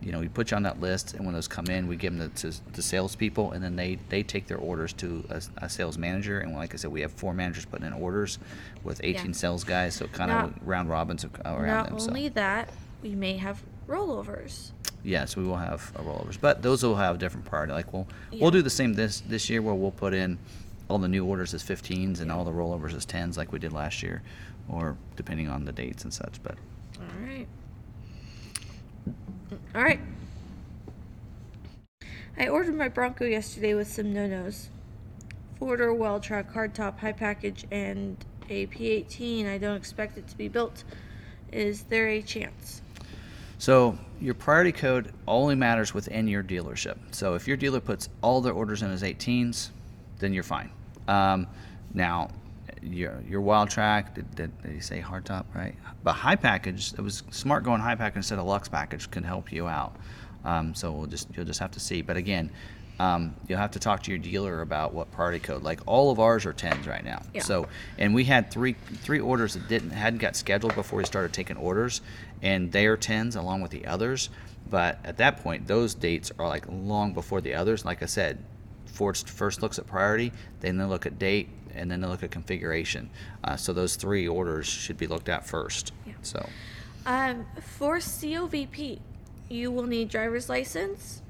[0.00, 2.16] you know we put you on that list and when those come in we give
[2.16, 5.68] them to, to the salespeople and then they they take their orders to a, a
[5.68, 8.38] sales manager and like i said we have four managers putting in orders
[8.84, 9.32] with 18 Yeah.
[9.32, 12.70] sales guys so kind Not- of round robins around Not them only so that,
[13.02, 14.70] we may have rollovers.
[15.06, 18.06] Yes we will have uh, rollovers but those will have a different priority like we'll
[18.32, 18.42] Yeah.
[18.42, 20.38] we'll do the same this this year where we'll put in
[20.88, 23.72] all the new orders as 15s and all the rollovers as 10s like we did
[23.72, 24.22] last year
[24.68, 26.56] or depending on the dates and such but
[26.98, 27.46] All right.
[29.74, 30.00] All right.
[32.38, 34.68] I ordered my Bronco yesterday with some no-nos.
[35.58, 38.16] Four-door well truck, hardtop, high package, and
[38.50, 39.46] a P18.
[39.48, 40.84] I don't expect it to be built.
[41.52, 42.82] Is there a chance?
[43.58, 46.96] So your priority code only matters within your dealership.
[47.10, 49.70] So if your dealer puts all their orders in as 18s,
[50.18, 50.70] then you're fine.
[51.08, 51.46] Um,
[51.94, 52.28] now,
[52.82, 55.74] your your Wildtrak did, did, did say hardtop right?
[56.04, 59.52] But high package, it was smart going high package instead of lux package can help
[59.52, 59.96] you out.
[60.44, 62.02] Um, so we'll just you'll just have to see.
[62.02, 62.50] But again,
[62.98, 65.62] um, you'll have to talk to your dealer about what priority code.
[65.62, 67.22] Like all of ours are 10s right now.
[67.34, 67.42] Yeah.
[67.42, 67.68] So
[67.98, 71.56] and we had three three orders that didn't hadn't got scheduled before we started taking
[71.56, 72.00] orders,
[72.42, 74.30] and they are tens along with the others.
[74.68, 77.84] But at that point, those dates are like long before the others.
[77.84, 78.38] Like I said,
[78.86, 82.30] Ford first looks at priority, then they look at date, and then they look at
[82.30, 83.10] configuration.
[83.44, 85.92] Uh, so those three orders should be looked at first.
[86.06, 86.14] Yeah.
[86.22, 86.48] So
[87.04, 88.98] Um, for COVP,
[89.48, 91.22] you will need driver's license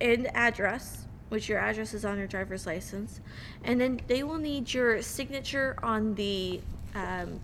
[0.00, 3.20] and address, which your address is on your driver's license,
[3.64, 6.60] and then they will need your signature on the
[6.94, 7.40] um,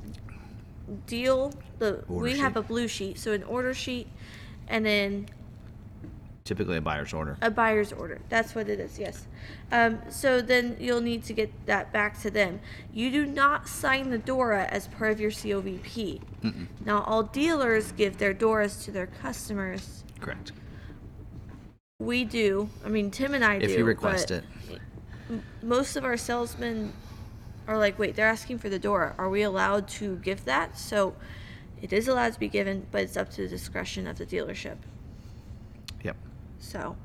[1.06, 1.52] deal.
[1.78, 4.08] The Order we have a blue sheet, so an order sheet,
[4.68, 5.28] and then
[6.44, 7.36] typically a buyer's order.
[7.40, 8.20] a buyer's order.
[8.28, 9.26] That's what it is, yes.
[9.72, 12.60] Um, so then you'll need to get that back to them.
[12.92, 16.20] You do not sign the DORA as part of your COVP.
[16.84, 20.04] Now, all dealers give their DORAs to their customers.
[20.20, 20.52] Correct.
[21.98, 22.68] We do.
[22.84, 23.64] I mean, Tim and I do.
[23.64, 24.44] If you request it.
[25.62, 26.92] Most of our salesmen
[27.66, 29.14] are like, wait, they're asking for the door.
[29.18, 30.78] Are we allowed to give that?
[30.78, 31.14] So
[31.80, 34.76] it is allowed to be given, but it's up to the discretion of the dealership.
[36.02, 36.16] Yep.
[36.58, 36.96] So,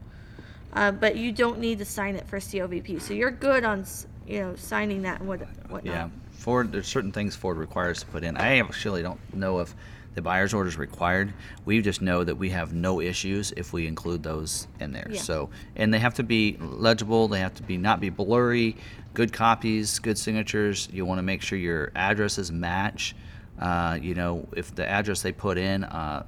[0.71, 3.85] Uh, but you don't need to sign it for COVP, so you're good on
[4.27, 5.85] you know signing that and what whatnot.
[5.85, 6.71] Yeah, Ford.
[6.71, 8.37] There's certain things Ford requires to put in.
[8.37, 9.73] I actually don't know if
[10.13, 11.33] the buyer's order is required.
[11.65, 15.07] We just know that we have no issues if we include those in there.
[15.09, 15.19] Yeah.
[15.21, 17.27] So, and they have to be legible.
[17.27, 18.75] They have to be not be blurry.
[19.19, 20.87] Good copies, good signatures.
[20.93, 23.17] You want to make sure your addresses match.
[23.59, 25.83] Uh, you know, if the address they put in.
[25.83, 26.25] Uh,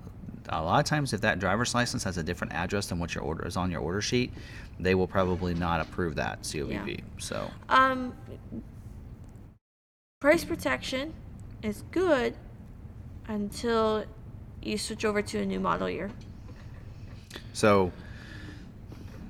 [0.49, 3.23] a lot of times, if that driver's license has a different address than what your
[3.23, 4.33] order is on your order sheet,
[4.77, 7.01] they will probably not approve that COVP.
[7.17, 8.13] So, Um,
[10.19, 11.13] price protection
[11.63, 12.35] is good
[13.25, 14.03] until
[14.61, 16.11] you switch over to a new model year.
[17.53, 17.93] So,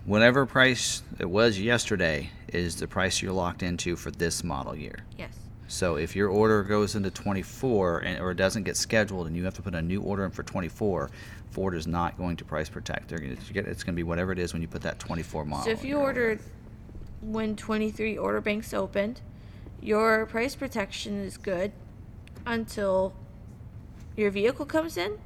[0.06, 5.00] whatever price it was yesterday is the price you're locked into for this model year.
[5.18, 5.36] Yes.
[5.68, 9.46] So, if your order goes into 24 and, or it doesn't get scheduled and you
[9.46, 11.10] have to put a new order in for 24,
[11.52, 13.08] Ford is not going to price protect.
[13.08, 15.46] They're gonna, get- it's going to be whatever it is when you put that 24
[15.46, 15.66] model.
[15.66, 16.40] So if you ordered
[17.22, 19.22] when 23 order banks opened,
[19.82, 21.72] your price protection is good
[22.46, 23.14] until
[24.18, 25.18] your vehicle comes in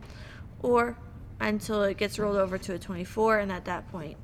[0.61, 0.97] or
[1.39, 4.17] until it gets rolled over to a 24 and at that point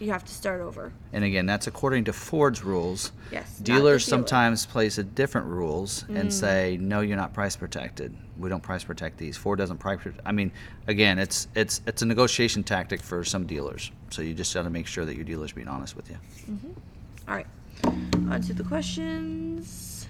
[0.00, 0.92] you have to start over.
[1.12, 3.12] And again, that's according to Ford's rules.
[3.30, 3.96] Yes, Dealers dealer.
[3.98, 4.02] Mm.
[4.02, 8.16] sometimes place a different rules and say, "No, you're not price protected.
[8.38, 9.36] We don't price protect these.
[9.36, 10.26] Ford doesn't price." Protect.
[10.26, 10.50] I mean,
[10.86, 13.90] again, it's it's it's a negotiation tactic for some dealers.
[14.10, 16.16] So you just got to make sure that your dealer's being honest with you.
[17.28, 17.46] All right.
[17.84, 20.08] On to the questions.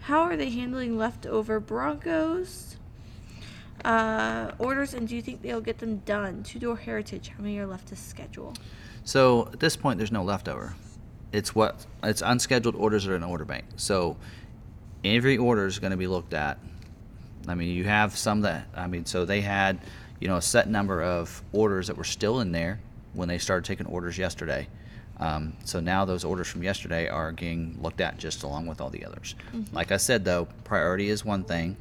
[0.00, 2.76] How are they handling leftover Broncos?
[3.84, 6.42] Uh, orders and do you think they'll get them done?
[6.42, 7.28] Two door heritage.
[7.28, 8.54] How many are left to schedule?
[9.08, 10.74] So at this point, there's no leftover.
[11.32, 13.64] It's what it's unscheduled orders are in order bank.
[13.76, 14.18] So
[15.02, 16.58] every order is going to be looked at.
[17.46, 19.80] I mean, you have some that I mean, so they had,
[20.20, 22.80] you know, a set number of orders that were still in there
[23.14, 24.68] when they started taking orders yesterday.
[25.18, 28.90] Um, so now those orders from yesterday are getting looked at just along with all
[28.90, 29.34] the others.
[29.72, 31.78] Like I said, though, priority is one thing,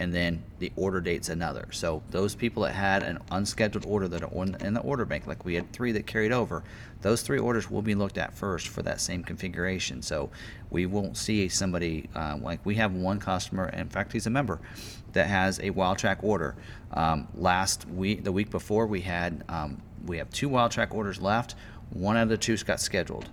[0.00, 1.68] and then the order date's another.
[1.72, 5.26] So those people that had an unscheduled order that are on- in the order bank,
[5.26, 6.64] like we had three that carried over,
[7.02, 10.00] those three orders will be looked at first for that same configuration.
[10.00, 10.30] So
[10.70, 13.68] we won't see somebody uh, like we have one customer.
[13.68, 14.58] In fact, he's a member
[15.12, 16.56] that has a Wildtrak order.
[16.92, 21.56] Um, last week, the week before, we had um, we have two Wildtrak orders left.
[21.90, 23.28] One of the two got scheduled.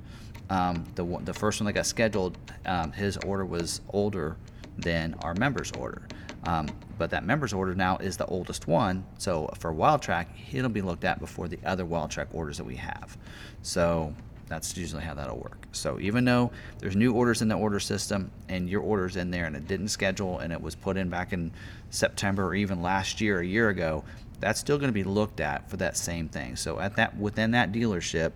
[0.50, 4.36] Um, the the first one that got scheduled, um, his order was older
[4.78, 6.02] than our member's order.
[6.44, 9.06] Um, but that member's order now is the oldest one.
[9.18, 13.18] So for Wildtrak, it'll be looked at before the other Wildtrak orders that we have.
[13.62, 14.14] So
[14.48, 15.68] that's usually how that'll work.
[15.72, 19.46] So even though there's new orders in the order system and your order's in there
[19.46, 21.52] and it didn't schedule and it was put in back in
[21.90, 24.04] September or even last year, a year ago,
[24.40, 26.56] that's still going to be looked at for that same thing.
[26.56, 28.32] So at that within that dealership,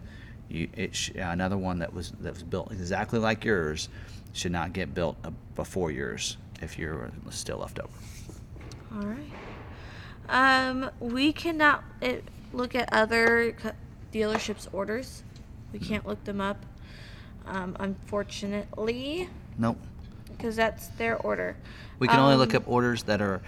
[0.50, 3.88] you, sh- another one that was that was built exactly like yours
[4.34, 7.90] should not get built uh, before yours if you're still left over.
[8.96, 9.32] All right.
[10.30, 12.14] Um, we cannot uh,
[12.54, 13.56] look at other
[14.14, 15.24] dealerships' orders.
[15.74, 16.66] We can't look them up,
[17.48, 19.78] um, unfortunately, Nope.
[20.38, 21.56] because that's their order.
[22.00, 23.42] We can only look Um, up orders that are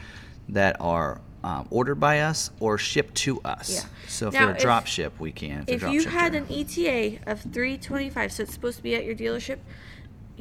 [0.50, 3.74] that are um, ordered by us or shipped to us.
[3.84, 3.90] Yeah.
[4.10, 5.66] So if Now, you're a if- drop ship, we can.
[5.68, 9.16] If you're you had an ETA of 325, so it's supposed to be at your
[9.16, 9.60] dealership,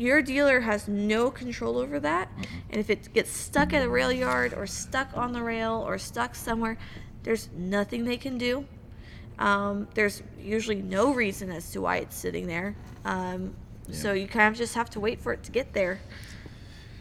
[0.03, 2.29] your dealer has no control over that.
[2.70, 5.97] And if it gets stuck at a rail yard or stuck on the rail or
[5.99, 6.77] stuck somewhere,
[7.23, 8.66] there's nothing they can do.
[9.39, 12.74] Um, there's usually no reason as to why it's sitting there.
[13.05, 13.55] Um,
[13.91, 16.01] So you kind of just have to wait for it to get there.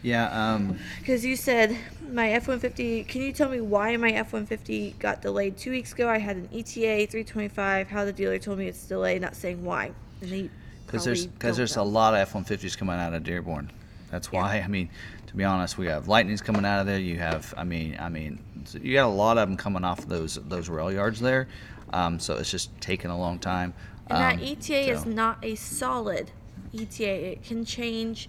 [0.02, 0.26] yeah.
[0.54, 1.76] Um, Because you said
[2.10, 5.92] my F 150, can you tell me why my F 150 got delayed two weeks
[5.92, 6.08] ago?
[6.08, 7.88] I had an ETA 325.
[7.88, 9.92] How the dealer told me it's delayed, not saying why.
[10.20, 10.50] And they
[10.92, 13.70] because there's because there's a lot of F-150s coming out of Dearborn.
[14.10, 14.40] That's Yeah.
[14.40, 14.60] why.
[14.60, 14.90] I mean,
[15.26, 16.98] to be honest, we have Lightnings coming out of there.
[16.98, 18.38] You have, I mean, I mean,
[18.80, 21.48] you got a lot of them coming off those those rail yards there.
[21.94, 23.72] Um, so it's just taking a long time.
[24.08, 26.30] And Um, that ETA is not a solid
[26.74, 27.32] ETA.
[27.32, 28.28] It can change.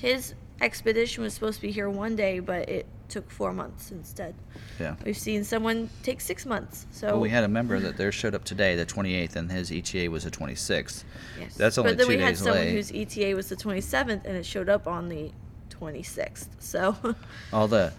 [0.00, 4.34] His expedition was supposed to be here one day, but it took four months instead.
[4.80, 4.96] Yeah.
[5.04, 6.86] We've seen someone take six months.
[6.90, 9.70] So Well, we had a member that there showed up today, the 28th, and his
[9.70, 11.04] ETA was the 26th.
[11.38, 11.54] Yes.
[11.54, 12.72] That's only but then two we had someone late.
[12.72, 15.30] whose ETA was the 27th, and it showed up on the
[15.70, 16.48] 26th.
[16.58, 16.96] So,
[17.52, 17.92] All the,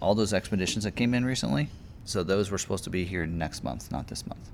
[0.00, 1.68] all those expeditions that came in recently,
[2.04, 4.48] so those were supposed to be here next month, not this month.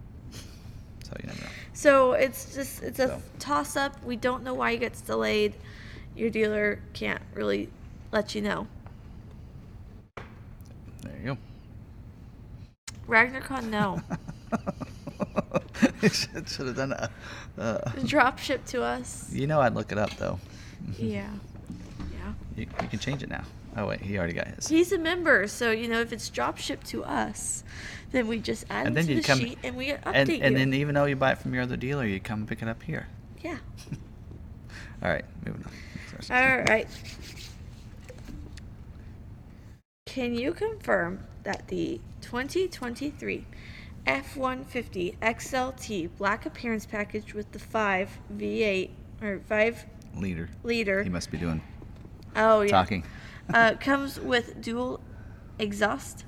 [1.05, 1.47] So you never know.
[1.73, 3.23] so it's just it's a So.
[3.39, 4.03] toss up.
[4.05, 5.55] We don't know why it gets delayed.
[6.17, 7.69] Your dealer can't really
[8.11, 8.67] let you know.
[11.07, 11.39] There you go.
[13.09, 14.03] RagnarKon, no.
[16.01, 16.09] go.
[16.09, 17.11] Should have done a.
[17.59, 19.33] Uh, Drop ship to us.
[19.33, 20.39] you know, I'd look it up though.
[20.99, 21.29] Yeah.
[22.13, 22.33] Yeah.
[22.57, 23.45] You, you can change it now.
[23.77, 24.67] Oh wait, he already got his.
[24.69, 27.63] He's a member, so you know if it's drop shipped to us,
[28.11, 30.01] then we just add and it then to you the come sheet and we update
[30.15, 30.39] and, you.
[30.41, 32.69] and then even though you buy it from your other dealer, you come pick it
[32.69, 33.07] up here.
[33.43, 33.59] yeah.
[35.03, 35.73] All right, moving on.
[36.31, 36.89] All right.
[40.17, 43.45] Can you confirm that the 2023
[44.07, 48.91] F-150 XLT black appearance package with the 5 V8
[49.21, 49.85] or 5
[50.17, 50.49] Leader.
[50.65, 51.61] liter He must be doing
[52.35, 53.05] oh yeah talking.
[53.53, 55.01] uh, comes with dual
[55.59, 56.25] exhaust?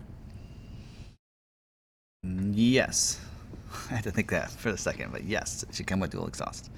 [2.23, 3.19] Yes.
[3.91, 6.27] I had to think that for a second, but yes, it should come with dual
[6.27, 6.71] exhaust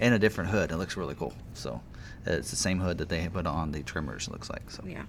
[0.00, 0.70] and a different hood.
[0.70, 1.32] It looks really cool.
[1.54, 1.80] So
[2.26, 4.28] it's the same hood that they put on the Tremors.
[4.28, 4.84] It looks like so.
[4.86, 5.04] Yeah.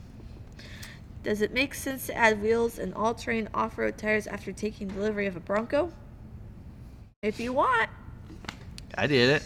[1.23, 5.35] Does it make sense to add wheels and all-terrain off-road tires after taking delivery of
[5.35, 5.91] a Bronco?
[7.21, 7.89] If you want,
[8.97, 9.43] I did it.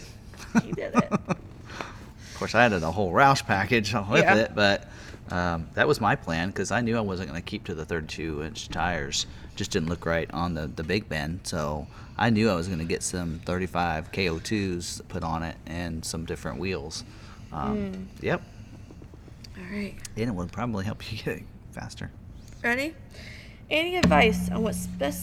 [0.64, 1.10] You did it.
[1.12, 4.36] of course, I added a whole Roush package with Yeah.
[4.36, 4.88] it, but
[5.30, 7.84] um, that was my plan because I knew I wasn't going to keep to the
[7.84, 9.26] 32 inch tires.
[9.56, 11.40] Just didn't look right on the, the Big Bend.
[11.42, 16.04] So I knew I was going to get some 35 KO2s put on it and
[16.04, 17.02] some different wheels.
[17.52, 18.42] Um, Yep.
[19.58, 19.94] All right.
[20.16, 21.42] And it would probably help you get
[21.74, 22.10] faster.
[22.62, 22.94] Ready?
[23.70, 25.14] Any advice on what spec-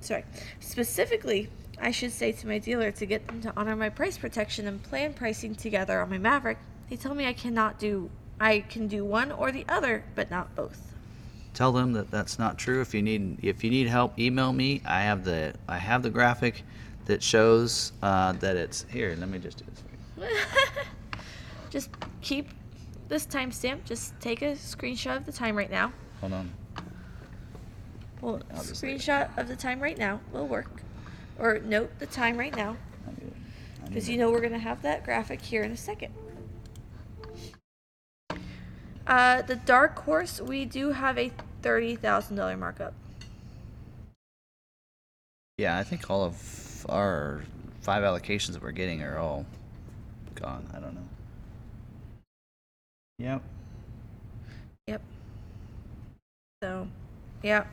[0.00, 0.24] sorry,
[0.60, 1.48] specifically
[1.80, 4.82] I should say to my dealer to get them to honor my price protection and
[4.82, 6.58] plan pricing together on my Maverick?
[6.88, 8.10] They tell me I cannot do
[8.40, 10.94] I can do one or the other, but not both.
[11.54, 12.80] Tell them that that's not true.
[12.80, 14.82] If you need if you need help, email me.
[14.84, 16.62] I have the I have the graphic
[17.06, 19.14] that shows uh, that it's here.
[19.18, 19.80] Let me just do this.
[19.80, 20.36] for you.
[21.70, 21.90] Just
[22.22, 22.50] keep
[23.08, 23.84] this timestamp.
[23.84, 25.92] Just take a screenshot of the time right now.
[26.20, 26.52] Hold on.
[28.20, 29.00] Well, I'll just leave it.
[29.00, 30.82] screenshot of the time right now will work.
[31.38, 32.76] Or note the time right now.
[33.06, 33.32] I need it.
[33.32, 36.14] I need Because you know we're going to have that graphic here in a second.
[39.06, 41.30] Uh, the Dark Horse, we do have a
[41.62, 42.94] $30,000 markup.
[45.58, 47.42] Yeah, I think all of our
[47.80, 49.44] five allocations that we're getting are all
[50.34, 50.66] gone.
[50.74, 51.06] I don't know.
[53.18, 53.42] Yep.
[54.88, 55.02] Yep.
[56.62, 56.88] So,
[57.42, 57.64] yeah.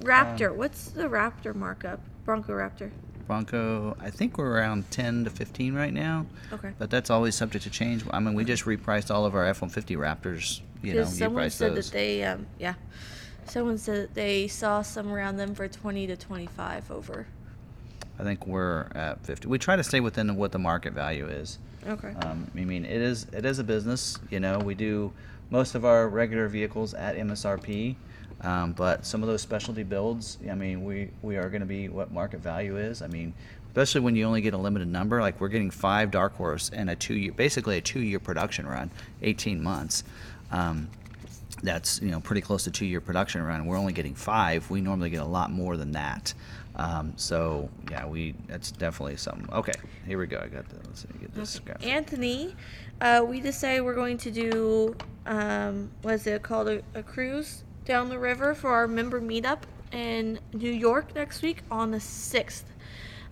[0.00, 2.00] Raptor, what's the Raptor markup?
[2.24, 2.90] Bronco Raptor.
[3.26, 6.70] Bronco, I think we're around 10 to 15 right now, Okay.
[6.78, 8.04] but that's always subject to change.
[8.10, 10.60] I mean, we just repriced all of our F-150 Raptors.
[10.82, 11.90] You know, someone said those.
[11.90, 12.74] that they, um, yeah.
[13.46, 17.26] Someone said that they saw some around them for 20 to 25 over.
[18.18, 19.48] I think we're at 50.
[19.48, 21.58] We try to stay within what the market value is.
[21.86, 22.14] Okay.
[22.22, 24.18] Um, I mean, it is it is a business.
[24.30, 25.12] You know, we do
[25.50, 27.94] most of our regular vehicles at MSRP,
[28.40, 30.38] um, but some of those specialty builds.
[30.50, 33.02] I mean, we we are going to be what market value is.
[33.02, 33.32] I mean,
[33.68, 35.20] especially when you only get a limited number.
[35.20, 38.66] Like we're getting five Dark Horse and a two year, basically a two year production
[38.66, 38.90] run,
[39.22, 40.02] 18 months.
[40.50, 40.88] Um,
[41.62, 43.66] that's you know pretty close to two year production run.
[43.66, 44.68] We're only getting five.
[44.70, 46.34] We normally get a lot more than that.
[46.76, 49.48] Um, so yeah, we that's definitely something.
[49.52, 49.72] Okay,
[50.06, 50.38] here we go.
[50.38, 51.56] I got the let's see, get this.
[51.56, 51.64] Okay.
[51.66, 51.86] graphic.
[51.86, 52.54] Anthony,
[53.00, 57.64] uh, we decided we're going to do, um, what is it called, a, a cruise
[57.84, 59.60] down the river for our member meetup
[59.92, 62.64] in New York next week on the 6th.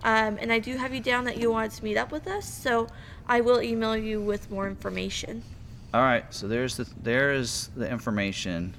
[0.03, 2.51] Um, and I do have you down that you wanted to meet up with us,
[2.51, 2.87] so
[3.27, 5.43] I will email you with more information.
[5.93, 8.73] All right, so there's the there is the information,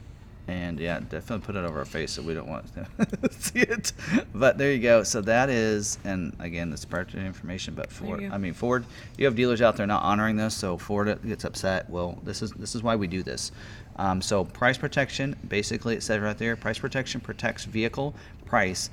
[0.49, 3.93] and yeah, definitely put it over our face so we don't want to see it.
[4.35, 5.03] But there you go.
[5.03, 7.75] So that is, and again, this proprietary information.
[7.75, 8.29] But Ford.
[8.31, 8.85] I mean Ford,
[9.19, 11.91] you have dealers out there not honoring this, so Ford gets upset.
[11.91, 13.53] Well, this is this is why we do this.
[13.97, 18.15] Um, so price protection, basically, it says right there, price protection protects vehicle
[18.45, 18.91] price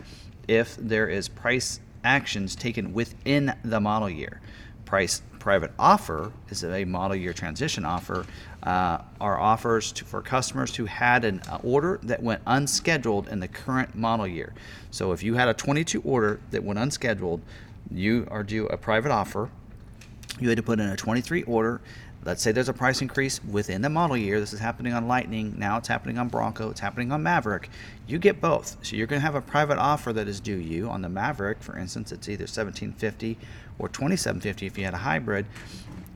[0.48, 4.42] if there is price actions taken within the model year
[4.94, 8.26] price private offer is a model year transition offer
[8.64, 13.42] uh, are offers to, for customers who had an uh, order that went unscheduled in
[13.42, 14.54] the current model year
[14.90, 17.42] so if you had a 22 order that went unscheduled
[17.92, 19.50] you are due a private offer
[20.40, 21.82] you had to put in a 23 order.
[22.26, 24.40] Let's say there's a price increase within the model year.
[24.40, 25.56] This is happening on Lightning.
[25.58, 26.70] Now it's happening on Bronco.
[26.70, 27.70] It's happening on Maverick.
[28.08, 28.78] You get both.
[28.82, 31.62] So you're going to have a private offer that is due you on the Maverick.
[31.62, 33.38] For instance, it's either 1750
[33.80, 35.46] or 2750 if you had a hybrid.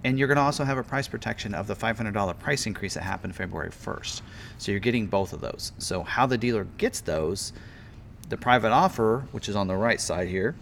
[0.04, 3.04] And you're going to also have a price protection of the $500 price increase that
[3.04, 4.22] happened February 1st.
[4.58, 5.72] So you're getting both of those.
[5.80, 7.52] So how the dealer gets those,
[8.30, 10.56] the private offer, which is on the right side here,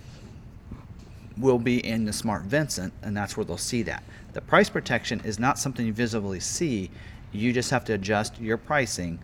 [1.38, 4.04] will be in the Smart Vincent, and that's where they'll see that.
[4.34, 6.90] The price protection is not something you visibly see.
[7.32, 9.20] You just have to adjust your pricing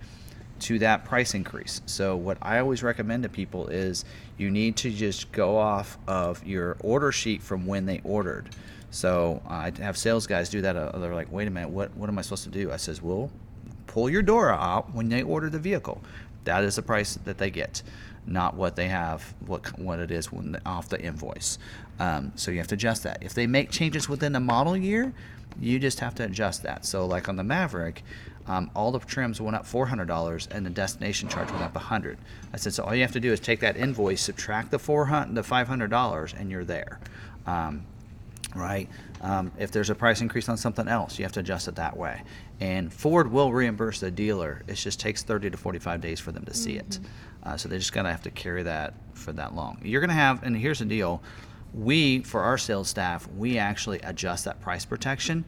[0.61, 1.81] to that price increase.
[1.85, 4.05] So what I always recommend to people is
[4.37, 8.49] you need to just go off of your order sheet from when they ordered.
[8.91, 10.75] So uh, I have sales guys do that.
[10.75, 13.01] Uh, they're like, "Wait a minute, what what am I supposed to do?" I says,
[13.01, 13.31] "Well,
[13.87, 16.01] pull your Dora out when they order the vehicle.
[16.43, 17.83] That is the price that they get,
[18.25, 21.57] not what they have, what what it is when off the invoice.
[21.99, 23.19] Um, so you have to adjust that.
[23.21, 25.13] If they make changes within the model year,
[25.59, 26.85] you just have to adjust that.
[26.85, 28.03] So like on the Maverick,
[28.47, 32.17] um, all the trims went up $400 and the destination charge went up 100.
[32.53, 35.35] I said, so all you have to do is take that invoice, subtract the 400,
[35.35, 36.99] the $500, and you're there.
[37.45, 37.85] Um,
[38.55, 38.89] right?
[39.21, 41.95] Um, if there's a price increase on something else, you have to adjust it that
[41.95, 42.21] way.
[42.59, 44.63] And Ford will reimburse the dealer.
[44.67, 46.99] It just takes 30 to 45 days for them to see it.
[47.43, 49.79] Uh, so they're just gotta have to carry that for that long.
[49.83, 51.21] You're gonna have, and here's the deal:
[51.73, 55.43] we, for our sales staff, we actually adjust that price protection.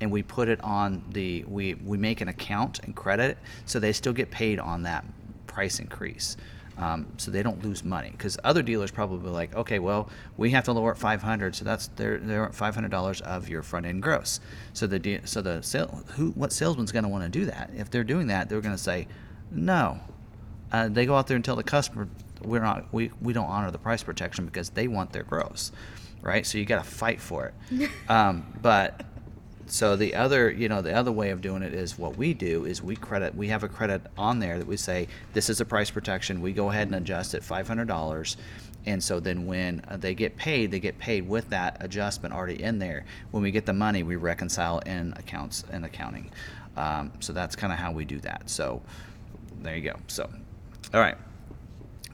[0.00, 3.78] And we put it on the we we make an account and credit it, so
[3.78, 5.04] they still get paid on that
[5.46, 6.36] price increase
[6.80, 8.10] um, so they don't lose money.
[8.10, 11.88] Because other dealers probably like, okay, well, we have to lower it 500, so that's
[11.88, 14.40] they're they're at 500 dollars of your front end gross.
[14.72, 17.70] So the de- so the sale who what salesman's going to want to do that?
[17.76, 19.06] If they're doing that, they're going to say,
[19.50, 20.00] no.
[20.72, 22.08] Uh, they go out there and tell the customer
[22.42, 25.72] we're not we, we don't honor the price protection because they want their gross,
[26.22, 26.46] right?
[26.46, 27.90] So you got to fight for it.
[28.08, 29.04] um, but
[29.70, 32.64] so the other you know the other way of doing it is what we do
[32.64, 35.64] is we credit we have a credit on there that we say this is a
[35.64, 36.40] price protection.
[36.40, 38.36] We go ahead and adjust it $500
[38.86, 42.60] and so then when uh, they get paid they get paid with that adjustment already
[42.60, 43.04] in there.
[43.30, 46.32] When we get the money we reconcile in accounts and accounting.
[46.76, 48.50] Um, so that's kind of how we do that.
[48.50, 48.82] So
[49.62, 49.96] there you go.
[50.08, 50.28] So
[50.92, 51.16] all right.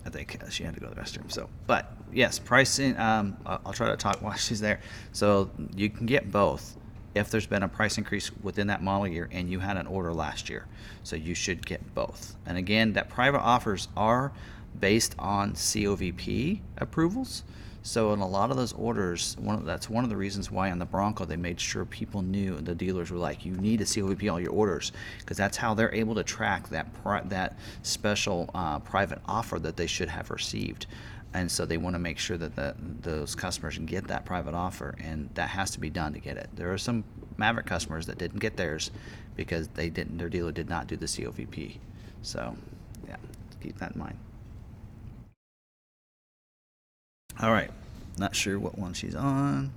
[0.04, 1.32] I think she had to go to the restroom.
[1.32, 2.96] So, but yes, pricing.
[2.96, 4.80] Um, I'll try to talk while she's there.
[5.12, 6.76] So you can get both
[7.16, 10.12] if there's been a price increase within that model year and you had an order
[10.12, 10.66] last year.
[11.02, 12.36] So you should get both.
[12.44, 14.32] And again, that private offers are
[14.78, 17.42] based on COVP approvals.
[17.82, 20.72] So in a lot of those orders, one of, that's one of the reasons why
[20.72, 23.84] on the Bronco they made sure people knew the dealers were like, you need a
[23.84, 24.90] COVP all your orders
[25.20, 29.76] because that's how they're able to track that pri- that special uh, private offer that
[29.76, 30.86] they should have received.
[31.34, 34.54] And so they want to make sure that the, those customers can get that private
[34.54, 36.48] offer, and that has to be done to get it.
[36.54, 37.04] There are some
[37.36, 38.90] Maverick customers that didn't get theirs
[39.36, 41.76] because they didn't, their dealer did not do the COVP.
[42.22, 42.56] So,
[43.06, 43.16] yeah,
[43.60, 44.18] keep that in mind.
[47.40, 47.70] All right.
[48.18, 49.72] Not sure what one she's on.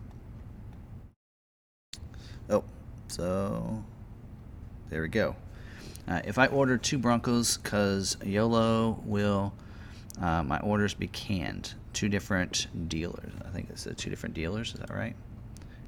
[2.50, 2.64] Oh,
[3.10, 3.84] so
[4.90, 5.36] there we go.
[6.08, 9.54] Uh, if I order two Broncos, because YOLO will
[10.22, 11.74] uh, my orders be canned.
[11.94, 13.32] Two different dealers.
[13.46, 14.74] I think it's two different dealers.
[14.74, 15.16] Is that right?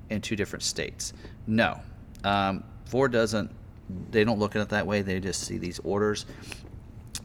[0.09, 1.13] In two different states.
[1.47, 1.79] No,
[2.23, 3.51] um, Ford doesn't.
[4.09, 5.01] They don't look at it that way.
[5.01, 6.25] They just see these orders.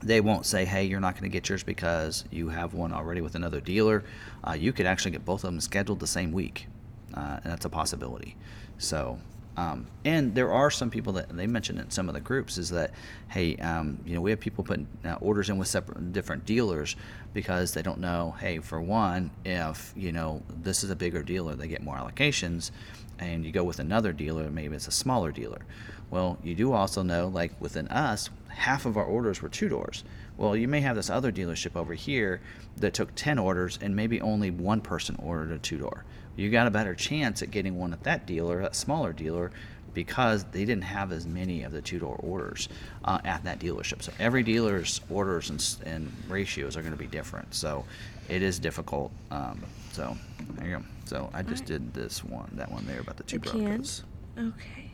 [0.02, 3.20] They won't say, "Hey, you're not going to get yours because you have one already
[3.20, 4.04] with another dealer."
[4.46, 6.66] Uh, you could actually get both of them scheduled the same week,
[7.14, 8.36] uh, and that's a possibility.
[8.78, 9.18] So
[9.56, 12.68] um, and there are some people that they mentioned in some of the groups is
[12.70, 12.90] that,
[13.28, 16.94] hey, um, you know, we have people putting uh, orders in with separate different dealers
[17.32, 18.34] because they don't know.
[18.38, 22.70] Hey, for one, if you know this is a bigger dealer, they get more allocations,
[23.18, 25.62] and you go with another dealer, maybe it's a smaller dealer.
[26.10, 30.04] Well, you do also know, like within us, half of our orders were two doors.
[30.36, 32.42] Well, you may have this other dealership over here
[32.76, 36.04] that took 10 orders and maybe only one person ordered a two door
[36.36, 39.50] you got a better chance at getting one at that dealer, that smaller dealer,
[39.94, 42.68] because they didn't have as many of the two door orders
[43.06, 44.02] uh, at that dealership.
[44.02, 47.54] So every dealer's orders and, and ratios are going to be different.
[47.54, 47.84] So
[48.28, 49.10] it is difficult.
[49.30, 50.14] Um, so
[50.50, 50.82] there you go.
[51.06, 51.68] So I just right.
[51.68, 54.04] did this one, that one there about the two Broncos.
[54.38, 54.90] Okay.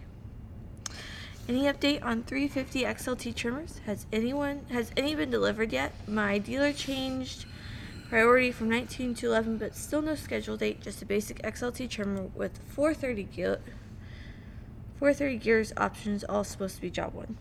[1.49, 3.81] Any update on 350 XLT Tremors?
[3.85, 5.93] Has anyone has any been delivered yet?
[6.07, 7.47] My dealer changed
[8.13, 12.25] Priority from 19 to 11, but still no schedule date, just a basic XLT Tremor
[12.35, 13.59] with 430 gear.
[14.99, 17.39] 430 gears options, all supposed to be job one.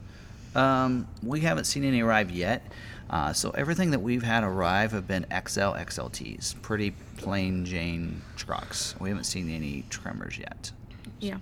[0.55, 2.71] Um, we haven't seen any arrive yet.
[3.09, 8.95] Uh, so everything that we've had arrive have been XL XLTs, pretty plain Jane trucks.
[8.97, 10.71] We haven't seen any Tremors yet.
[11.19, 11.39] Yeah.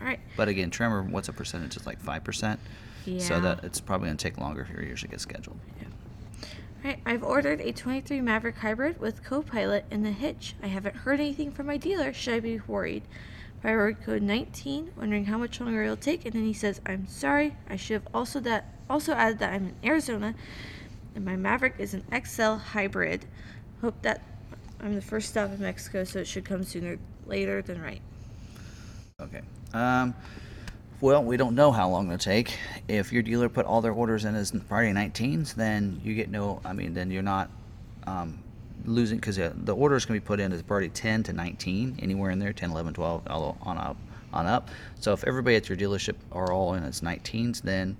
[0.00, 0.20] All right.
[0.36, 1.76] But again, Tremor, what's a percentage?
[1.76, 2.60] It's like five percent.
[3.04, 3.18] Yeah.
[3.18, 5.58] So that it's probably gonna take longer for yours to get scheduled.
[5.82, 5.88] Yeah.
[6.82, 10.54] Right, I've ordered a 23 Maverick Hybrid with Copilot in the hitch.
[10.62, 12.10] I haven't heard anything from my dealer.
[12.14, 13.02] Should I be worried?
[13.60, 17.54] Priority code 19, wondering how much longer it'll take, and then he says, "I'm sorry.
[17.68, 20.34] I should have also that also added that I'm in Arizona,
[21.14, 23.26] and my Maverick is an XL Hybrid.
[23.82, 24.22] Hope that
[24.80, 28.00] I'm the first stop in Mexico, so it should come sooner later than right."
[29.20, 29.42] Okay.
[29.74, 30.14] Um,
[31.00, 32.58] Well, we don't know how long it'll take.
[32.86, 36.60] If your dealer put all their orders in as Friday 19s, then you get no.
[36.62, 37.48] I mean, then you're not
[38.06, 38.38] um,
[38.84, 42.38] losing because the orders can be put in as Friday 10 to 19, anywhere in
[42.38, 43.96] there, 10, 11, 12, all on up,
[44.34, 44.68] on up.
[45.00, 47.96] So if everybody at your dealership are all in as 19s, then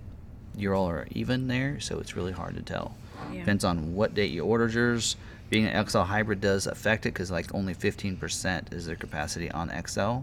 [0.55, 1.81] you're all are even there.
[1.81, 2.95] So it's really hard to tell.
[3.33, 3.41] Yeah.
[3.41, 5.17] Depends on what date you ordered yours.
[5.49, 9.73] Being an XL hybrid does affect it because like only 15% is their capacity on
[9.87, 10.19] XL.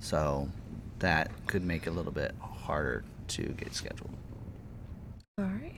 [0.00, 0.48] So
[1.00, 4.10] that could make it a little bit harder to get scheduled.
[5.38, 5.74] All right.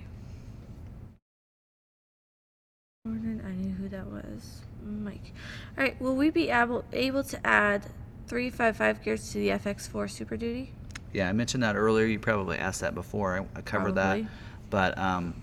[3.06, 4.60] Jordan, I knew who that was.
[4.84, 5.32] Mike.
[5.76, 6.00] All right.
[6.00, 7.84] Will we be able able to add
[8.28, 10.72] 355 gears to the FX4 Super Duty?
[11.12, 12.06] Yeah, I mentioned that earlier.
[12.06, 13.38] You probably asked that before.
[13.38, 14.22] I, I covered Probably.
[14.22, 14.30] that.
[14.70, 15.34] But um,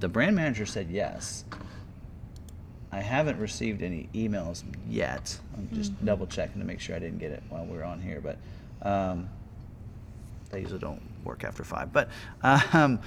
[0.00, 1.44] the brand manager said yes.
[2.92, 5.38] I haven't received any emails yet.
[5.56, 8.00] I'm just double checking to make sure I didn't get it while we were on
[8.00, 8.20] here.
[8.20, 8.38] But
[8.84, 9.28] um,
[10.50, 11.92] they usually don't work after five.
[11.92, 12.08] But
[12.42, 13.00] um,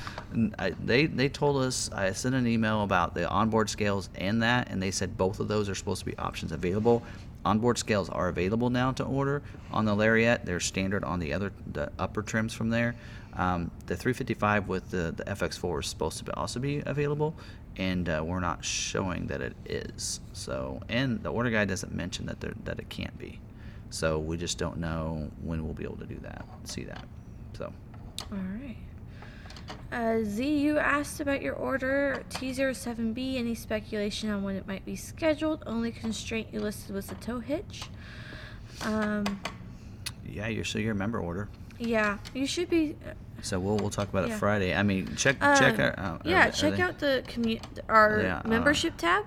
[0.60, 4.70] I, they they told us I sent an email about the onboard scales and that,
[4.70, 7.04] and they said both of those are supposed to be options available.
[7.46, 9.42] Onboard scales are available now to order
[9.72, 10.46] on the Lariat.
[10.46, 12.96] They're standard on the other the upper trims from there.
[13.34, 17.36] Um, the 355 with the, the FX4 is supposed to be also be available,
[17.78, 20.20] and uh, we're not showing that it is.
[20.34, 23.40] So, and the order guide doesn't mention that there, that it can't be.
[23.90, 27.06] So we just don't know when we'll be able to do that, see that.
[27.58, 27.72] So.
[28.32, 28.78] All right.
[29.92, 33.38] Uh, Z, you asked about your order T07B.
[33.38, 35.64] Any speculation on when it might be scheduled?
[35.66, 37.84] Only constraint you listed was the tow hitch.
[38.84, 39.24] Um,
[40.26, 41.48] Yeah, you're so you're a member order.
[41.80, 42.96] yeah, you should be.
[43.42, 44.74] So we'll we'll talk about it Friday.
[44.76, 45.98] I mean, check Uh, check our.
[45.98, 49.26] Uh, yeah, are check out the commu- our Yeah, uh, membership tab.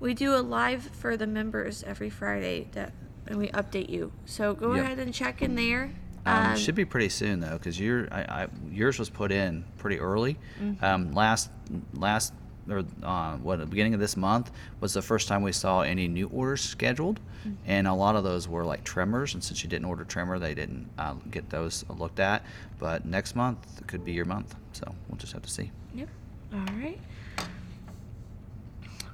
[0.00, 2.92] We do a live for the members every Friday that,
[3.26, 4.12] and we update you.
[4.26, 4.84] So go Yep.
[4.84, 5.90] ahead and check in there.
[6.24, 9.98] Um, should be pretty soon though, because your I, I, yours was put in pretty
[9.98, 10.38] early.
[10.60, 10.84] Mm-hmm.
[10.84, 11.50] Um, last
[11.94, 12.32] last
[12.70, 16.06] or uh, what the beginning of this month was the first time we saw any
[16.06, 17.54] new orders scheduled, Mm-hmm.
[17.66, 19.34] and a lot of those were like tremors.
[19.34, 22.44] And since you didn't order tremor, they didn't uh, get those looked at.
[22.78, 25.72] But next month could be your month, so we'll just have to see.
[25.92, 26.08] Yep.
[26.54, 27.00] All right.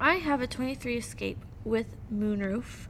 [0.00, 2.86] I have a 23 Escape with moonroof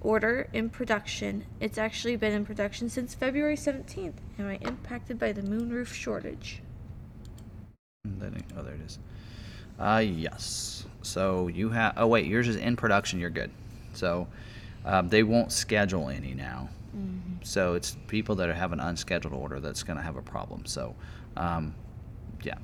[0.00, 1.44] order in production.
[1.60, 4.14] It's actually been in production since February 17th.
[4.38, 6.62] Am I impacted by the moonroof shortage?
[8.06, 8.98] Oh, there it is.
[9.78, 10.84] Uh, yes.
[11.02, 11.94] So you have.
[11.96, 13.20] Oh wait, yours is in production.
[13.20, 13.50] You're good.
[13.94, 14.26] So
[14.84, 16.68] um, they won't schedule any now.
[17.42, 20.66] So it's people that have an unscheduled order that's going to have a problem.
[20.66, 20.94] So,
[21.36, 21.74] um,
[22.42, 22.58] yeah.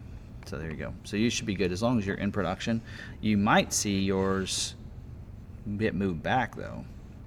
[0.47, 0.93] So there you go.
[1.05, 2.83] So you should be good as long as you're in production.
[3.21, 4.75] You might see yours
[5.79, 6.85] get moved back though.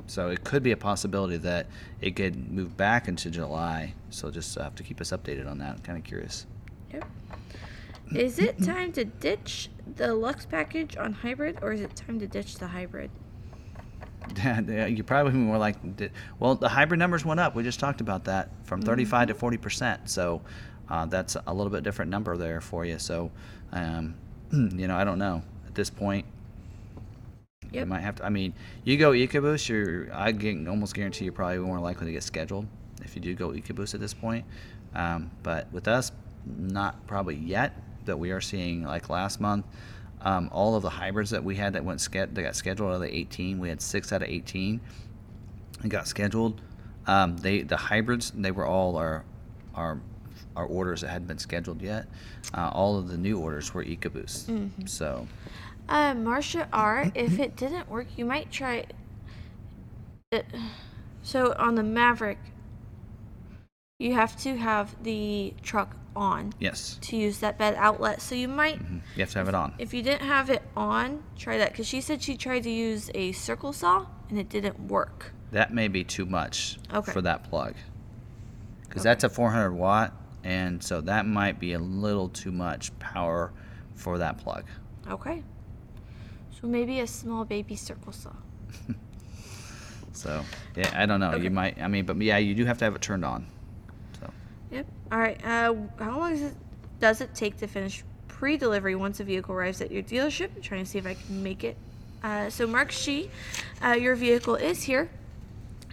[0.08, 1.68] So it could be a possibility that
[2.02, 3.94] it could move back into July.
[4.10, 5.76] So just uh, have to keep us updated on that.
[5.76, 6.46] I'm kind of curious.
[6.94, 7.06] Yep.
[8.16, 12.28] Is it time to ditch the Lux package on hybrid, or is it time to
[12.28, 13.12] ditch the hybrid?
[14.44, 15.78] You probably more like
[16.40, 19.58] well the hybrid numbers went up we just talked about that from 35 to 40
[19.58, 20.42] percent so
[20.90, 23.32] uh, that's a little bit different number there for you so
[23.72, 24.16] um,
[24.52, 26.26] you know i don't know at this point
[27.72, 28.54] you might have to i mean
[28.84, 32.66] you go ecoboost you're i can almost guarantee you're probably more likely to get scheduled
[33.04, 34.46] if you do go ecoboost at this point.
[34.96, 36.12] Um, but with us
[36.46, 39.66] not probably yet that we are seeing like last month
[40.22, 42.96] um, all of the hybrids that we had that went ske- that got scheduled out
[42.96, 44.80] of the 18 we had six out of 18
[45.82, 46.60] and got scheduled.
[47.06, 49.24] Um, they the hybrids they were all our
[49.76, 50.00] our
[50.56, 52.08] our orders that hadn't been scheduled yet.
[52.54, 54.50] Uh, all of the new orders were ecoboost
[54.90, 55.28] so
[55.90, 58.86] Uh, Marcia R, if it didn't work, you might try.
[60.32, 60.46] It.
[61.24, 62.40] So on the Maverick,
[64.00, 68.22] you have to have the truck on yes to use that bed outlet.
[68.22, 69.02] So you might, Mhm.
[69.16, 71.88] you have to have it on if you didn't have it on, try that because
[71.88, 75.32] she said she tried to use a circle saw and it didn't work.
[75.52, 77.12] That may be too much Okay.
[77.12, 77.76] for that plug.
[78.82, 79.10] Because Okay.
[79.10, 83.54] that's a 400 watt, and so that might be a little too much power
[83.96, 84.66] for that plug.
[85.10, 85.44] Okay.
[86.60, 88.32] So maybe a small baby circle saw.
[90.18, 90.44] So,
[90.76, 91.34] yeah, I don't know.
[91.34, 91.44] Okay.
[91.44, 93.46] You might, I mean, but yeah, you do have to have it turned on.
[94.20, 94.32] So,
[94.72, 94.88] Yep.
[95.12, 95.40] All right.
[95.46, 96.54] Uh, how long does it,
[97.00, 100.50] does it take to finish pre-delivery once a vehicle arrives at your dealership?
[100.56, 101.78] I'm trying to see if I can make it.
[102.24, 103.30] Uh, so Mark She,
[103.86, 105.12] uh, your vehicle is here.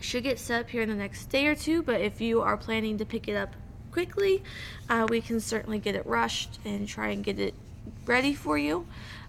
[0.00, 1.82] Should get set up here in the next day or two.
[1.82, 3.54] But if you are planning to pick it up
[3.90, 4.42] quickly,
[4.88, 7.52] uh, we can certainly get it rushed and try and get it
[8.06, 8.86] ready for you.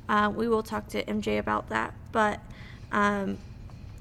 [0.07, 1.93] Uh, we will talk to MJ about that.
[2.11, 2.39] But
[2.91, 3.37] um,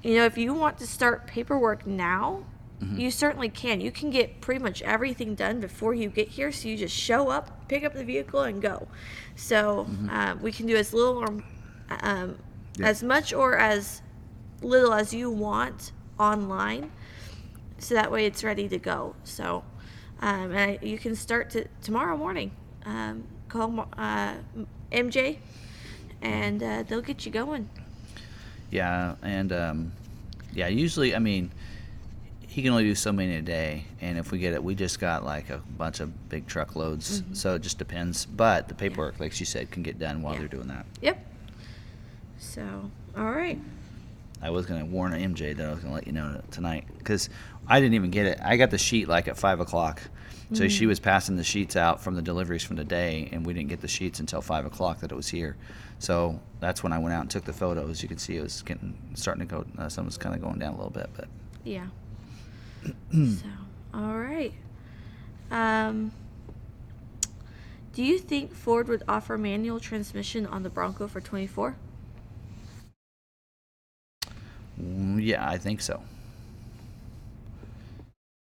[0.02, 2.44] you know, if you want to start paperwork now,
[2.96, 3.80] you certainly can.
[3.80, 6.52] You can get pretty much everything done before you get here.
[6.52, 8.88] So you just show up, pick up the vehicle, and go.
[9.36, 11.28] So uh, we can do as little or
[12.02, 12.36] um,
[12.76, 12.88] Yeah.
[12.88, 14.02] as much or as
[14.60, 16.90] little as you want online.
[17.78, 19.14] So that way it's ready to go.
[19.24, 19.64] So
[20.20, 22.50] um, I, you can start to, tomorrow morning.
[22.84, 24.34] Um, call uh,
[24.92, 25.38] MJ,
[26.24, 27.68] and uh, they'll get you going.
[28.70, 29.92] Yeah, and um,
[30.52, 31.50] yeah, usually, I mean,
[32.46, 34.98] he can only do so many a day, and if we get it, we just
[34.98, 38.24] got like a bunch of big truckloads, so it just depends.
[38.26, 40.40] But the paperwork, like she said, can get done while Yeah.
[40.40, 40.86] they're doing that.
[41.02, 41.26] Yep.
[42.38, 43.60] So, all right.
[44.42, 47.30] I was gonna warn MJ that I was gonna let you know tonight because
[47.66, 48.38] I didn't even get it.
[48.42, 50.02] I got the sheet like at five o'clock,
[50.52, 53.54] so she was passing the sheets out from the deliveries from the day, and we
[53.54, 55.56] didn't get the sheets until five o'clock that it was here.
[55.98, 58.02] So that's when I went out and took the photos.
[58.02, 59.64] You can see it was getting starting to go.
[59.78, 61.28] Uh, some was kind of going down a little bit, but
[61.64, 61.86] Yeah.
[63.12, 63.46] so,
[63.94, 64.52] all right.
[65.50, 66.12] Um,
[67.94, 71.76] do you think Ford would offer manual transmission on the Bronco for 24?
[74.80, 76.02] Mm, Yeah, I think so.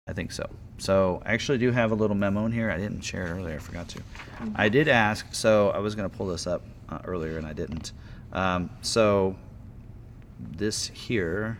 [0.08, 0.48] I think so.
[0.78, 2.70] So I actually do have a little memo in here.
[2.70, 3.54] I didn't share it earlier.
[3.56, 4.00] I forgot to.
[4.56, 5.32] I did ask.
[5.32, 6.62] So I was going to pull this up
[6.92, 7.92] uh, earlier and I didn't.
[8.32, 9.36] Um, so
[10.38, 11.58] this here.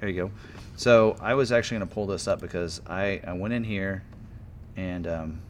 [0.00, 0.30] There you go.
[0.76, 4.04] So I was actually going to pull this up because I, I went in here
[4.76, 5.40] and um,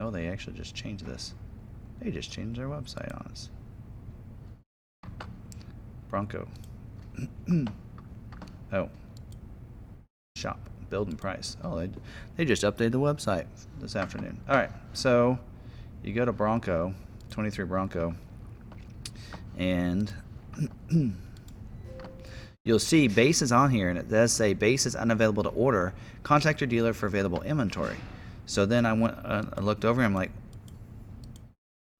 [0.00, 1.34] oh they actually just changed this.
[2.00, 3.50] They just changed their website on us.
[6.08, 6.48] Bronco.
[8.72, 8.88] oh.
[10.36, 10.69] Shop.
[10.90, 11.56] Build and price.
[11.62, 11.90] Oh, they,
[12.36, 13.46] they just updated the website
[13.80, 14.40] this afternoon.
[14.48, 14.70] All right.
[14.92, 15.38] So
[16.02, 16.94] you go to Bronco,
[17.30, 18.14] 23 Bronco,
[19.56, 20.12] and
[22.64, 25.94] you'll see base is on here and it does say base is unavailable to order.
[26.22, 27.96] Contact your dealer for available inventory.
[28.46, 30.32] So then I went, uh, I looked over and I'm like,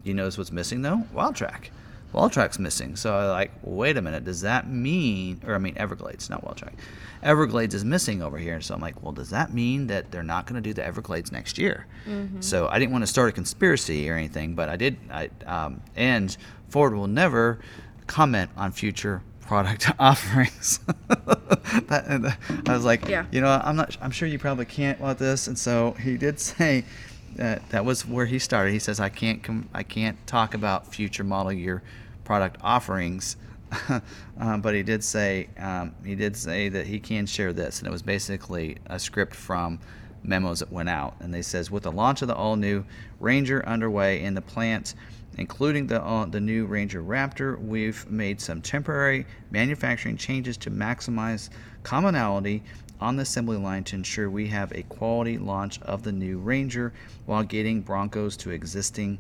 [0.03, 1.05] you notice what's missing though?
[1.15, 1.69] Wildtrak.
[2.13, 2.97] Wildtrak's missing.
[2.97, 6.73] So I like, wait a minute, does that mean, or I mean Everglades, not Wildtrak.
[7.23, 8.61] Everglades is missing over here.
[8.61, 11.31] So I'm like, well, does that mean that they're not going to do the Everglades
[11.31, 11.87] next year?
[12.41, 14.97] So I didn't want to start a conspiracy or anything, but I did.
[15.11, 16.37] I um, and
[16.69, 17.61] Ford will never
[18.07, 20.81] comment on future product offerings.
[21.09, 22.31] that, uh,
[22.71, 23.27] I was like, Yeah.
[23.31, 23.97] you know, I'm not.
[24.01, 26.85] I'm sure you probably can't want this, and so he did say
[27.37, 28.73] that that was where he started.
[28.73, 29.43] He says, I can't.
[29.43, 31.83] Com- I can't talk about future model year
[32.31, 33.37] product offerings.
[34.39, 37.89] um, but he did say um, he did say that he can share this, and
[37.89, 39.81] it was basically a script from
[40.23, 42.85] memos that went out, and they says with the launch of the all new
[43.19, 44.95] Ranger underway in the plant,
[45.39, 51.51] including the uh, the new Ranger Raptor, we've made some temporary manufacturing changes to maximize
[51.83, 52.63] commonality
[53.01, 56.93] on the assembly line to ensure we have a quality launch of the new Ranger
[57.27, 59.19] while getting Broncos to existing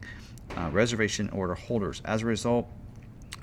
[0.56, 2.02] uh, reservation order holders.
[2.04, 2.68] As a result,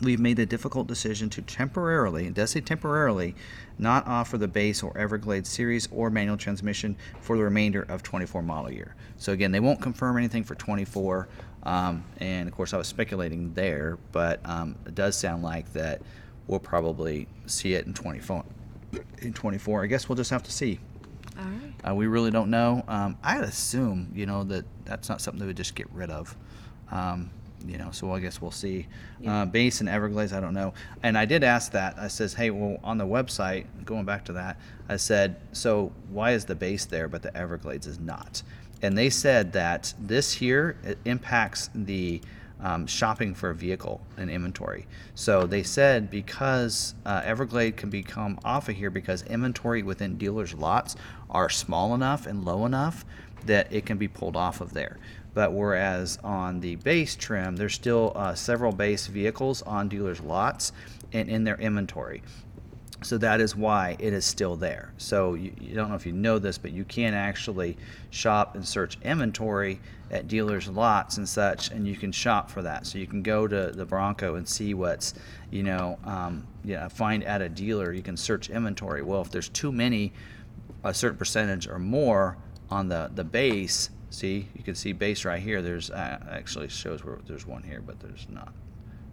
[0.01, 3.35] we've made the difficult decision to temporarily, it does say temporarily,
[3.79, 8.41] not offer the base or Everglades series or manual transmission for the remainder of 24
[8.41, 8.95] model year.
[9.17, 11.27] So again, they won't confirm anything for 24.
[11.63, 16.01] Um, and of course, I was speculating there, but um, it does sound like that
[16.47, 18.43] we'll probably see it in 24.
[19.19, 20.79] In 24, I guess we'll just have to see.
[21.37, 21.89] All right.
[21.89, 22.83] Uh, we really don't know.
[22.87, 26.35] Um, I'd assume, you know, that that's not something they would just get rid of.
[26.89, 27.29] Um,
[27.67, 28.87] you know, so I guess we'll see.
[29.19, 29.41] Yeah.
[29.41, 30.73] Uh, base and Everglades, I don't know.
[31.03, 31.97] And I did ask that.
[31.97, 34.57] I says, hey, well, on the website, going back to that,
[34.89, 38.41] I said, so why is the base there but the Everglades is not?
[38.81, 42.21] And they said that this here it impacts the
[42.59, 44.87] um, shopping for a vehicle and inventory.
[45.15, 50.53] So they said because uh, Everglade can become off of here because inventory within dealers'
[50.53, 50.95] lots
[51.29, 53.05] are small enough and low enough
[53.45, 54.97] that it can be pulled off of there.
[55.37, 60.71] But whereas on the base trim, there's still uh, several base vehicles on dealers' lots
[61.13, 62.23] and in their inventory.
[63.03, 64.93] So that is why it is still there.
[64.97, 67.77] So you, you don't know if you know this, but you can actually
[68.09, 72.87] shop and search inventory at dealers' lots and such, and you can shop for that.
[72.87, 75.13] So you can go to the Bronco and see what's,
[75.51, 77.93] you know, um, yeah, find at a dealer.
[77.93, 79.03] You can search inventory.
[79.03, 80.13] Well, if there's too many,
[80.83, 82.37] a certain percentage or more
[82.71, 85.61] on the the base, see, you can see base right here.
[85.61, 88.53] There's uh, actually shows where there's one here, but there's not.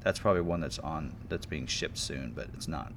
[0.02, 2.92] That's probably one that's on that's being shipped soon, but it's not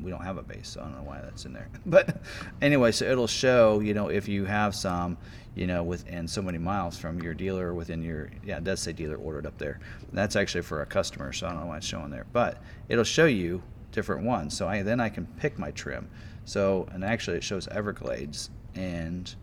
[0.00, 1.68] we don't have a base, so I don't know why that's in there.
[1.86, 2.22] But
[2.62, 5.16] anyway, so it'll show, you know, if you have some,
[5.54, 8.92] you know, within so many miles from your dealer, within your, yeah, it does say
[8.92, 9.80] dealer ordered up there.
[10.12, 12.26] That's actually for a customer, so I don't know why it's showing there.
[12.32, 14.56] But it'll show you, different ones.
[14.56, 16.08] So I then I can pick my trim.
[16.44, 19.34] So and actually it shows Everglades and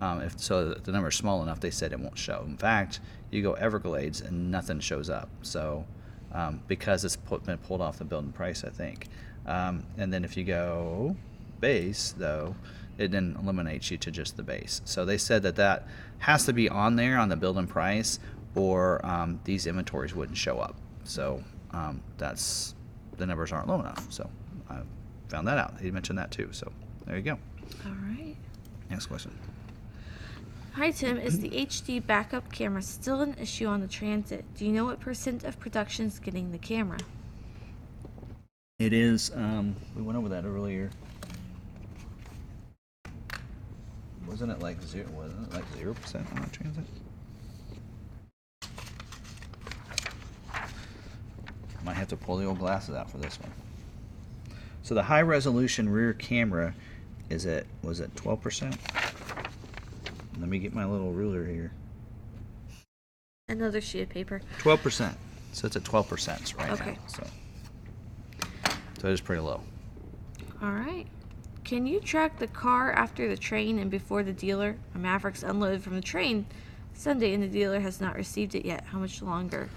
[0.00, 2.44] um, if so the number is small enough they said it won't show.
[2.46, 3.00] In fact,
[3.30, 5.28] you go Everglades and nothing shows up.
[5.42, 5.84] So
[6.32, 9.08] um, because it's put, been pulled off the building price, I think.
[9.46, 11.16] Um, and then if you go
[11.60, 12.54] base though,
[12.98, 14.80] it then eliminates you to just the base.
[14.84, 15.86] So they said that that
[16.18, 18.18] has to be on there on the building price,
[18.54, 20.76] or um, these inventories wouldn't show up.
[21.04, 21.42] So
[21.72, 22.74] um, that's
[23.18, 24.10] the numbers aren't low enough.
[24.10, 24.28] So
[24.68, 24.80] I
[25.28, 25.80] found that out.
[25.80, 26.48] He mentioned that too.
[26.52, 26.72] So
[27.06, 27.38] there you go.
[27.84, 28.36] All right.
[28.90, 29.36] Next question.
[30.76, 34.44] Hi Tim, is the HD backup camera still an issue on the Transit?
[34.56, 36.98] Do you know what percent of production is getting the camera?
[38.78, 39.32] It is.
[39.34, 40.90] Um, we went over that earlier.
[44.28, 45.06] Wasn't it like zero?
[45.12, 46.84] Wasn't it like zero percent on the transit?
[51.86, 53.50] Might have to pull the old glasses out for this one.
[54.82, 56.74] So the high resolution rear camera
[57.30, 58.76] is at was it twelve percent?
[60.38, 61.72] Let me get my little ruler here.
[63.48, 64.40] Another sheet of paper.
[64.58, 65.16] Twelve percent.
[65.52, 66.92] So it's at twelve percent right Okay.
[66.92, 66.98] now.
[67.06, 67.26] So
[69.00, 69.60] so it is pretty low.
[70.62, 71.06] All right.
[71.64, 74.76] Can you track the car after the train and before the dealer?
[74.94, 76.46] A Mavericks unloaded from the train
[76.94, 78.84] Sunday and the dealer has not received it yet.
[78.86, 79.68] How much longer?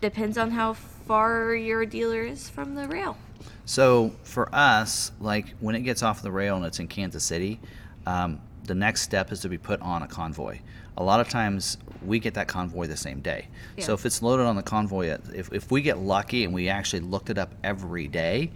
[0.00, 3.16] Depends on how far your dealer is from the rail.
[3.64, 7.60] So for us, like when it gets off the rail and it's in Kansas City,
[8.06, 10.60] um, the next step is to be put on a convoy.
[10.96, 13.48] A lot of times we get that convoy the same day.
[13.78, 17.00] So if it's loaded on the convoy, if, if we get lucky and we actually
[17.00, 18.50] looked it up every day,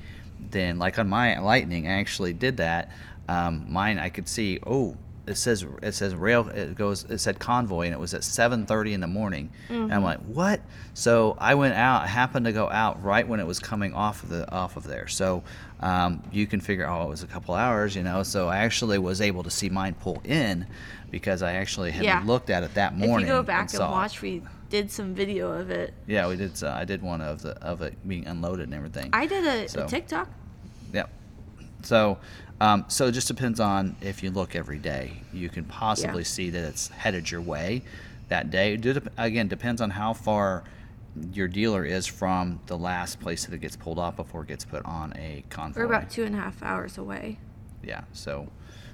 [0.50, 2.90] then like on my Lightning, I actually did that.
[3.28, 4.96] Um, mine, I could see, oh,
[5.26, 6.48] it says it says rail.
[6.48, 7.04] It goes.
[7.04, 9.50] It said convoy, and it was at 7:30 in the morning.
[9.68, 10.60] And I'm like, what?
[10.94, 12.08] So I went out.
[12.08, 15.06] Happened to go out right when it was coming off of the off of there.
[15.08, 15.42] So
[15.80, 18.22] um, you can figure, oh, it was a couple hours, you know.
[18.22, 20.66] So I actually was able to see mine pull in
[21.10, 22.22] because I actually had Yeah.
[22.24, 23.84] looked at it that morning If you go back and, it.
[23.84, 25.92] watch, we did some video of it.
[26.06, 26.60] Yeah, we did.
[26.62, 29.10] Uh, I did one of the of it being unloaded and everything.
[29.12, 30.28] I did a, So- a TikTok.
[30.92, 31.10] Yep.
[31.82, 32.18] So,
[32.60, 36.26] um, so it just depends on if you look every day, you can possibly Yeah.
[36.28, 37.82] see that it's headed your way
[38.28, 38.74] that day.
[38.74, 40.64] It Again, depends on how far
[41.32, 44.64] your dealer is from the last place that it gets pulled off before it gets
[44.64, 45.80] put on a convoy.
[45.80, 47.38] We're about two and a half hours away.
[47.82, 48.02] Yeah.
[48.12, 48.48] So,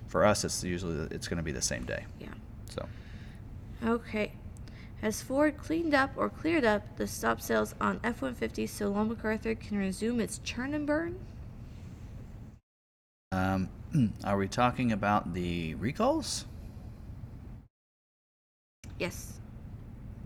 [0.09, 2.07] for us, it's usually it's going to be the same day.
[2.19, 2.29] Yeah.
[2.71, 2.89] So,
[3.85, 4.33] Okay.
[5.03, 9.15] Has Ford cleaned up or cleared up the stop sales on F 150 so Long
[9.15, 11.21] McArthur can resume its churn and burn?
[13.33, 13.69] Um,
[14.25, 16.45] are we talking about the recalls?
[18.99, 19.35] Yes,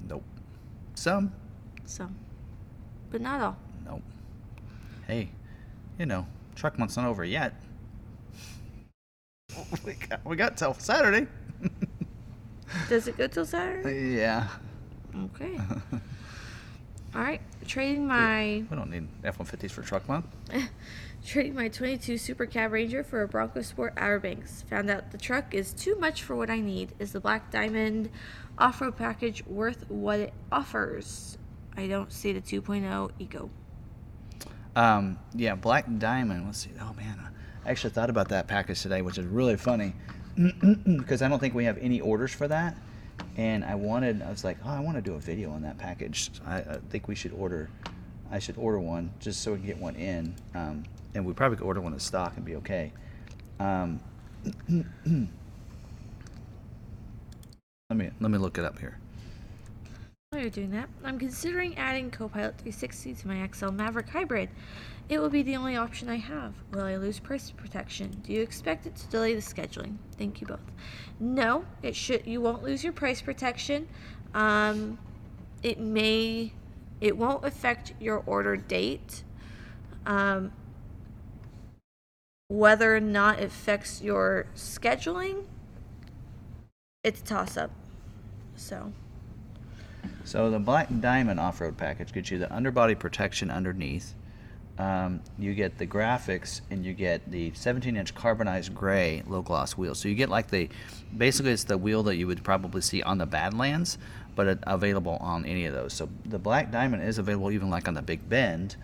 [0.09, 0.25] Nope.
[0.95, 1.33] Some.
[1.85, 2.17] some.
[3.11, 3.57] But not all.
[3.85, 4.03] Nope.
[5.07, 5.29] Hey,
[5.99, 7.55] you know, truck month's not over yet.
[9.85, 11.27] we got we got till Saturday.
[12.89, 14.17] Does it go till Saturday?
[14.17, 14.49] yeah.
[15.35, 15.59] Okay.
[17.15, 17.41] All right.
[17.67, 20.27] Trading my We don't need F one fifties for truck month.
[21.25, 24.63] Trading my 22 Super Cab Ranger for a Bronco Sport Outer Banks.
[24.71, 26.95] Found out the truck is too much for what I need.
[26.99, 28.11] Is the Black Diamond
[28.59, 31.39] off-road package worth what it offers?
[31.77, 33.51] I don't see the 2.0 Eco.
[34.75, 36.47] Um, yeah, Black Diamond.
[36.47, 36.71] Let's see.
[36.81, 37.19] Oh man,
[37.65, 39.95] I actually thought about that package today, which is really funny
[40.87, 42.77] because I don't think we have any orders for that.
[43.37, 45.79] And I wanted, I was like, oh, I want to do a video on that
[45.79, 46.31] package.
[46.47, 47.71] I, I think we should order,
[48.31, 50.35] I should order one just so we can get one in.
[50.55, 52.93] Um, and we probably could order one in stock and be okay.
[53.61, 54.01] Um,
[57.91, 58.99] let me let me look it up here.
[60.31, 64.49] While you're doing that, I'm considering adding Copilot 360 to my XL Maverick Hybrid.
[65.11, 66.55] It will be the only option I have.
[66.73, 68.23] Will I lose price protection?
[68.25, 69.97] Do you expect it to delay the scheduling?
[70.17, 70.73] Thank you both.
[71.21, 72.27] No, it should.
[72.27, 73.87] You won't lose your price protection.
[74.33, 74.99] Um,
[75.63, 76.55] it may.
[77.03, 79.25] It won't affect your order date.
[80.07, 80.51] Um,
[82.53, 85.45] whether or not it affects your scheduling,
[87.03, 87.71] it's a toss up.
[88.57, 88.93] So.
[90.25, 94.15] So the Black Diamond off-road package gets you the underbody protection underneath.
[94.79, 99.95] Um, you get the graphics, and you get the 17-inch carbonized gray low-gloss wheel.
[99.95, 100.69] So you get like the,
[101.17, 103.97] basically it's the wheel that you would probably see on the Badlands,
[104.37, 105.95] but it, available on any of those.
[105.95, 108.77] So the Black Diamond is available even like on the Big Bend,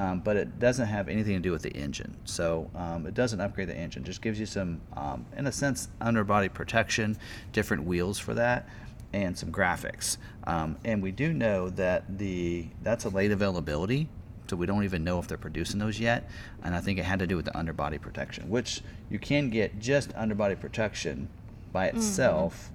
[0.00, 2.16] um, but it doesn't have anything to do with the engine.
[2.24, 4.02] So um, it doesn't upgrade the engine.
[4.02, 7.18] Just gives you some, um, in a sense, underbody protection,
[7.52, 8.66] different wheels for that
[9.12, 10.16] and some graphics.
[10.44, 14.08] Um, and we do know that the that's a late availability.
[14.48, 16.28] so we don't even know if they're producing those yet.
[16.64, 19.78] And I think it had to do with the underbody protection, which you can get
[19.80, 21.28] just underbody protection
[21.72, 22.70] by itself.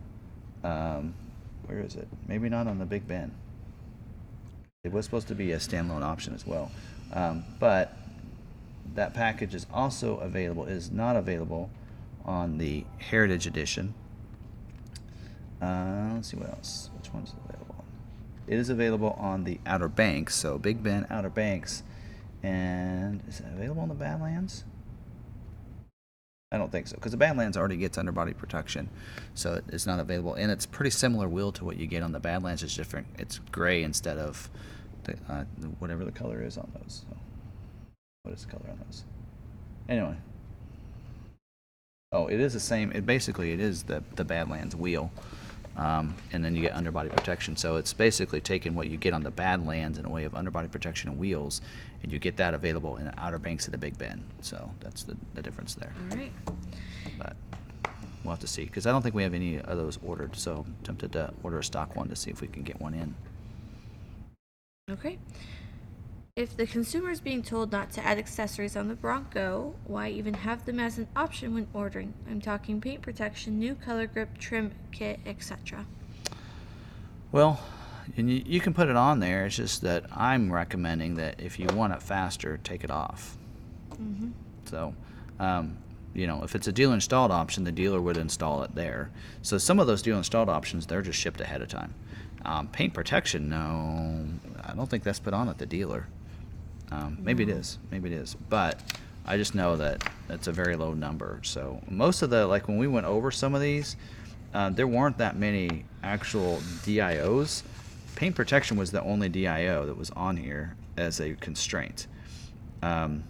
[0.64, 1.16] Um,
[1.66, 2.08] where is it?
[2.28, 3.32] Maybe not on the Big Bend.
[4.84, 6.72] It was supposed to be a standalone option as well,
[7.14, 7.98] um, but
[8.96, 10.66] that package is also available.
[10.66, 11.70] Is not available
[12.24, 13.94] on the Heritage Edition.
[15.62, 16.90] Uh, let's see what else.
[16.98, 17.84] Which one's available?
[18.48, 21.84] It is available on the Outer Banks, so Big Bend Outer Banks,
[22.44, 24.66] and is it available on the Badlands?
[26.52, 28.90] I don't think so, because the Badlands already gets underbody protection,
[29.34, 30.36] so it's not available.
[30.36, 32.62] And it's pretty similar wheel to what you get on the Badlands.
[32.62, 33.08] It's different.
[33.18, 34.50] It's gray instead of
[35.06, 35.44] the, uh,
[35.80, 37.06] whatever the color is on those.
[37.10, 37.18] So.
[38.24, 39.04] What is the color on those?
[39.88, 40.16] Anyway.
[42.12, 42.92] Oh, it is the same.
[42.92, 45.12] It basically it is the the Badlands wheel,
[45.76, 47.58] um, and then you get underbody protection.
[47.58, 50.70] So it's basically taking what you get on the Badlands in a way of underbody
[50.70, 51.62] protection and wheels,
[52.04, 54.24] and you get that available in the Outer Banks of the Big Bend.
[54.42, 55.94] So that's the the difference there.
[56.12, 56.32] All right.
[57.18, 57.36] But
[58.24, 60.36] we'll have to see because I don't think we have any of those ordered.
[60.36, 62.94] So I'm tempted to order a stock one to see if we can get one
[62.94, 63.14] in.
[64.92, 65.18] Okay.
[66.36, 70.36] If the consumer is being told not to add accessories on the Bronco, why even
[70.36, 72.14] have them as an option when ordering?
[72.30, 75.88] I'm talking paint protection, new color grip, trim kit, etc.
[77.32, 77.60] Well,
[78.16, 79.48] and you, you can put it on there.
[79.48, 83.38] It's just that I'm recommending that if you want it faster, take it off.
[83.94, 84.30] Mm-hmm.
[84.66, 84.94] So,
[85.40, 85.78] um,
[86.14, 89.10] you know, if it's a dealer installed option, the dealer would install it there.
[89.42, 91.96] So some of those dealer installed options, they're just shipped ahead of time.
[92.46, 94.28] Um, paint protection, no,
[94.66, 96.08] I don't think that's put on at the dealer.
[96.92, 97.56] Um, maybe it No.
[97.56, 98.80] is, maybe it is, but
[99.26, 101.40] I just know that that's a very low number.
[101.44, 103.96] So most of the like when we went over some of these,
[104.54, 107.64] uh, there weren't that many actual DIOs.
[108.16, 112.08] Paint protection was the only DIO that was on here as a constraint.
[112.82, 113.24] Um,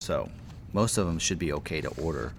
[0.00, 0.28] so
[0.72, 2.32] most of them should be okay to order.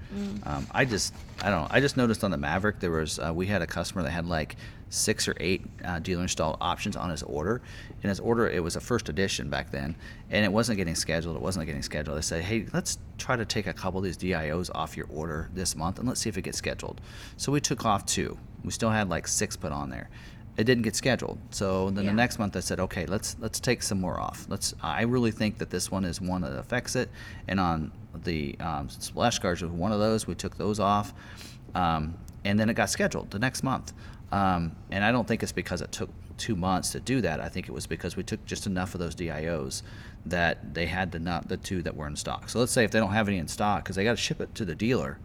[0.44, 1.68] Um, I just I don't know.
[1.70, 4.26] I just noticed on the Maverick there was uh, we had a customer that had
[4.26, 4.56] like
[4.90, 7.62] six or eight uh, dealer installed options on his order.
[8.04, 9.96] In his order, it was a first edition back then,
[10.30, 11.36] and it wasn't getting scheduled.
[11.36, 12.18] It wasn't getting scheduled.
[12.18, 15.50] I said, hey, let's try to take a couple of these DIOs off your order
[15.54, 17.02] this month, and let's see if it gets scheduled.
[17.38, 18.38] So we took off two.
[18.64, 20.10] We still had like six put on there.
[20.56, 21.40] It didn't get scheduled.
[21.50, 22.12] So then Yeah.
[22.12, 24.46] the next month I said, okay, let's let's take some more off.
[24.50, 24.74] Let's.
[24.82, 27.10] I really think that this one is one that affects it.
[27.48, 27.92] And on
[28.24, 30.28] the um, splash guards was one of those.
[30.28, 31.14] We took those off,
[31.74, 32.16] um,
[32.46, 33.94] and then it got scheduled the next month.
[34.32, 37.40] Um, and I don't think it's because it took two months to do that.
[37.40, 39.82] I think it was because we took just enough of those DIOs
[40.26, 42.50] that they had the not the two that were in stock.
[42.50, 44.40] So let's say if they don't have any in stock because they got to ship
[44.42, 45.18] it to the dealer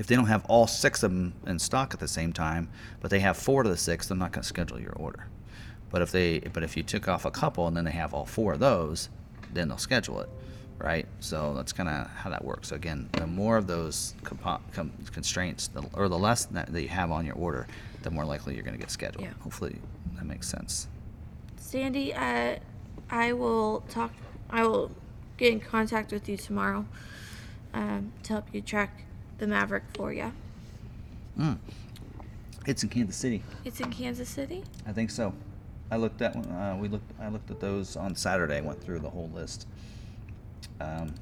[0.00, 2.70] if they don't have all six of them in stock at the same time,
[3.00, 5.26] but they have four to the six, they're not going to schedule your order.
[5.90, 8.24] But if they, but if you took off a couple and then they have all
[8.24, 9.10] four of those,
[9.52, 10.30] then they'll schedule it,
[10.78, 11.06] right?
[11.20, 12.68] So that's kind of how that works.
[12.68, 16.80] So again, the more of those compo- com- constraints, the, or the less that, that
[16.80, 17.66] you have on your order,
[18.02, 19.22] the more likely you're going to get scheduled.
[19.22, 19.34] Yeah.
[19.40, 19.76] Hopefully
[20.14, 20.88] that makes sense.
[21.58, 22.56] Sandy, uh,
[23.10, 24.12] I will talk.
[24.48, 24.92] I will
[25.36, 26.86] get in contact with you tomorrow
[27.74, 29.04] um, to help you track
[29.40, 30.32] the Maverick for you.
[31.38, 31.58] Mm.
[32.66, 33.42] It's in Kansas City.
[33.64, 34.62] It's in Kansas City.
[34.86, 35.32] I think so.
[35.90, 36.44] I looked at one.
[36.44, 37.10] Uh, we looked.
[37.20, 38.58] I looked at those on Saturday.
[38.58, 39.66] I went through the whole list.
[40.80, 41.14] Um,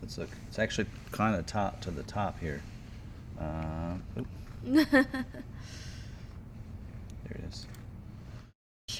[0.00, 0.30] let's look.
[0.48, 2.62] It's actually kind of top to the top here.
[3.38, 3.96] Uh,
[4.64, 4.96] there
[7.30, 7.66] it is.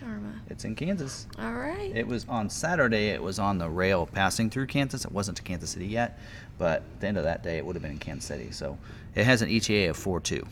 [0.03, 0.33] Sharma.
[0.49, 1.27] It's in Kansas.
[1.39, 1.95] All right.
[1.95, 3.09] It was on Saturday.
[3.09, 5.05] It was on the rail passing through Kansas.
[5.05, 6.19] It wasn't to Kansas City yet,
[6.59, 8.51] but at the end of that day, it would have been in Kansas City.
[8.51, 8.79] So
[9.15, 10.47] it has an ETA of four two.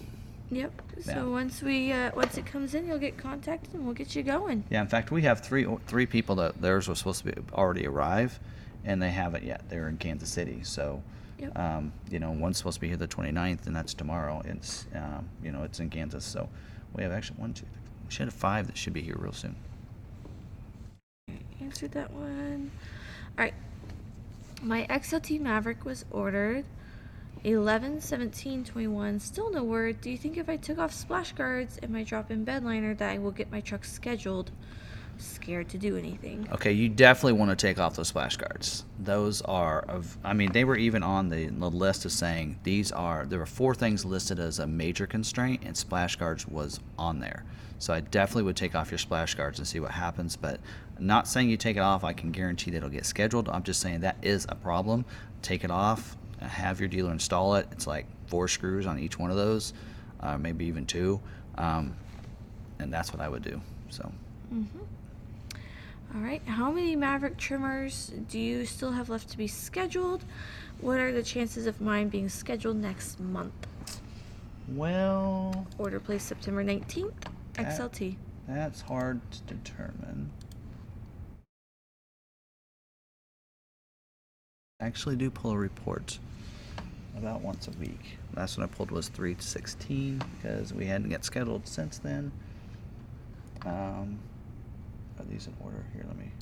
[0.53, 0.73] Yep.
[1.03, 4.23] So once we uh, once it comes in, you'll get contacted and we'll get you
[4.23, 4.65] going.
[4.71, 7.87] Yeah, in fact, we have three three people that theirs was supposed to be already
[7.87, 8.39] arrive,
[8.85, 9.69] and they haven't yet.
[9.69, 11.03] They're in Kansas City, so
[11.39, 11.59] Yep.
[11.59, 14.43] um, you know one's supposed to be here the 29th, and that's tomorrow.
[14.45, 16.49] It's um, you know it's in Kansas, so
[16.95, 17.65] we have actually one, two,
[18.11, 19.55] we should have five that should be here real soon.
[21.61, 22.73] Answered that one.
[23.39, 23.55] All right.
[24.63, 26.65] My XLT Maverick was ordered
[27.45, 29.21] 11 17 21.
[29.21, 30.01] Still no word.
[30.01, 32.95] Do you think if I took off splash guards and my drop in bed liner
[32.95, 34.51] that I will get my truck scheduled?
[35.19, 36.49] Scared to do anything.
[36.51, 38.87] Okay, you definitely want to take off those splash guards.
[38.99, 42.91] Those are of, I mean, they were even on the, the list of saying these
[42.91, 43.25] are.
[43.25, 47.45] There were four things listed as a major constraint, and splash guards was on there.
[47.81, 50.37] So I definitely would take off your splash guards and see what happens.
[50.37, 50.61] But
[51.01, 53.49] not saying you take it off, I can guarantee that it'll get scheduled.
[53.49, 55.05] I'm just saying that is a problem.
[55.43, 57.67] Take it off, have your dealer install it.
[57.73, 59.73] It's like four screws on each one of those.
[60.21, 61.21] uh, maybe even two,
[61.57, 61.95] um,
[62.79, 63.61] and that's what I would do.
[63.89, 64.13] So.
[64.53, 66.43] All right.
[66.45, 70.25] How many Maverick Tremors do you still have left to be scheduled?
[70.81, 73.67] What are the chances of mine being scheduled next month?
[74.69, 77.13] Well, Order placed September 19th.
[77.63, 78.17] That- XLT.
[78.49, 80.31] that's hard to determine.
[84.81, 86.19] I actually do pull a report
[87.17, 88.17] about once a week.
[88.35, 92.33] Last one I pulled was 3 to 16 because we hadn't got scheduled since then.
[93.67, 94.19] Um,
[95.19, 95.85] are these in order?
[95.93, 96.33] Here, let me.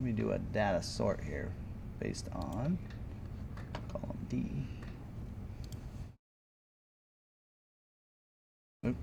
[0.00, 1.52] Let me do a data sort here
[2.00, 2.76] based on
[3.92, 4.66] column D.
[8.84, 8.94] All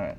[0.00, 0.18] right.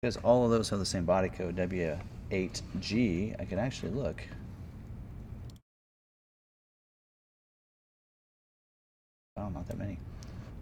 [0.00, 4.22] Because all of those have the same body code, W8G, I can actually look.
[9.36, 9.98] Oh, not that many.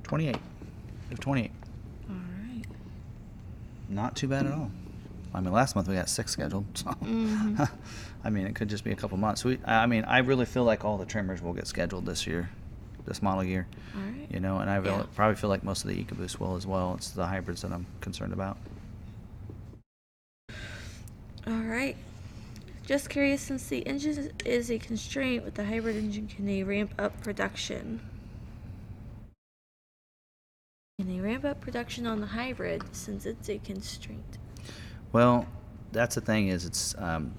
[0.03, 0.35] 28.
[0.35, 0.41] We
[1.11, 1.51] have 28.
[2.11, 2.65] All right.
[3.89, 4.71] Not too bad at all.
[5.35, 6.65] I mean, last month we got six scheduled.
[6.75, 7.69] So, Mhm.
[8.25, 9.45] I mean, it could just be a couple months.
[9.45, 12.51] We, I mean, I really feel like all the Tremors will get scheduled this year,
[13.07, 13.67] this model year.
[13.95, 14.27] All right.
[14.31, 15.05] You know, and I Yeah.
[15.15, 16.95] probably feel like most of the EcoBoost will as well.
[16.97, 18.57] It's the hybrids that I'm concerned about.
[21.47, 21.97] All right.
[22.85, 26.93] Just curious, since the engine is a constraint with the hybrid engine, can they ramp
[26.99, 28.01] up production?
[30.99, 34.39] Can they ramp up production on the hybrid since it's a constraint?
[35.13, 35.47] Well,
[35.93, 37.33] that's the thing is it's um,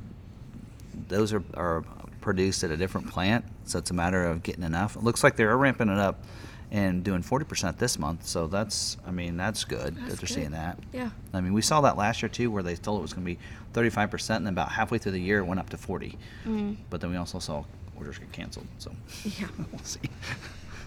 [1.08, 1.84] those are, are
[2.22, 4.96] produced at a different plant, so it's a matter of getting enough.
[4.96, 6.24] It looks like they're ramping it up
[6.72, 10.78] and doing 40% this month, so that's I mean that's good that they're seeing that.
[10.94, 11.10] Yeah.
[11.34, 13.34] I mean we saw that last year too, where they told it was going to
[13.34, 13.40] be
[13.74, 16.18] 35%, and then about halfway through the year it went up to 40.
[16.46, 16.78] Mm.
[16.90, 17.64] But then we also saw
[17.98, 18.92] orders get canceled, so
[19.24, 19.48] Yeah.
[19.72, 20.00] we'll see.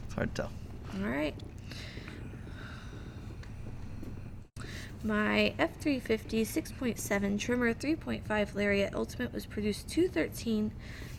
[0.07, 0.51] It's hard to tell.
[1.03, 1.35] All right.
[5.05, 10.71] My F350 6.7 Tremor 3.5 Lariat Ultimate was produced 213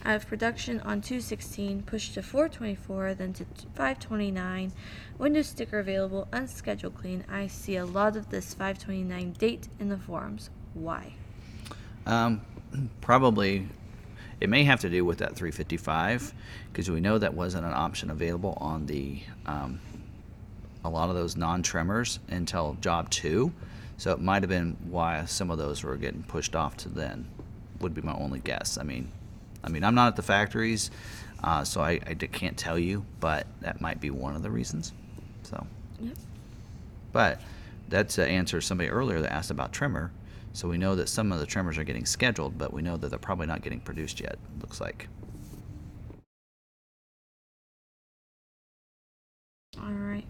[0.06, 3.44] out of production on 216, pushed to 424, then to
[3.76, 4.72] 529.
[5.18, 7.26] Windows sticker available, unscheduled clean.
[7.30, 10.50] I see a lot of this 529 date in the forums.
[10.74, 11.16] Why?
[12.06, 12.40] Um,
[13.02, 13.68] probably,
[14.40, 16.34] it may have to do with that 355
[16.72, 19.82] because we know that wasn't an option available on the um,
[20.86, 23.54] a lot of those non-tremors until job two.
[24.04, 27.26] So it might have been why some of those were getting pushed off to then.
[27.80, 28.78] Would be my only guess.
[28.78, 29.10] I mean,
[29.64, 30.92] I mean, I'm not at the factories,
[31.42, 34.92] uh, so I can't tell you, but that might be one of the reasons.
[35.44, 35.66] So.
[36.02, 36.18] Yep.
[37.14, 37.42] But
[37.88, 40.12] that's to answer somebody earlier that asked about Tremor.
[40.52, 43.08] So we know that some of the Tremors are getting scheduled, but we know that
[43.08, 44.38] they're probably not getting produced yet.
[44.60, 45.08] Looks like.
[49.82, 50.26] All right.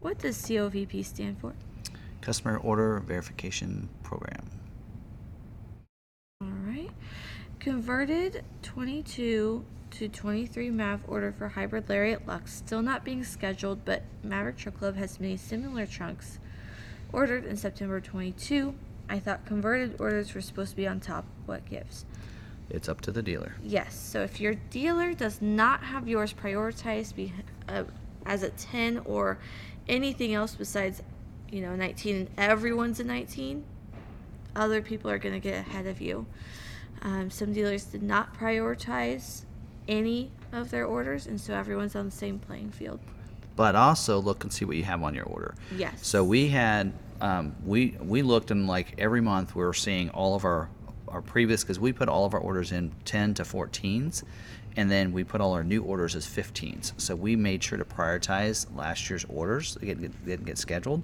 [0.00, 1.54] What does COVP stand for?
[2.20, 4.50] Customer Order Verification Program.
[6.42, 6.90] All right.
[7.58, 14.02] Converted 22 to 23 MAV order for hybrid Lariat Lux, still not being scheduled, but
[14.22, 16.38] Maverick Truck Club has many similar trunks
[17.12, 18.74] ordered in September 22.
[19.08, 21.24] I thought converted orders were supposed to be on top.
[21.46, 22.04] What gives?
[22.70, 23.54] It's up to the dealer.
[23.62, 23.94] Yes.
[23.98, 27.32] So if your dealer does not have yours prioritized be,
[27.68, 27.84] uh,
[28.24, 29.38] as a 10 or
[29.88, 31.02] anything else besides,
[31.50, 33.64] you know, 19 and everyone's a 19,
[34.56, 36.26] other people are going to get ahead of you.
[37.02, 39.44] Um, some dealers did not prioritize
[39.88, 43.00] any of their orders, and so everyone's on the same playing field.
[43.56, 45.54] But also look and see what you have on your order.
[45.76, 46.06] Yes.
[46.06, 50.34] So we had um, we we looked and like every month we were seeing all
[50.34, 50.68] of our
[51.08, 54.22] our previous because we put all of our orders in 10 to 14s
[54.76, 57.84] and then we put all our new orders as 15s so we made sure to
[57.84, 61.02] prioritize last year's orders they didn't get, didn't get scheduled.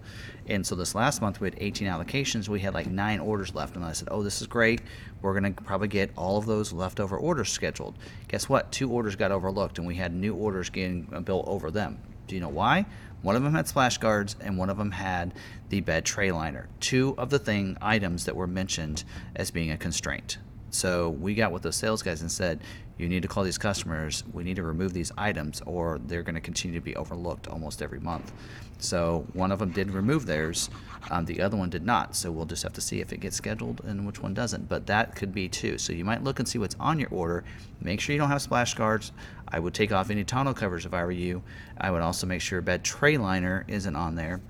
[0.49, 2.49] And so this last month we had 18 allocations.
[2.49, 3.77] We had like nine orders left.
[3.77, 4.83] And i said oh this is great.
[5.23, 7.97] We're going to probably get all of those leftover orders scheduled.
[8.29, 8.71] Guess what?
[8.71, 11.99] Two orders got overlooked and we had new orders getting uh, built over them.
[12.27, 12.87] Do you know why?
[13.23, 15.35] One of them had splash guards and one of them had
[15.69, 16.69] the bed tray liner.
[16.81, 20.39] Two of the thing items that were mentioned as being a constraint.
[20.71, 22.61] So we got with the sales guys and said,
[22.99, 24.25] you need to call these customers.
[24.33, 27.83] We need to remove these items, or they're going to continue to be overlooked almost
[27.83, 28.33] every month.
[28.79, 30.69] So one of them did remove theirs,
[31.11, 32.17] um, the other one did not.
[32.17, 34.69] So we'll just have to see if it gets scheduled and which one doesn't.
[34.69, 35.79] But that could be too.
[35.79, 37.45] So you might look and see what's on your order.
[37.81, 39.13] Make sure you don't have splash guards.
[39.49, 41.43] I would take off any tonneau covers if I were you.
[41.79, 44.41] I would also make sure bed tray liner isn't on there.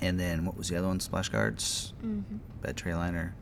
[0.00, 1.00] And then what was the other one?
[1.00, 2.36] Splash guards, Mm-hmm.
[2.62, 3.34] bed tray liner.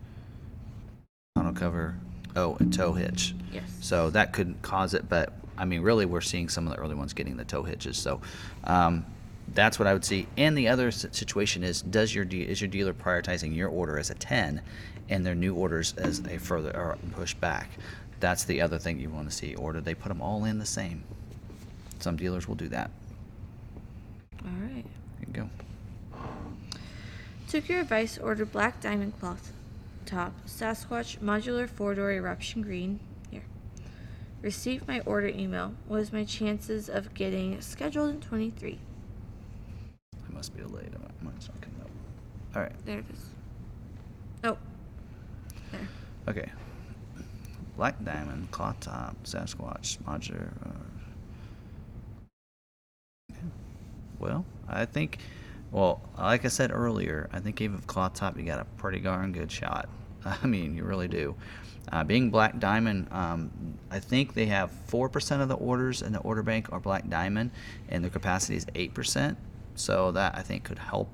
[1.36, 1.96] tonneau cover,
[2.36, 3.34] oh, and tow hitch.
[3.52, 3.64] Yes.
[3.80, 6.94] So that could cause it, but I mean, really, we're seeing some of the early
[6.94, 7.98] ones getting the tow hitches.
[7.98, 8.20] So
[8.64, 9.04] um,
[9.54, 10.26] that's what I would see.
[10.36, 14.10] And the other situation is, does your de- is your dealer prioritizing your order as
[14.10, 14.62] a ten,
[15.09, 17.70] and their new orders as a further or push back?
[18.20, 19.54] That's the other thing you want to see.
[19.54, 21.04] Or do they put them all in the same?
[21.98, 22.90] Some dealers will do that.
[24.44, 24.84] All right.
[25.20, 25.50] There you go.
[27.48, 29.52] Took your advice, ordered black diamond cloth
[30.06, 33.00] top, Sasquatch modular four door eruption green.
[33.30, 33.44] Here.
[34.40, 35.74] Received my order email.
[35.86, 38.78] What is my chances of getting scheduled in 23?
[40.14, 40.94] I must be delayed.
[41.22, 41.90] Mine's not coming up.
[42.56, 42.86] All right.
[42.86, 43.26] There it is.
[44.44, 44.58] Oh.
[45.70, 45.88] There.
[46.28, 46.50] Okay.
[47.76, 50.52] Black diamond, Claw top, Sasquatch, modular.
[53.30, 53.36] Uh,
[54.18, 55.18] well, I think,
[55.72, 59.00] well, like I said earlier, I think even with cloth top, you got a pretty
[59.00, 59.88] darn good shot.
[60.24, 61.34] I mean, you really do.
[61.90, 63.50] Uh, being black diamond, um,
[63.90, 67.08] I think they have four percent of the orders in the order bank are black
[67.08, 67.50] diamond,
[67.88, 69.36] and their capacity is eight percent.
[69.74, 71.08] So that I think could help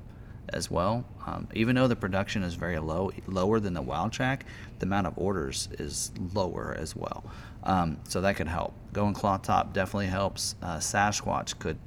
[0.52, 1.04] as well.
[1.26, 4.42] Um, even though the production is very low, lower than the Wildtrak,
[4.78, 7.24] the amount of orders is lower as well.
[7.64, 8.74] Um, so that could help.
[8.92, 10.54] Going cloth top definitely helps.
[10.62, 11.78] Uh, Sasquatch could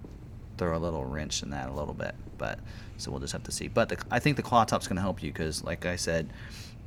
[0.57, 2.57] throw a little wrench in that a little bit, but
[2.97, 3.67] so we'll just have to see.
[3.67, 6.27] But the, I think the claw top's going to help you because, like I said,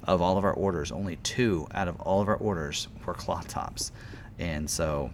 [0.04, 3.40] of all of our orders, only two out of all of our orders were claw
[3.48, 3.90] tops,
[4.38, 5.10] and so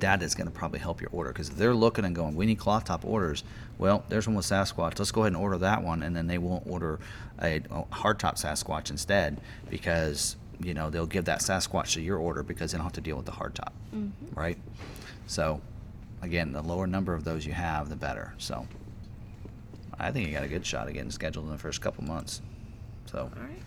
[0.00, 2.58] that is going to probably help your order because they're looking and going, we need
[2.58, 3.44] cloth top orders.
[3.78, 4.98] Well, there's one with Sasquatch.
[4.98, 6.98] Let's go ahead and order that one, and then they won't order
[7.40, 9.40] a, a hard top Sasquatch instead
[9.70, 13.00] because you know they'll give that Sasquatch to your order because they don't have to
[13.00, 14.38] deal with the hard top, Mm-hmm.
[14.38, 14.58] right?
[15.28, 15.60] So,
[16.22, 18.34] again, the lower number of those you have, the better.
[18.38, 18.66] So,
[19.98, 22.42] I think you got a good shot of getting scheduled in the first couple months.
[23.06, 23.62] So, All right.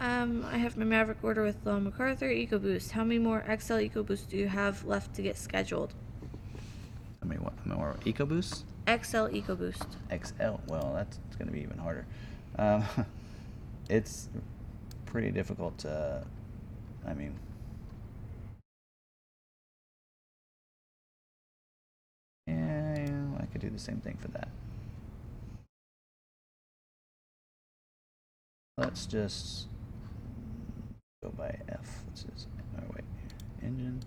[0.00, 2.90] Um, I have my Maverick order with Long McArthur EcoBoost.
[2.90, 5.94] How many more XL EcoBoost do you have left to get scheduled?
[7.22, 8.64] I mean, what more EcoBoost?
[8.88, 9.86] XL EcoBoost.
[10.10, 10.60] XL.
[10.66, 12.06] Well, that's going to be even harder.
[12.58, 12.84] Um,
[13.88, 14.28] it's
[15.06, 16.24] pretty difficult to.
[17.06, 17.34] I mean,
[22.46, 23.06] yeah,
[23.38, 24.48] I could do the same thing for that.
[28.76, 29.66] Let's just
[31.22, 32.02] go by F.
[32.10, 32.46] This is.
[32.76, 33.04] Oh wait,
[33.62, 34.02] engine.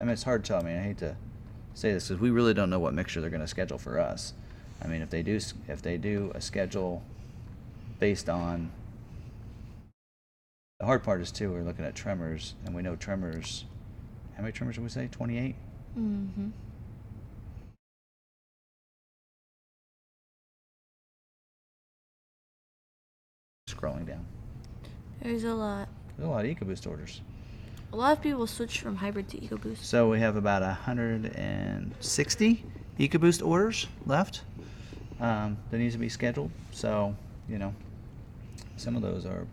[0.00, 0.60] I mean, it's hard to tell.
[0.60, 1.16] I mean, I hate to
[1.74, 4.34] say this because we really don't know what mixture they're going to schedule for us.
[4.82, 7.02] I mean, if they do, if they do a schedule
[7.98, 8.70] based on
[10.78, 13.64] the hard part is too, we're looking at tremors, and we know tremors.
[14.36, 15.08] How many tremors did we say?
[15.10, 15.56] Twenty-eight.
[15.98, 16.48] Mm-hmm.
[23.78, 24.26] Scrolling down.
[25.22, 25.88] There's a lot.
[26.16, 27.22] There's a lot of EcoBoost orders.
[27.92, 29.78] A lot of people switch from hybrid to EcoBoost.
[29.78, 32.64] So we have about 160
[32.98, 34.42] EcoBoost orders left
[35.20, 36.50] um, that needs to be scheduled.
[36.70, 37.14] So,
[37.48, 37.74] you know,
[38.76, 39.46] some of those are,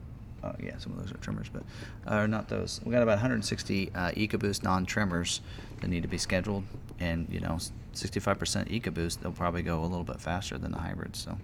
[0.43, 1.63] uh, yeah, some of those are Tremors, but
[2.07, 2.81] are not those.
[2.83, 5.41] We got about 160 uh, EcoBoost non-Tremors
[5.81, 6.63] that need to be scheduled,
[6.99, 7.59] and you know,
[7.93, 11.19] 65% EcoBoost, they'll probably go a little bit faster than the hybrids.
[11.19, 11.37] So,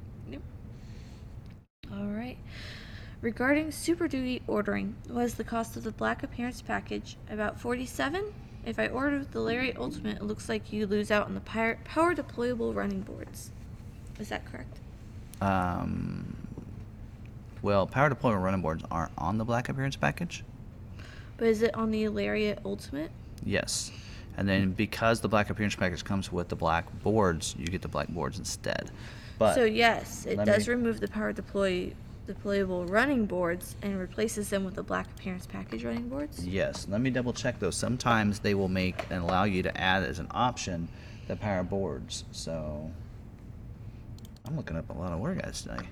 [3.22, 8.34] Regarding Super Duty ordering, was the cost of the black appearance package about 47?
[8.66, 11.78] If I order the Lariat Ultimate, it looks like you lose out on the power,
[11.84, 13.52] power deployable running boards.
[14.20, 14.80] Is that correct?
[15.42, 16.36] um,
[17.64, 20.44] well, power deployment running boards aren't on the black appearance package.
[21.38, 23.12] But is it on the Lariat Ultimate?
[23.44, 23.92] Yes.
[24.38, 27.88] And then because the black appearance package comes with the black boards, you get the
[27.88, 28.90] black boards instead.
[29.38, 31.94] But so yes, it does me- remove the power deploy
[32.28, 36.46] deployable running boards and replaces them with the black appearance package running boards.
[36.46, 37.72] yes, let me double check though.
[37.72, 40.88] Sometimes they will make and allow you to add as an option
[41.28, 42.24] the power boards.
[42.32, 42.92] So
[44.46, 45.78] I'm looking up a lot of word guys today.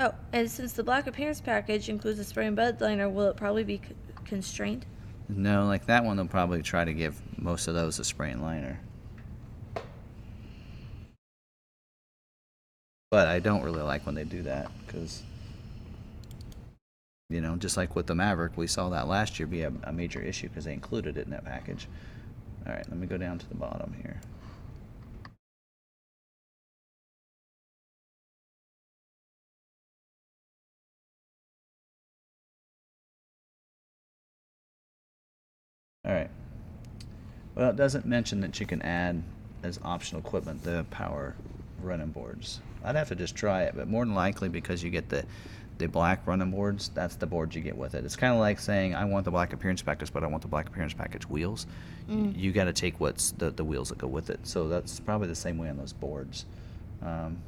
[0.00, 3.36] Oh, and since the black appearance package includes a spray and bed liner, will it
[3.36, 4.86] probably be c- constrained?
[5.28, 8.40] no, like that one, they'll probably try to give most of those a spray and
[8.40, 8.78] liner.
[13.10, 15.22] But I don't really like when they do that because,
[17.30, 19.92] you know, just like with the Maverick, we saw that last year be a, a
[19.92, 21.88] major issue because they included it in that package.
[22.66, 24.20] All right, let me go down to the bottom here.
[36.04, 36.30] All right.
[37.54, 39.22] Well, it doesn't mention that you can add
[39.62, 41.34] as optional equipment the power
[41.82, 42.60] running boards.
[42.84, 45.24] I'd have to just try it, but more than likely because you get the
[45.78, 48.04] the black running boards, that's the boards you get with it.
[48.04, 50.48] It's kind of like saying I want the black appearance package, but I want the
[50.48, 51.66] black appearance package wheels.
[52.10, 52.36] Mm.
[52.36, 54.40] You got to take what's the the wheels that go with it.
[54.42, 56.46] So that's probably the same way on those boards.
[57.00, 57.38] Um,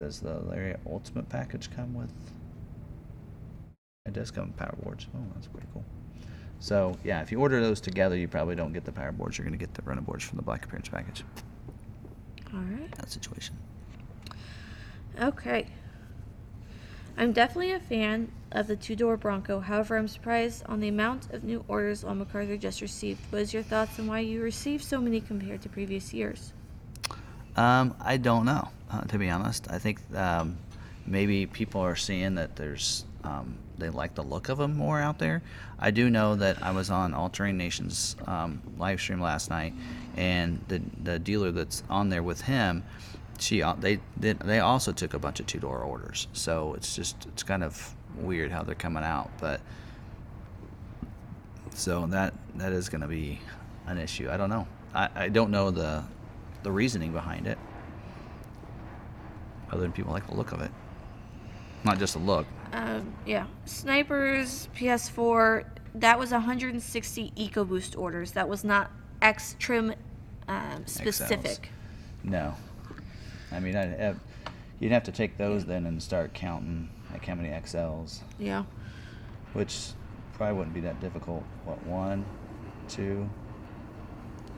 [0.00, 2.10] does the Lariat Ultimate package come with?
[4.04, 5.06] It does come with power boards.
[5.14, 5.84] Oh, that's pretty cool.
[6.58, 9.38] So yeah, if you order those together, you probably don't get the power boards.
[9.38, 11.22] You're going to get the running boards from the black appearance package.
[12.54, 12.90] All right.
[12.96, 13.56] That situation.
[15.20, 15.66] Okay.
[17.16, 19.60] I'm definitely a fan of the two door Bronco.
[19.60, 23.20] However, I'm surprised on the amount of new orders Long McArthur just received.
[23.30, 26.52] What is your thoughts on why you received so many compared to previous years?
[27.56, 29.70] Um, I don't know, uh, to be honest.
[29.70, 30.56] I think um,
[31.06, 35.18] maybe people are seeing that there's um, they like the look of them more out
[35.18, 35.42] there.
[35.78, 39.74] I do know that I was on All Terrain Nations um, live stream last night,
[40.16, 42.84] and the the dealer that's on there with him,
[43.38, 46.28] she uh, they they also took a bunch of two door orders.
[46.32, 49.60] So it's just it's kind of weird how they're coming out, but
[51.74, 53.40] so that that is going to be
[53.86, 54.30] an issue.
[54.30, 54.66] I don't know.
[54.94, 56.04] I, I don't know the
[56.62, 57.58] the reasoning behind it,
[59.70, 60.70] other than people like the look of it.
[61.84, 62.46] Not just the look.
[62.72, 63.46] Um, yeah.
[63.64, 65.64] Snipers PS4,
[65.96, 68.32] that was 160 EcoBoost orders.
[68.32, 68.90] That was not
[69.22, 69.94] X trim
[70.48, 71.70] um, specific.
[72.24, 72.54] No.
[73.50, 74.18] I mean, I'd have,
[74.80, 78.64] you'd have to take those then and start counting like how many XLs, Yeah.
[79.52, 79.90] which
[80.34, 81.44] probably wouldn't be that difficult.
[81.64, 82.24] What one,
[82.88, 83.28] two,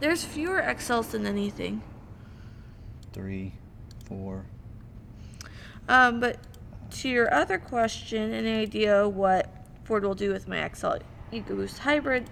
[0.00, 1.82] There's fewer XLs than anything.
[3.12, 3.52] three,
[4.06, 4.46] four?
[5.88, 6.38] Um, but
[6.90, 9.48] to your other question, any idea what
[9.84, 10.94] Ford will do with my XL
[11.32, 12.30] EcoBoost hybrid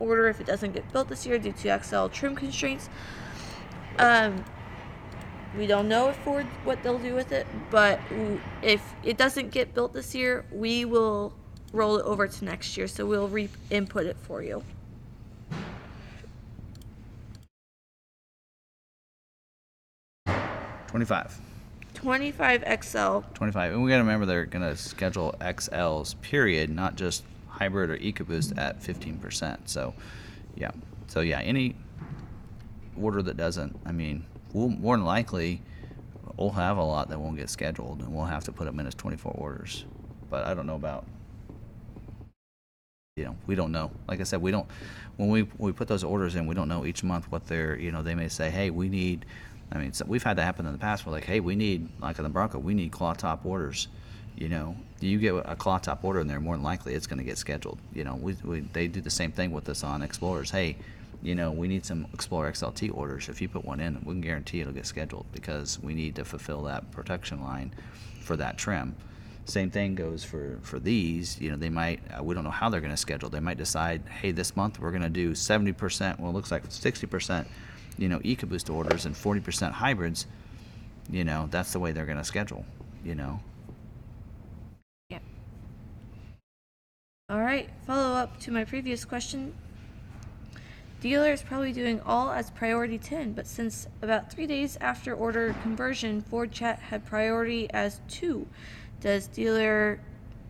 [0.00, 2.88] order if it doesn't get built this year due to XL trim constraints?
[3.98, 4.44] Um,
[5.56, 8.00] we don't know if Ford what they'll do with it, but
[8.62, 11.32] if it doesn't get built this year, we will
[11.72, 12.88] roll it over to next year.
[12.88, 14.64] So we'll re-input it for you.
[20.86, 21.40] Twenty-five.
[21.94, 23.18] 25 XL.
[23.34, 23.72] 25.
[23.72, 27.24] And we got to remember they're going to schedule XLs, period, not just
[27.60, 29.58] hybrid or EcoBoost at 15%.
[29.66, 29.94] So,
[30.56, 30.70] yeah.
[31.08, 31.76] So, yeah, any
[32.96, 35.60] order that doesn't, I mean, we'll more than likely,
[36.36, 38.86] we'll have a lot that won't get scheduled and we'll have to put them in
[38.86, 39.84] as 24 orders.
[40.30, 41.04] But I don't know about,
[43.16, 43.90] you know, we don't know.
[44.08, 44.66] Like I said, we don't,
[45.16, 47.92] when we, we put those orders in, we don't know each month what they're, you
[47.92, 49.26] know, they may say, hey, we need,
[49.70, 51.04] I mean, so we've had that happen in the past.
[51.04, 53.88] We're like, hey, we need, like in the Bronco, we need claw top orders.
[54.36, 57.18] You know, you get a claw top order in there, more than likely it's going
[57.18, 57.78] to get scheduled.
[57.92, 60.50] You know, we, we they do the same thing with us on Explorers.
[60.50, 60.76] Hey,
[61.22, 63.28] you know, we need some Explorer XLT orders.
[63.28, 66.24] If you put one in, we can guarantee it'll get scheduled because we need to
[66.24, 67.72] fulfill that protection line
[68.22, 68.94] for that trim.
[69.44, 71.40] Same thing goes for for these.
[71.40, 73.28] You know, they might uh, we don't know how they're going to schedule.
[73.28, 76.18] They might decide, hey, this month we're going to do 70%.
[76.18, 77.46] Well, it looks like 60%.
[77.98, 80.26] You know, EcoBoost orders and 40% hybrids.
[81.10, 82.64] You know, that's the way they're going to schedule.
[83.04, 83.40] You know,
[87.30, 89.54] All right, follow up to my previous question.
[91.00, 95.54] Dealer is probably doing all as priority 10, but since about three days after order
[95.62, 98.48] conversion, Ford Chat had priority as 2.
[99.00, 100.00] Does dealer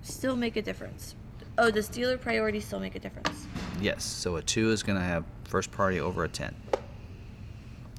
[0.00, 1.14] still make a difference?
[1.58, 3.46] Oh, does dealer priority still make a difference?
[3.78, 4.02] yes.
[4.02, 6.54] So a two is going to have first priority over a 10.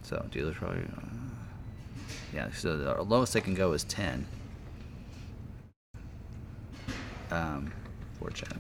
[0.02, 0.82] So dealers probably.
[0.82, 1.06] Uh,
[2.34, 2.50] yeah.
[2.52, 4.26] So the lowest they can go is 10.
[7.30, 7.72] Um,
[8.20, 8.58] Ford chat.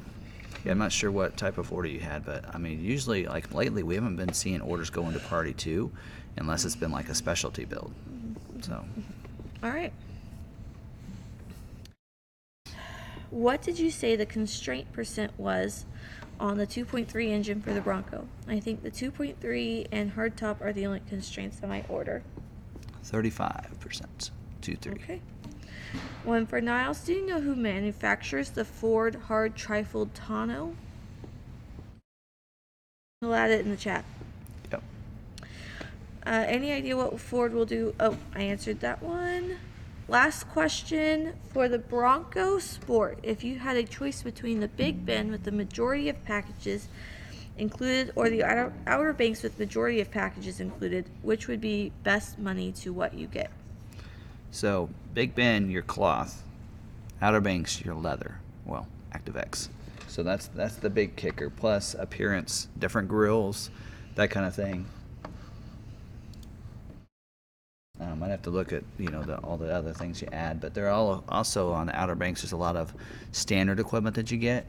[0.63, 3.53] Yeah, I'm not sure what type of order you had, but I mean, usually, like
[3.53, 5.91] lately, we haven't been seeing orders go into party two,
[6.37, 7.93] unless it's been like a specialty build.
[8.61, 8.85] So,
[9.63, 9.91] All right.
[13.31, 15.85] What did you say the constraint percent was
[16.39, 18.27] on the 2.3 engine for the Bronco?
[18.47, 22.23] I think the 2.3 and hardtop are the only constraints on my order.
[23.05, 24.31] 35%.
[24.61, 24.93] Two, three.
[24.93, 25.21] Okay.
[26.23, 27.01] One for Niles.
[27.01, 30.75] Do you know who manufactures the Ford hard trifold tonneau?
[33.21, 34.05] We'll add it in the chat.
[34.71, 34.83] Yep.
[36.25, 37.95] Uh, any idea what Ford will do?
[37.99, 39.57] Oh, I answered that one.
[40.07, 43.19] Last question for the Bronco Sport.
[43.23, 46.87] If you had a choice between the Big Bend with the majority of packages
[47.57, 52.37] included or the Outer, outer Banks with majority of packages included, which would be best
[52.37, 53.51] money to what you get?
[54.51, 56.43] So, Big Bend, your cloth.
[57.21, 58.39] Outer Banks, your leather.
[58.65, 59.69] Well, ActiveX.
[60.07, 61.49] So that's that's the big kicker.
[61.49, 63.69] Plus appearance, different grills,
[64.15, 64.85] that kind of thing.
[67.99, 70.59] Um, I'd have to look at you know the, all the other things you add,
[70.59, 72.41] but they're all also on Outer Banks.
[72.41, 72.93] There's a lot of
[73.31, 74.65] standard equipment that you get.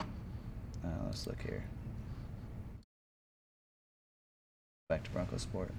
[0.00, 0.06] Uh,
[1.04, 1.64] let's look here.
[4.88, 5.70] Back to Bronco Sport.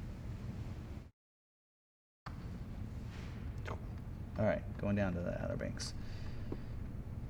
[4.40, 5.94] All right, going down to the Outer Banks.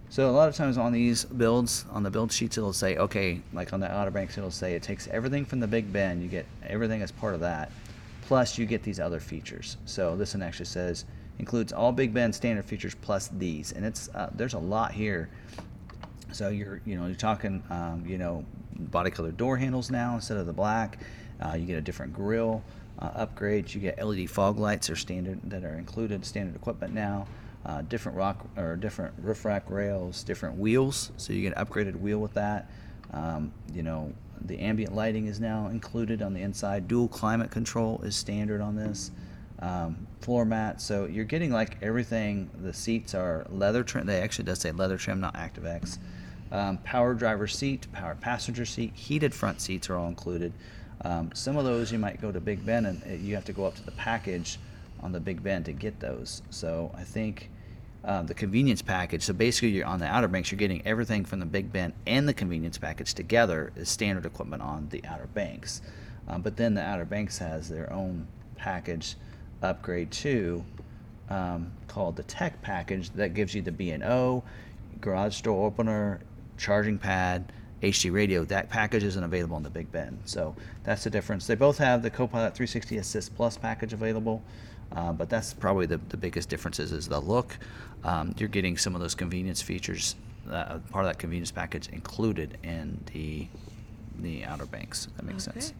[0.10, 3.42] So a lot of times on these builds, on the build sheets, it'll say, okay,
[3.54, 6.30] like on the Outer Banks, it'll say it takes everything from the Big Bend, You
[6.30, 7.72] get everything as part of that,
[8.22, 9.78] plus you get these other features.
[9.86, 11.06] So this one actually says
[11.40, 15.30] includes all Big Bend standard features plus these, and it's uh, there's a lot here.
[16.32, 20.38] So you're you know you're talking um, you know body color door handles now instead
[20.38, 21.00] of the black.
[21.40, 22.64] Uh, you get a different grill
[23.00, 23.74] uh, upgrades.
[23.74, 27.28] You get LED fog lights are standard that are included standard equipment now.
[27.66, 31.12] Uh, different rock or different roof rack rails, different wheels.
[31.18, 32.70] So you get an upgraded wheel with that.
[33.12, 36.88] Um, you know the ambient lighting is now included on the inside.
[36.88, 39.12] Dual climate control is standard on this.
[39.60, 40.80] Um, floor mat.
[40.82, 42.50] So you're getting like everything.
[42.62, 44.06] The seats are leather trim.
[44.06, 45.98] They actually does say leather trim, not ActiveX.
[46.52, 50.54] Um, power driver seat, power passenger seat, heated front seats are all included.
[51.02, 53.54] Um, some of those you might go to Big Bend and uh, you have to
[53.54, 54.58] go up to the package
[55.02, 56.42] on the Big Bend to get those.
[56.50, 57.50] So I think
[58.04, 59.24] uh, the convenience package.
[59.24, 60.52] So basically, you're on the Outer Banks.
[60.52, 64.62] You're getting everything from the Big Bend and the convenience package together as standard equipment
[64.62, 65.82] on the Outer Banks.
[66.28, 69.16] Um, but then the Outer Banks has their own package
[69.62, 70.64] upgrade too,
[71.30, 74.44] um, called the Tech package that gives you the B and O,
[75.02, 76.22] garage door opener,
[76.58, 77.52] charging pad,
[77.82, 78.44] HD radio.
[78.46, 81.46] That package isn't available on the Big Bend, so that's the difference.
[81.48, 84.42] They both have the Copilot 360 Assist Plus package available,
[84.94, 87.58] uh, but that's probably the, the biggest differences is the look.
[88.04, 90.16] Um, you're getting some of those convenience features,
[90.50, 93.48] uh, part of that convenience package included in the
[94.20, 95.08] the Outer Banks.
[95.18, 95.60] That makes Okay.
[95.60, 95.74] sense.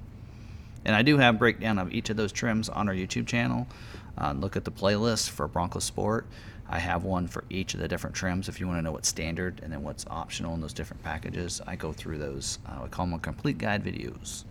[0.86, 3.68] And I do have breakdown of each of those trims on our YouTube channel.
[4.16, 6.28] Uh, look at the playlist for Bronco Sport.
[6.70, 9.08] I have one for each of the different trims if you want to know what's
[9.08, 11.62] standard and then what's optional in those different packages.
[11.66, 12.60] I go through those.
[12.66, 14.44] Uh, we call them complete guide videos.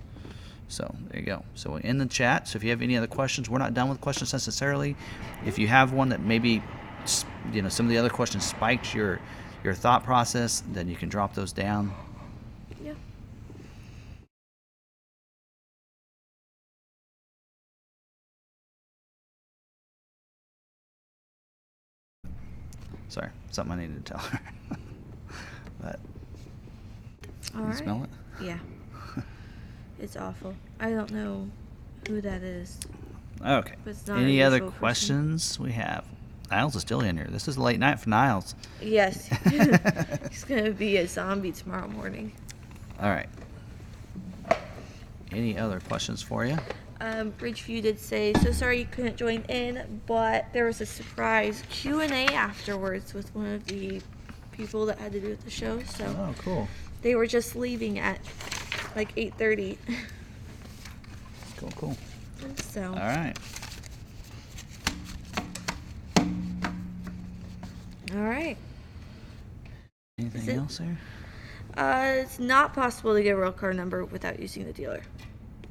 [0.69, 1.45] So there you go.
[1.55, 2.49] So in the chat.
[2.49, 4.97] So if you have any other questions, we're not done with questions necessarily.
[5.45, 6.63] If you have one that maybe,
[7.53, 9.21] you know, some of the other questions spiked your
[9.63, 11.93] your thought process, then you can drop those down.
[23.09, 24.41] Sorry, something I needed to tell her.
[25.81, 26.01] but
[27.55, 27.77] All you right.
[27.77, 28.45] smell it?
[28.45, 28.59] Yeah.
[29.99, 30.55] It's awful.
[30.79, 31.49] I don't know
[32.07, 32.79] who that is.
[33.43, 33.75] Okay.
[33.83, 34.73] But it's not Any other person.
[34.79, 36.05] questions we have?
[36.51, 37.27] Niles is still in here.
[37.31, 38.55] This is late night for Niles.
[38.83, 39.27] Yes.
[40.31, 42.33] He's gonna be a zombie tomorrow morning.
[43.01, 43.29] All right.
[45.33, 46.59] Any other questions for you?
[47.01, 51.63] Um, Ridgeview did say, so sorry you couldn't join in, but there was a surprise
[51.69, 54.01] Q and A afterwards with one of the
[54.53, 55.83] people that had to do with the show.
[55.83, 56.69] So Oh, cool.
[57.03, 58.19] they were just leaving at
[58.95, 59.77] like 8:30.
[61.59, 61.97] Cool, cool.
[62.57, 63.35] so All right.
[68.15, 68.57] all right.
[70.19, 70.99] Anything it- else there?
[71.77, 75.03] Uh, it's not possible to get a real car number without using the dealer,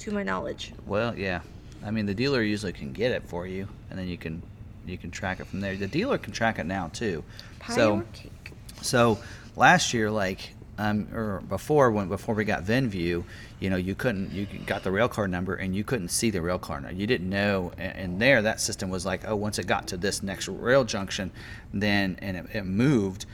[0.05, 0.71] to my knowledge.
[0.85, 1.41] Well, yeah.
[1.83, 4.41] I mean, the dealer usually can get it for you, and then you can
[4.85, 5.75] you can track it from there.
[5.75, 7.23] The dealer can track it now too.
[7.59, 8.51] Pie so, or cake?
[8.81, 9.19] So
[9.55, 13.23] last year, like um, or before when before we got VenView,
[13.59, 16.41] you know, you couldn't you got the rail car number and you couldn't see the
[16.41, 16.95] rail car number.
[16.95, 19.97] You didn't know, and, and there that system was like, oh, once it got to
[19.97, 21.31] this next rail junction,
[21.73, 23.25] then and it, it moved.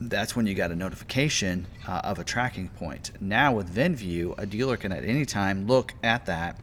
[0.00, 3.12] That's when you got a notification uh, of a tracking point.
[3.20, 6.60] Now with VenView, a dealer can at any time look at that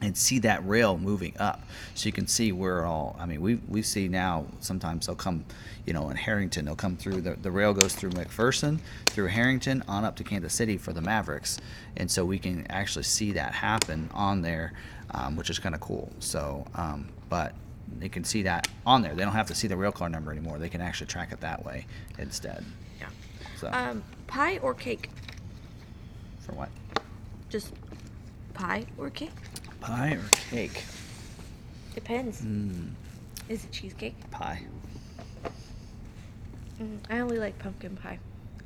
[0.00, 1.62] and see that rail moving up.
[1.94, 5.44] So you can see where all i mean we we see now sometimes they'll come
[5.86, 9.82] you know in herington they'll come through the, the rail goes through mcpherson through herington
[9.88, 11.58] on up to kansas city for the mavericks.
[11.96, 14.74] And so we can actually see that happen on there
[15.12, 16.12] um, which is kind of cool.
[16.18, 17.54] So um, but
[17.98, 20.30] they can see that on there they don't have to see the rail car number
[20.32, 21.86] anymore they can actually track it that way
[22.18, 22.64] instead
[23.00, 23.08] Yeah.
[23.56, 25.10] so Um, pie or cake?
[26.40, 26.68] for what
[27.48, 27.72] Just
[28.54, 29.30] pie or cake?
[29.80, 30.84] pie or cake
[31.94, 32.42] Depends.
[32.42, 32.90] mm,
[33.48, 34.14] Is it cheesecake?
[34.30, 34.62] pie
[36.80, 38.18] Mm, I only like pumpkin pie.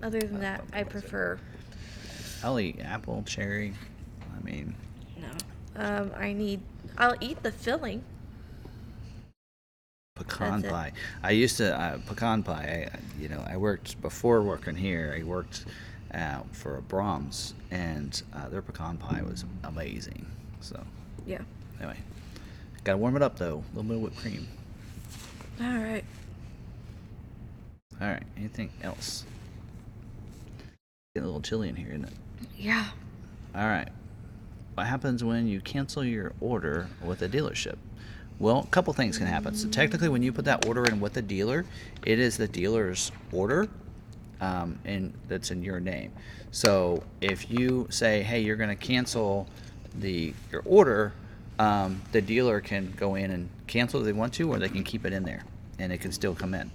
[0.03, 1.39] Other than Uh, that, I prefer
[2.43, 3.75] i'll eat apple cherry
[4.37, 4.75] i mean
[5.21, 5.29] no.
[5.77, 6.61] Um, I need.
[6.99, 8.03] I'll eat the filling.
[10.25, 10.93] Pecan pie.
[11.23, 12.91] I used to uh, pecan pie.
[12.93, 15.15] I, you know, I worked before working here.
[15.19, 15.65] I worked
[16.15, 20.27] uh, for a Braum's, and uh, their pecan pie was amazing.
[20.61, 20.83] So
[21.27, 21.41] Yeah.
[21.79, 21.97] anyway,
[22.85, 23.63] gotta warm it up though.
[23.73, 24.47] A little bit of whipped cream.
[25.61, 26.05] All right.
[28.01, 28.23] All right.
[28.37, 29.25] Anything else?
[31.15, 32.13] Getting a little chilly in here, isn't it?
[32.57, 32.87] Yeah.
[33.55, 33.89] All right.
[34.75, 37.77] What happens when you cancel your order with a dealership?
[38.41, 39.55] Well, a couple things can happen.
[39.55, 41.67] So technically, when you put that order in with the dealer,
[42.07, 43.69] it is the dealer's order,
[44.41, 46.11] um, and that's in your name.
[46.51, 49.47] So if you say, "Hey, you're going to cancel
[49.95, 51.13] the your order,"
[51.59, 54.85] um, the dealer can go in and cancel if they want to, or they can
[54.85, 55.45] keep it in there,
[55.79, 56.71] and it can still come in.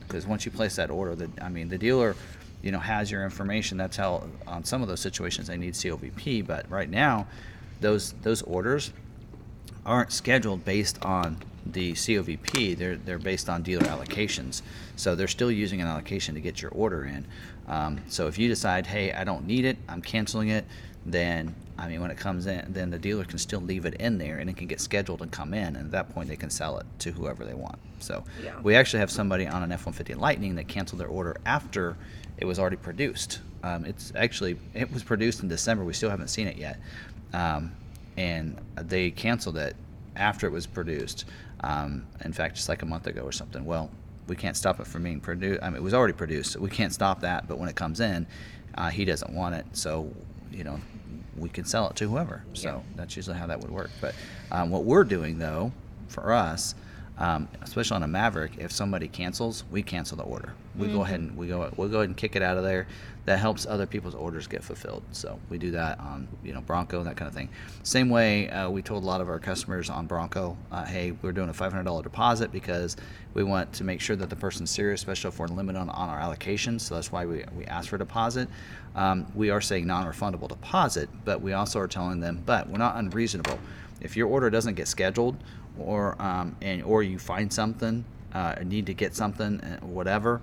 [0.00, 2.14] Because once you place that order, the, I mean, the dealer,
[2.60, 3.78] you know, has your information.
[3.78, 6.46] That's how on some of those situations they need COVP.
[6.46, 7.26] But right now,
[7.80, 8.92] those those orders
[9.88, 12.76] aren't scheduled based on the COVP.
[12.76, 14.62] They're they're based on dealer allocations.
[14.96, 17.26] So they're still using an allocation to get your order in.
[17.66, 20.64] Um, so if you decide, hey, I don't need it, I'm canceling it,
[21.04, 24.18] then I mean, when it comes in, then the dealer can still leave it in
[24.18, 26.50] there, and it can get scheduled and come in, and at that point they can
[26.50, 27.78] sell it to whoever they want.
[28.00, 28.58] So Yeah.
[28.62, 31.96] we actually have somebody on an F-150 Lightning that canceled their order after
[32.38, 33.40] it was already produced.
[33.62, 35.84] Um, it's actually it was produced in December.
[35.84, 36.78] We still haven't seen it yet,
[37.32, 37.72] um,
[38.18, 39.76] and they canceled it
[40.16, 41.24] after it was produced.
[41.60, 43.64] Um, in fact, just like a month ago or something.
[43.64, 43.90] Well,
[44.26, 45.62] we can't stop it from being produced.
[45.62, 47.46] I mean, it was already produced, so we can't stop that.
[47.48, 48.26] But when it comes in,
[48.76, 50.12] uh, he doesn't want it, so
[50.52, 50.80] you know
[51.36, 52.42] we can sell it to whoever.
[52.54, 52.80] So Yeah.
[52.96, 53.90] that's usually how that would work.
[54.00, 54.14] But
[54.50, 55.72] um, what we're doing though,
[56.08, 56.74] for us,
[57.18, 60.54] um, especially on a Maverick, if somebody cancels, we cancel the order.
[60.76, 62.86] We go ahead and we go we'll go ahead and kick it out of there.
[63.24, 65.02] That helps other people's orders get fulfilled.
[65.10, 67.48] So we do that on you know Bronco that kind of thing.
[67.82, 71.32] Same way uh, we told a lot of our customers on Bronco, uh, hey, we're
[71.32, 72.96] doing a $500 deposit because
[73.34, 76.08] we want to make sure that the person's serious, especially if we're limited on, on
[76.08, 76.82] our allocations.
[76.82, 78.48] So that's why we we ask for a deposit.
[78.94, 82.96] Um, we are saying non-refundable deposit, but we also are telling them, but we're not
[82.96, 83.58] unreasonable.
[84.00, 85.36] If your order doesn't get scheduled,
[85.78, 90.40] or um, and or you find something, uh, need to get something, uh, whatever,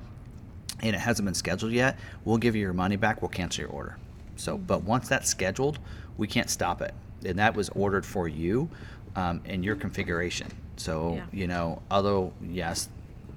[0.82, 3.22] and it hasn't been scheduled yet, we'll give you your money back.
[3.22, 3.98] We'll cancel your order.
[4.36, 5.80] So, but once that's scheduled,
[6.18, 6.94] we can't stop it,
[7.26, 8.70] and that was ordered for you
[9.16, 10.48] um, in your configuration.
[10.78, 11.26] So, Yeah.
[11.32, 12.90] you know, although yes,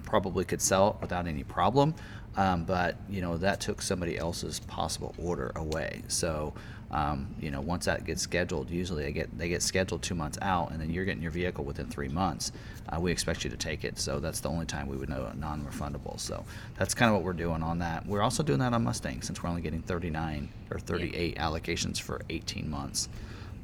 [0.05, 1.95] probably could sell it without any problem,
[2.37, 6.03] um, but you know that took somebody else's possible order away.
[6.09, 6.55] So,
[6.91, 10.39] um, you know, once that gets scheduled, usually they get they get scheduled two months
[10.41, 12.51] out, and then you're getting your vehicle within three months.
[12.89, 15.31] Uh, we expect you to take it, so that's the only time we would know
[15.37, 16.19] non-refundable.
[16.19, 16.45] So
[16.79, 18.07] that's kind of what we're doing on that.
[18.07, 22.23] We're also doing that on Mustang since we're only getting 39 or 38 allocations for
[22.31, 23.11] 18 months,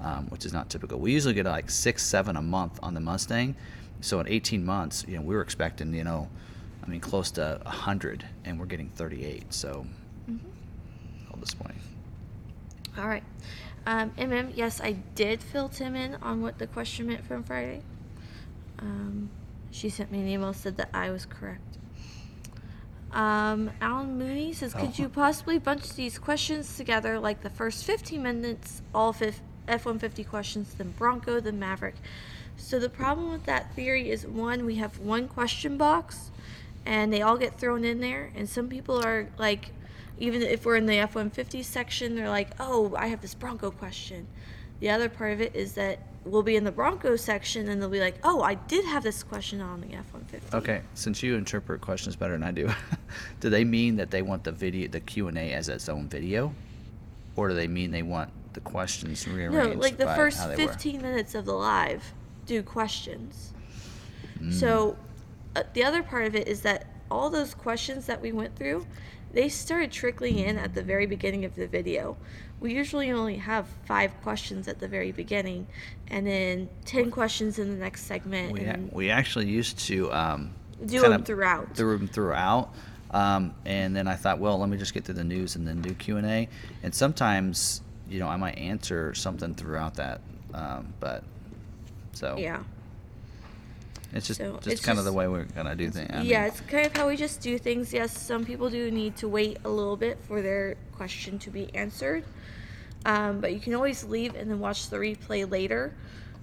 [0.02, 0.98] um, which is not typical.
[0.98, 3.56] We usually get like six, seven a month on the Mustang.
[4.02, 6.28] So in 18 months, you know, we were expecting, you know,
[6.84, 9.54] I mean, close to 100, and we're getting 38.
[9.54, 9.86] So,
[10.28, 11.80] all disappointing.
[12.96, 13.24] All right.
[13.86, 17.82] Um, MM, yes, I did fill Tim in on what the question meant from Friday.
[18.78, 19.30] Um,
[19.70, 21.60] she sent me an email said that I was correct.
[23.12, 24.94] Um, Alan Mooney says, could Oh.
[24.96, 30.74] you possibly bunch these questions together like the first 15 minutes, all fif- F-150 questions,
[30.74, 31.94] then Bronco, then Maverick?
[32.56, 36.30] So the problem with that theory is one, we have one question box,
[36.86, 39.70] and they all get thrown in there, and some people are like,
[40.18, 44.26] even if we're in the F-150 section, they're like, oh, I have this Bronco question.
[44.80, 47.88] The other part of it is that we'll be in the Bronco section, and they'll
[47.88, 50.54] be like, oh, I did have this question on the F-150.
[50.54, 52.70] Okay, since you interpret questions better than I do,
[53.40, 56.08] do they mean that they want the video, the Q and A as its own
[56.08, 56.52] video,
[57.36, 59.76] or do they mean they want the questions rearranged?
[59.76, 62.14] No, like the first how they 15 minutes of the live
[62.46, 63.52] do questions.
[64.38, 64.52] Mm.
[64.52, 64.96] So
[65.56, 68.86] uh, the other part of it is that all those questions that we went through,
[69.34, 72.16] they started trickling in at the very beginning of the video.
[72.60, 75.66] We usually only have five questions at the very beginning,
[76.08, 80.52] and then 10 questions in the next segment, we, a- we actually used to um,
[80.86, 81.76] do them throughout.
[81.76, 82.72] through them throughout.
[83.10, 85.80] Um, and then I thought, well, let me just get through the news and then
[85.82, 86.48] do Q and A.
[86.82, 90.20] And sometimes, you know, I might answer something throughout that.
[90.52, 91.22] Um, but
[92.12, 92.62] so yeah.
[94.14, 96.10] It's just So just it's kind of the way we're gonna do things.
[96.12, 97.92] I mean, yeah, it's kind of how we just do things.
[97.92, 101.74] Yes, some people do need to wait a little bit for their question to be
[101.74, 102.24] answered.
[103.06, 105.92] Um, but you can always leave and then watch the replay later,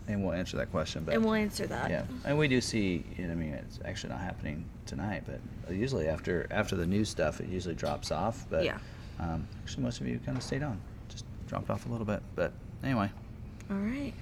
[0.08, 1.03] and we'll answer that question.
[1.06, 1.90] But and we'll answer that.
[1.90, 3.03] Yeah, and we do see.
[3.17, 5.40] You know, I mean, it's actually not happening tonight, but
[5.74, 8.45] usually after after the news stuff, it usually drops off.
[8.50, 8.77] But Yeah.
[9.19, 12.22] um, actually, most of you kind of stayed on, just dropped off a little bit.
[12.35, 12.51] But
[12.83, 13.09] anyway,
[13.72, 14.14] All right.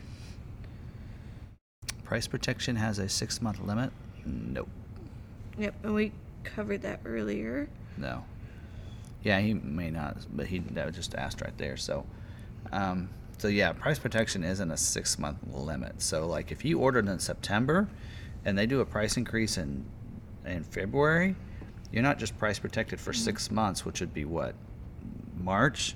[2.09, 3.91] Price protection has a six month limit.
[4.25, 4.67] Nope,
[5.59, 6.11] Yep, and we
[6.43, 7.69] covered that earlier.
[7.97, 8.25] no.
[9.21, 11.75] Yeah, he may not, but he that was just asked right there.
[11.77, 12.05] So,
[12.71, 16.01] um, so yeah, price protection isn't a six month limit.
[16.01, 17.87] So like if you ordered in September,
[18.45, 19.85] and they do a price increase in
[20.45, 21.35] in February,
[21.91, 24.55] you're not just price protected for six months, which would be what
[25.37, 25.95] March.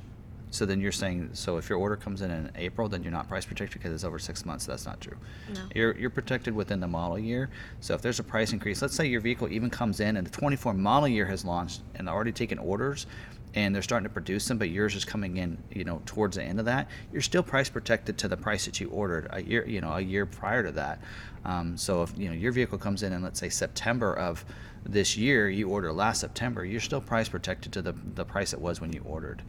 [0.53, 3.27] So then you're saying so if your order comes in in April, then you're not
[3.27, 4.67] price protected because it's over six months.
[4.67, 5.17] That's not true.
[5.51, 5.61] No.
[5.73, 7.49] You're you're protected within the model year.
[7.79, 10.31] So if there's a price increase, let's say your vehicle even comes in and the
[10.31, 13.07] 24 model year has launched and they're already taken orders,
[13.55, 16.43] and they're starting to produce them, but yours is coming in, you know, towards the
[16.43, 19.67] end of that, you're still price protected to the price that you ordered a year,
[19.67, 21.01] you know, a year prior to that.
[21.45, 24.45] Um, so if you know your vehicle comes in in let's say September of
[24.85, 28.61] this year, you order last September, you're still price protected to the the price it
[28.61, 29.41] was when you ordered.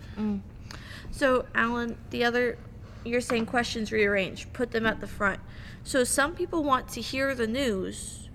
[1.15, 2.59] So, Alan, the other,
[3.05, 5.39] you're saying questions rearranged, put them at the front.
[5.85, 8.29] So, some people want to hear the news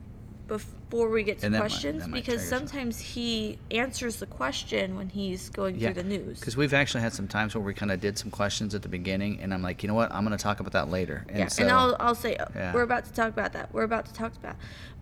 [0.47, 3.59] before we get to And that might- questions that might because trigger some- sometimes he
[3.69, 6.39] answers the question when he's going through the news.
[6.39, 8.87] Because we've actually had some times where we kind of did some questions at the
[8.89, 11.25] beginning, and I'm like, you know what, I'm going to talk about that later.
[11.27, 12.73] And yeah, so, and I'll, I'll say, oh, Yeah.
[12.73, 13.73] we're about to talk about that.
[13.73, 14.55] We're about to talk about.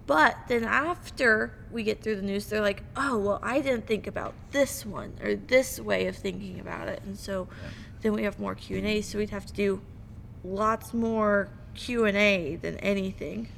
[0.08, 4.08] But then after we get through the news, they're like, oh, well, I didn't think
[4.08, 7.02] about this one or this way of thinking about it.
[7.06, 7.50] And so
[8.02, 9.82] then we have more Q&A, so we'd have to do
[10.46, 13.50] lots more Q&A than anything.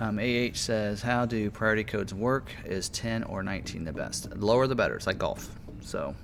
[0.00, 2.50] Um, AH says, how do priority codes work?
[2.64, 4.28] Is 10 or 19 the best?
[4.28, 4.96] The lower the better.
[4.96, 5.50] It's like golf.
[5.82, 6.16] So,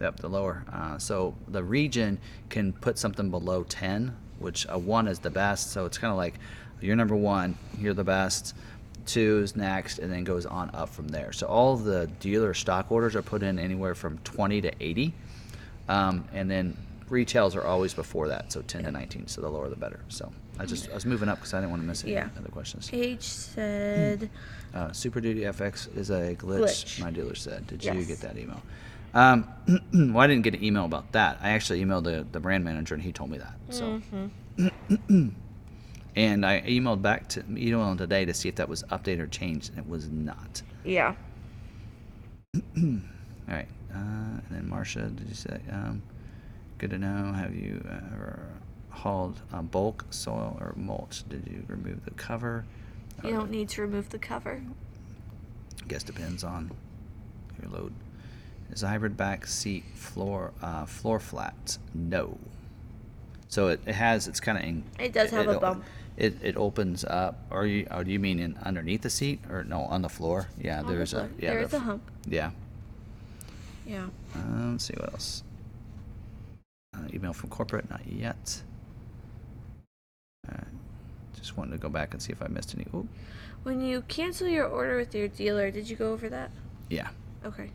[0.00, 0.64] yep, the lower.
[0.72, 2.18] Uh, so the region
[2.48, 5.72] can put something below 10, which a 1 is the best.
[5.72, 6.36] So it's kind of like
[6.80, 8.54] you're number one, you're the best.
[9.06, 11.32] Two is next, and then goes on up from there.
[11.32, 15.14] So all the dealer stock orders are put in anywhere from 20 to 80.
[15.88, 16.76] Um, and then
[17.08, 19.28] retails are always before that, so 10 to 19.
[19.28, 20.00] So the lower the better.
[20.08, 22.28] So I just I was moving up because I didn't want to miss any Yeah.
[22.36, 22.90] other questions.
[22.92, 24.28] H said,
[24.74, 27.00] Uh, Super Duty FX is a glitch, Glitch.
[27.00, 27.66] my dealer said.
[27.68, 28.60] Did you get that email?
[29.14, 29.48] Um,
[30.12, 31.38] well, I didn't get an email about that.
[31.40, 33.54] I actually emailed the, the brand manager and he told me that.
[33.70, 34.02] So,
[34.58, 35.28] Mm-hmm.
[36.16, 39.70] and I emailed back to emailed today to see if that was updated or changed,
[39.70, 40.62] and it was not.
[40.84, 41.14] yeah.
[42.56, 42.82] All
[43.46, 43.68] right.
[43.94, 45.60] Uh, and then Marcia, did you say?
[45.70, 46.02] Um,
[46.78, 47.32] good to know.
[47.34, 48.48] Have you ever
[48.90, 51.28] hauled uh, bulk soil or mulch?
[51.28, 52.64] Did you remove the cover?
[53.22, 54.62] You don't need to remove the cover.
[55.82, 56.70] I guess depends on
[57.60, 57.92] your load.
[58.70, 61.78] Is a hybrid back seat floor uh, floor flat?
[61.94, 62.38] No.
[63.48, 64.84] So it, it has it's kind of in.
[64.98, 65.84] It does have a bump.
[66.16, 69.64] It, it opens up, or you or do you mean in underneath the seat or
[69.64, 70.48] no on the floor?
[70.58, 71.24] Yeah, On the there's floor.
[71.38, 72.10] a yeah There is the a hump.
[72.26, 72.50] Yeah.
[73.86, 74.06] Yeah.
[74.34, 75.42] Uh, let's see what else.
[76.94, 78.62] Uh, email from corporate, not yet.
[80.48, 80.66] Alright.
[81.36, 82.86] Just wanted to go back and see if I missed any.
[82.94, 83.06] Oh,
[83.62, 86.50] When you cancel your order with your dealer, did you go over that?
[86.88, 87.08] yeah.
[87.44, 87.70] Okay.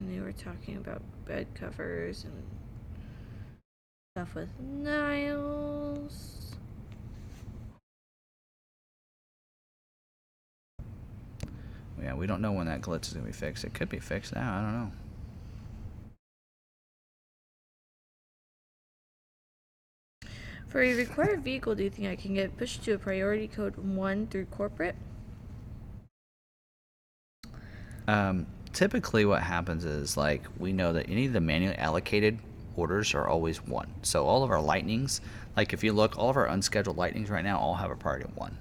[0.00, 2.32] And they were talking about bed covers and
[4.20, 6.54] stuff with Niles.
[12.02, 13.64] Yeah, we don't know when that glitch is gonna be fixed.
[13.64, 14.58] It could be fixed now.
[14.58, 14.92] I don't know.
[20.68, 23.76] For a required vehicle, do you think I can get pushed to a priority code
[23.78, 24.96] 1 through corporate?
[28.06, 32.38] Um, typically, what happens is like we know that any of the manually allocated
[32.80, 33.88] orders are always one.
[34.02, 35.20] So all of our lightnings,
[35.56, 38.24] like if you look, all of our unscheduled lightnings right now all have a priority
[38.24, 38.56] of one.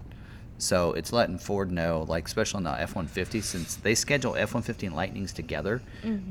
[0.59, 4.95] So it's letting Ford know, like especially on the F-150, since they schedule F-150 and
[4.95, 5.81] Lightnings together,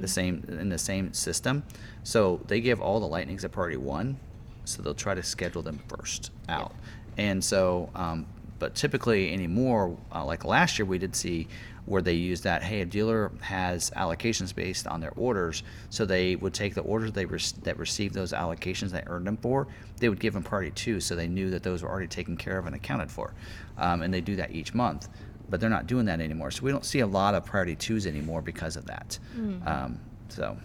[0.01, 1.63] the same in the same system.
[2.05, 4.19] So they give all the Lightnings a priority one,
[4.67, 6.75] so they'll try to schedule them first out.
[7.17, 8.27] And so, um,
[8.59, 11.49] but typically anymore, uh, like last year, we did see
[11.89, 12.63] where they use that.
[12.63, 17.13] Hey, a dealer has allocations based on their orders, so they would take the orders
[17.13, 19.67] they rec- that received those allocations they earned them for.
[19.99, 22.59] They would give them priority two, so they knew that those were already taken care
[22.59, 23.33] of and accounted for.
[23.79, 25.09] Um, and they do that each month,
[25.49, 26.51] but they're not doing that anymore.
[26.51, 29.19] So we don't see a lot of priority twos anymore because of that.
[29.67, 30.57] Um, so.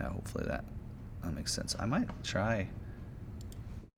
[0.00, 0.64] Yeah, hopefully that,
[1.22, 1.76] that makes sense.
[1.78, 2.68] I might try,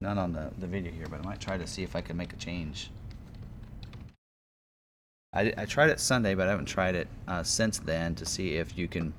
[0.02, 2.18] not on the, the video here, but I might try to see if I can
[2.18, 2.90] make a change.
[5.36, 8.54] I, I tried it Sunday, but I haven't tried it uh, since then to see
[8.54, 9.12] if you can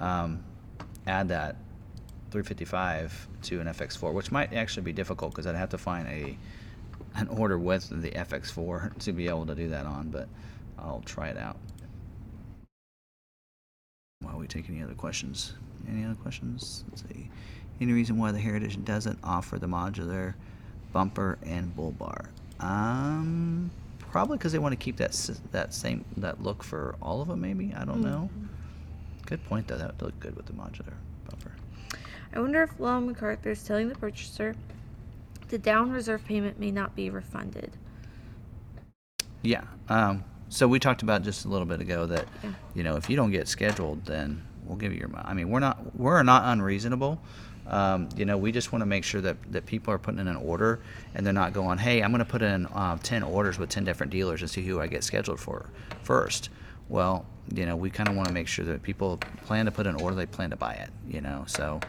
[0.00, 0.42] um,
[1.06, 1.54] add that
[2.32, 6.36] 355 to an FX4, which might actually be difficult because I'd have to find a
[7.16, 10.28] an order with the FX4 to be able to do that on, but
[10.78, 11.56] I'll try it out.
[14.20, 15.54] While we take any other questions.
[15.88, 16.84] Any other questions?
[16.90, 17.30] Let's see.
[17.80, 20.34] Any reason why the Heritage doesn't offer the modular
[20.92, 22.26] bumper and bull bar?
[22.60, 23.70] Um,
[24.10, 25.12] probably because they want to keep that
[25.52, 27.40] that same that look for all of them.
[27.40, 28.28] Maybe I don't know.
[29.26, 29.78] Good point though.
[29.78, 30.94] That would look good with the modular
[31.28, 31.52] bumper.
[32.34, 34.54] I wonder if Long McArthur is telling the purchaser
[35.48, 37.72] the down reserve payment may not be refunded.
[39.42, 39.62] Yeah.
[39.88, 42.52] Um, so we talked about just a little bit ago that, Yeah.
[42.74, 45.24] you know, if you don't get scheduled, then we'll give you your money.
[45.26, 47.20] I mean, we're not we're not unreasonable.
[47.70, 50.28] Um, you know, we just want to make sure that, that people are putting in
[50.28, 50.80] an order
[51.14, 53.84] and they're not going, hey, I'm going to put in uh, 10 orders with 10
[53.84, 55.70] different dealers and see who I get scheduled for
[56.02, 56.50] first.
[56.88, 57.24] Well,
[57.54, 59.94] you know, we kind of want to make sure that people plan to put an
[59.96, 61.44] order, they plan to buy it, you know.
[61.46, 61.80] So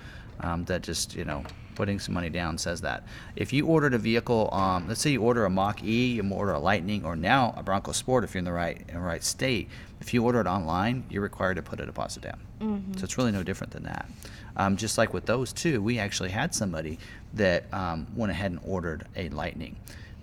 [0.41, 1.43] um, that just, you know,
[1.75, 3.03] putting some money down says that.
[3.35, 6.51] If you ordered a vehicle, um, let's say you order a Mach E, you order
[6.53, 9.23] a Lightning, or now a Bronco Sport, if you're in the right in the right
[9.23, 9.69] state,
[9.99, 12.39] if you order it online, you're required to put a deposit down.
[12.97, 14.07] So it's really no different than that.
[14.55, 16.99] Um, just like with those two, we actually had somebody
[17.33, 19.75] that um, went ahead and ordered a Lightning.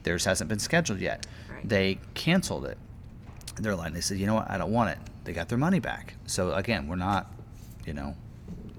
[0.02, 1.26] Theirs hasn't been scheduled yet.
[1.50, 1.68] Right.
[1.68, 2.78] They canceled it.
[3.56, 4.98] They're like, they said, you know what, I don't want it.
[5.24, 6.14] They got their money back.
[6.26, 7.32] So again, we're not,
[7.84, 8.14] you know,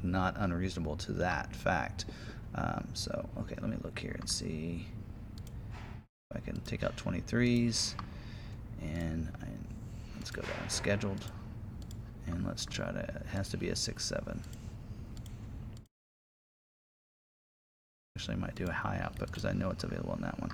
[0.04, 2.06] not unreasonable to that fact.
[2.56, 4.86] Um, so okay, let me look here and see
[6.32, 7.94] if I can take out 23s,
[8.82, 9.46] and I,
[10.18, 11.24] let's go down scheduled,
[12.28, 13.00] and let's try to.
[13.00, 14.42] It has to be a six seven.
[18.20, 20.52] Actually, I might do a high output because I know it's available in that one.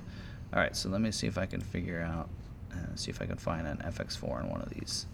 [0.54, 2.30] All right, so let me see if I can figure out,
[2.72, 5.08] uh, see if I can find an FX4 in one of these.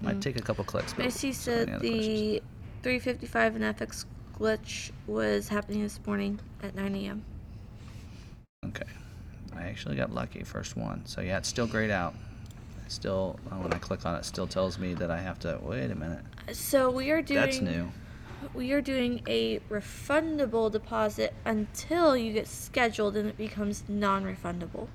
[0.00, 0.22] Might Mm.
[0.22, 0.92] take a couple clicks.
[0.92, 2.06] but so said other questions?
[2.06, 2.42] the
[2.84, 4.06] 355 and FX
[4.38, 7.24] glitch was happening this morning at 9 a.m.
[8.64, 8.86] Okay.
[9.56, 11.04] I actually got lucky, first one.
[11.04, 12.14] So yeah, it's still grayed out.
[12.86, 15.90] Still, when I click on it, it still tells me that I have to, wait
[15.90, 16.22] a minute.
[16.52, 17.90] So we are doing That's new.
[18.54, 24.88] We are doing a refundable deposit until you get scheduled and it becomes non-refundable.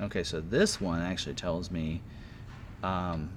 [0.00, 2.02] Okay, so this one actually tells me
[2.82, 3.30] um,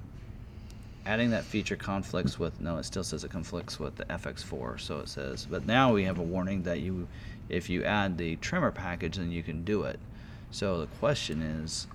[1.05, 4.79] adding that feature conflicts with, no, it still says it conflicts with the FX4.
[4.79, 7.07] So it says, but now we have a warning that you,
[7.47, 9.99] if you add the Tremor package, then you can do it.
[10.51, 11.87] So the question is,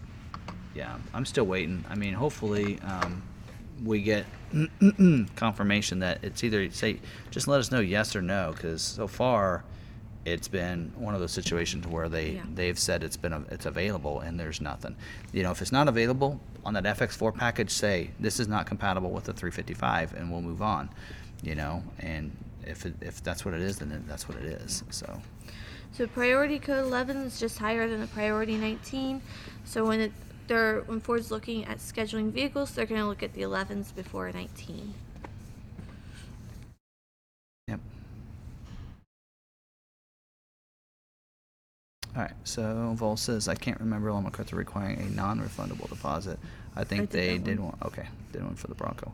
[0.74, 1.84] yeah, I'm still waiting.
[1.88, 3.22] I mean, hopefully um,
[3.82, 4.24] we get
[5.36, 6.98] confirmation that it's either say,
[7.30, 9.64] just let us know yes or no, because so far
[10.24, 12.42] it's been one of those situations where they Yeah.
[12.54, 14.96] they've said it's been a, it's available and there's nothing.
[15.32, 19.10] You know, if it's not available on that FX4 package, say this is not compatible
[19.10, 20.88] with the 355, and we'll move on.
[21.42, 24.82] You know, and if it, if that's what it is, then that's what it is.
[24.90, 25.20] So.
[25.92, 29.20] So priority code 11 is just higher than the priority 19.
[29.64, 30.12] So when it,
[30.46, 34.30] they're when Ford's looking at scheduling vehicles, they're going to look at the 11s before
[34.30, 34.94] 19.
[37.68, 37.80] Yep.
[42.16, 42.32] All right.
[42.44, 46.38] So Vol says I can't remember Long McArthur requiring a non-refundable deposit.
[46.76, 47.68] I think did they did one.
[47.68, 47.78] one.
[47.84, 49.12] Okay, did one for the Bronco.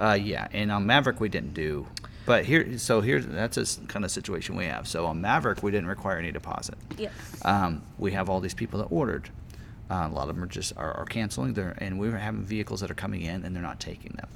[0.00, 1.86] Uh, yeah, and on Maverick we didn't do.
[2.24, 4.86] But here, so here's that's a kind of situation we have.
[4.86, 6.76] So on Maverick we didn't require any deposit.
[6.96, 7.12] Yes.
[7.44, 9.28] Um, we have all these people that ordered.
[9.92, 12.80] Uh, a lot of them are just are, are canceling their, and we're having vehicles
[12.80, 14.28] that are coming in and they're not taking them.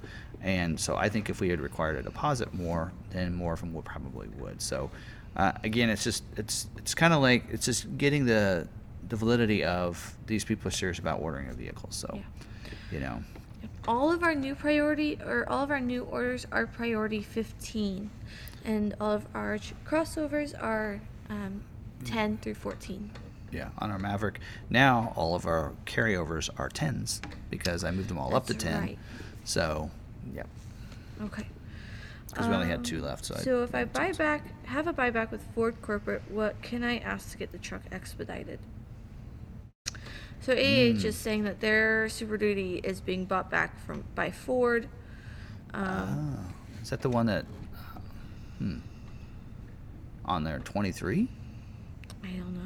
[0.43, 3.73] And so I think if we had required a deposit more, then more of them
[3.73, 4.60] would probably would.
[4.60, 4.91] So
[5.35, 8.68] uh, again, it's just it's it's kind of like it's just getting the
[9.09, 11.89] the validity of these people are serious about ordering a vehicle.
[11.91, 12.20] So Yeah.
[12.93, 13.25] you know,
[13.89, 18.10] all of our new priority or all of our new orders are priority 15
[18.67, 21.62] and all of our crossovers are um,
[22.05, 23.10] 10 through 14
[23.57, 24.39] yeah, on our Maverick
[24.70, 28.65] now all of our carryovers are tens because I moved them all up to That's
[28.65, 28.81] ten.
[28.83, 28.99] right.
[29.44, 29.91] So
[30.35, 30.49] yep,
[31.23, 31.47] okay
[32.28, 33.25] because we only had Um, two left.
[33.25, 36.85] So, I- so if i buy back have a buyback with ford corporate what can
[36.85, 38.59] i ask to get the truck expedited
[40.41, 41.07] so ah Hmm.
[41.07, 44.89] is saying that their super duty is being bought back from by ford
[45.73, 46.52] um, Ah,
[46.83, 47.44] is that the one that?
[47.75, 47.99] uh,
[48.59, 48.78] Hmm.
[50.25, 51.28] On there, twenty three.
[52.25, 52.66] I don't know.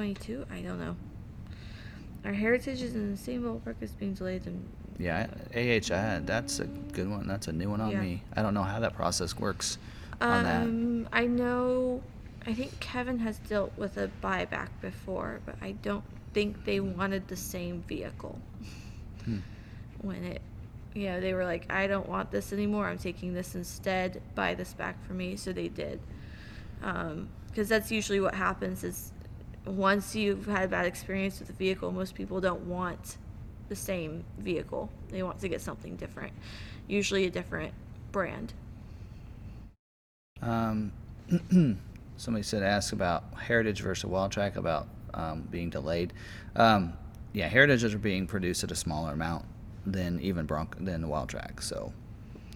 [0.00, 0.44] 22?
[0.50, 0.94] I don't know.
[2.26, 4.62] Our heritage is in the same ballpark as being delayed and
[4.98, 5.90] Yeah, AH.
[5.90, 7.26] I, that's a good one.
[7.26, 8.02] That's a new one on Yeah.
[8.02, 8.22] me.
[8.36, 9.78] I don't know how that process works
[10.20, 10.62] on that.
[10.64, 12.02] um I know
[12.46, 17.26] I think Kevin has dealt with a buyback before, but I don't think they wanted
[17.28, 18.38] the same vehicle.
[19.24, 19.38] Hmm.
[20.02, 20.42] When it
[20.92, 22.86] you know, they were like, I don't want this anymore.
[22.86, 24.20] I'm taking this instead.
[24.34, 25.36] Buy this back for me.
[25.36, 26.00] So they did.
[26.82, 29.12] Um, because that's usually what happens is
[29.66, 33.18] once you've had a bad experience with the vehicle, most people don't want
[33.68, 34.90] the same vehicle.
[35.08, 36.32] They want to get something different,
[36.86, 37.74] usually a different
[38.12, 38.52] brand.
[40.42, 40.92] Um,
[42.16, 46.12] somebody said ask about Heritage versus Wildtrak about um, being delayed.
[46.54, 46.92] Um,
[47.32, 49.44] yeah, heritages are being produced at a smaller amount
[49.84, 51.62] than even Bronco than the Wildtrak.
[51.62, 51.92] So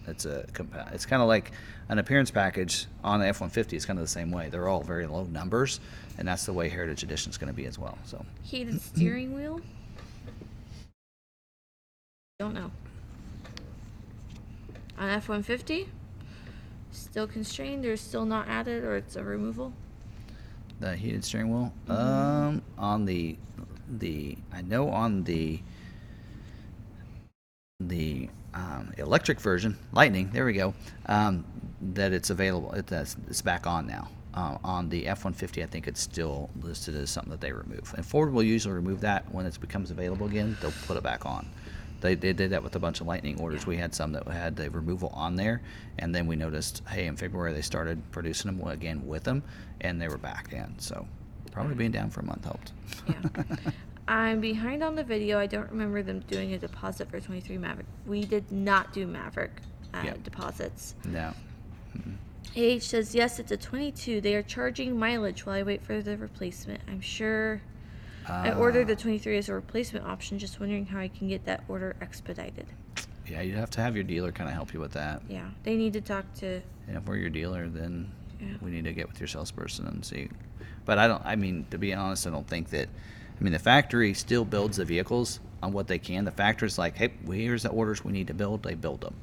[0.07, 0.45] it's a
[0.91, 1.51] it's kind of like
[1.89, 4.49] an appearance package on the F-150 It's kind of the same way.
[4.49, 5.79] They're all very low numbers,
[6.17, 7.97] and that's the way Heritage Edition is going to be as well.
[8.05, 9.61] So Heated steering wheel?
[12.39, 12.71] Don't know.
[14.97, 15.87] On F 150?
[16.91, 19.73] Still constrained or still not added or it's a removal?
[20.81, 23.37] the heated steering wheel, um, on the
[23.87, 25.61] the I know on the
[27.79, 30.29] the um, electric version, Lightning.
[30.33, 30.73] There we go.
[31.05, 31.45] Um,
[31.93, 32.73] that it's available.
[32.73, 34.09] It, that's it's back on now.
[34.33, 37.93] Uh, on the F-150, I think it's still listed as something that they remove.
[37.97, 40.55] And Ford will usually remove that when it becomes available again.
[40.61, 41.45] They'll put it back on.
[41.99, 43.67] They, they did that with a bunch of Lightning orders.
[43.67, 45.61] We had some that had the removal on there,
[45.99, 49.43] and then we noticed, hey, in February they started producing them again with them,
[49.81, 50.79] and they were back in.
[50.79, 51.05] So
[51.51, 52.71] probably being down for a month helped.
[53.07, 53.43] Yeah.
[54.07, 55.37] I'm behind on the video.
[55.39, 57.85] I don't remember them doing a deposit for 23 Maverick.
[58.07, 59.51] We did not do Maverick
[59.93, 60.23] uh, Yep.
[60.23, 60.95] deposits.
[61.05, 61.33] no.
[62.55, 64.19] AH says, yes, it's a 22.
[64.21, 66.81] They are charging mileage while I wait for the replacement.
[66.87, 67.61] I'm sure
[68.27, 71.45] I ordered the Uh, 23 as a replacement option, just wondering how I can get
[71.45, 72.67] that order expedited.
[73.27, 75.21] Yeah, you'd have to have your dealer kind of help you with that.
[75.29, 76.61] Yeah, they need to talk to.
[76.87, 78.11] And if we're your dealer, then
[78.41, 78.47] Yeah.
[78.61, 80.29] we need to get with your salesperson and see.
[80.83, 81.23] But I don't.
[81.25, 82.89] I mean, to be honest, I don't think that.
[83.39, 86.25] I mean, the factory still builds the vehicles on what they can.
[86.25, 88.61] The factory's like, hey, here's the orders we need to build.
[88.63, 89.15] They build them.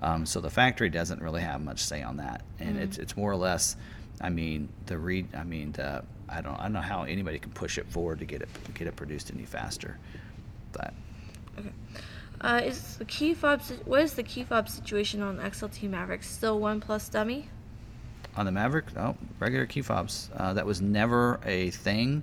[0.00, 3.30] Um, so the factory doesn't really have much say on that, and it's it's more
[3.30, 3.76] or less.
[4.20, 5.34] I mean, the read.
[5.34, 6.58] I mean, the, I don't.
[6.58, 9.30] I don't know how anybody can push it forward to get it get it produced
[9.30, 9.98] any faster.
[10.72, 10.94] But
[11.58, 11.72] Okay.
[12.40, 13.60] Uh, is the key fob?
[13.84, 16.22] What is the key fob situation on XLT Maverick?
[16.22, 17.50] Still one plus dummy?
[18.36, 20.30] On the Maverick, oh, regular key fobs.
[20.34, 22.22] Uh, that was never a thing.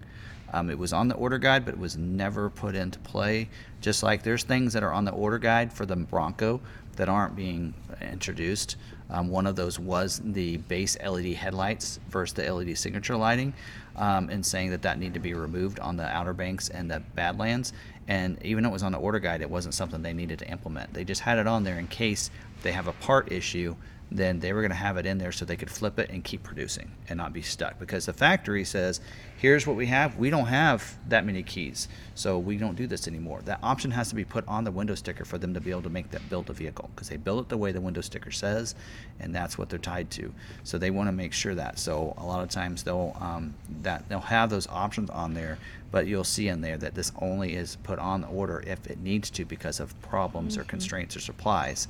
[0.53, 3.49] Um, it was on the order guide, but it was never put into play.
[3.81, 6.61] Just like there's things that are on the order guide for the Bronco
[6.97, 8.75] that aren't being introduced.
[9.09, 13.53] Um, one of those was the base LED headlights versus the LED signature lighting,
[13.95, 17.01] um, and saying that that need to be removed on the Outer Banks and the
[17.15, 17.71] Badlands.
[18.09, 20.49] And even though it was on the order guide, it wasn't something they needed to
[20.49, 20.93] implement.
[20.93, 22.29] They just had it on there in case
[22.63, 23.75] they have a part issue
[24.09, 26.23] then they were going to have it in there so they could flip it and
[26.23, 27.77] keep producing and not be stuck.
[27.77, 29.01] Because the factory says
[29.37, 30.17] here's what we have.
[30.17, 33.41] We don't have that many keys so we don't do this anymore.
[33.43, 35.81] That option has to be put on the window sticker for them to be able
[35.83, 38.31] to make that build a vehicle because they build it the way the window sticker
[38.31, 38.75] says
[39.19, 40.33] and that's what they're tied to.
[40.63, 41.77] So they want to make sure that.
[41.77, 45.57] So a lot of times they'll um, that they'll have those options on there
[45.89, 48.99] but you'll see in there that this only is put on the order if it
[48.99, 51.87] needs to because of problems or constraints or supplies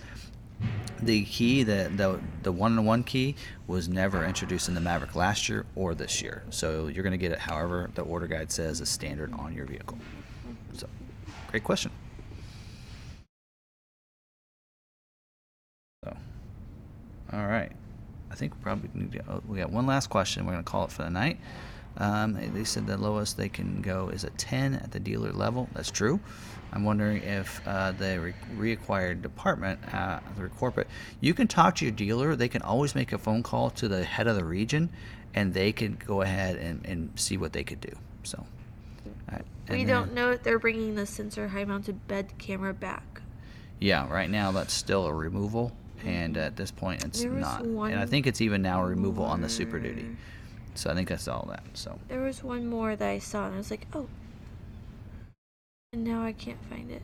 [1.01, 3.35] the key, the the the one on one key,
[3.67, 6.43] was never introduced in the Maverick last year or this year.
[6.49, 9.65] So you're going to get it however the order guide says is standard on your
[9.65, 9.97] vehicle.
[10.73, 10.87] So,
[11.51, 11.91] great question.
[16.03, 16.15] So,
[17.33, 17.71] all right.
[18.29, 19.23] I think we probably need to.
[19.29, 20.45] Oh, we got one last question.
[20.45, 21.39] We're going to call it for the night.
[21.97, 25.67] Um, they said the lowest they can go is a 10 at the dealer level.
[25.73, 26.19] That's true.
[26.73, 30.87] I'm wondering if uh, the re- reacquired department, uh, the corporate,
[31.21, 32.35] you can talk to your dealer.
[32.35, 34.89] They can always make a phone call to the head of the region,
[35.33, 37.93] and they can go ahead and, and see what they could do.
[38.23, 38.45] So,
[39.31, 39.45] right.
[39.69, 43.21] We And don't know if they're bringing the sensor high mounted bed camera back.
[43.79, 45.71] Yeah, right now that's still a removal,
[46.03, 47.63] and at this point it's not.
[47.63, 50.07] And I think it's even now a removal on the Super Duty.
[50.75, 51.63] So I think that's all that.
[51.73, 54.07] So There was one more that I saw, and I was like, oh.
[55.93, 57.01] And now I can't find it.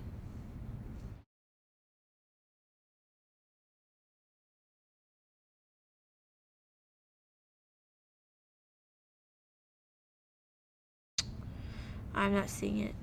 [12.16, 12.96] I'm not seeing it.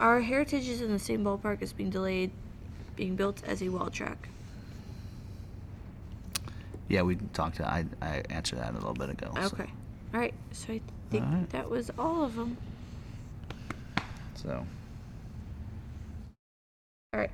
[0.00, 2.30] Our heritage is in the same ballpark as being delayed,
[2.96, 4.16] being built as a Wildtrak.
[6.88, 7.60] Yeah, we talked.
[7.60, 9.30] I I answered that a little bit ago.
[9.34, 9.70] so- Okay.
[10.14, 10.34] All right.
[10.52, 12.56] So I think that was all of them.
[14.34, 14.64] So
[17.12, 17.30] All right.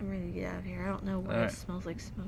[0.00, 0.82] I'm ready to get out of here.
[0.84, 2.26] I don't know why it smells like smoke.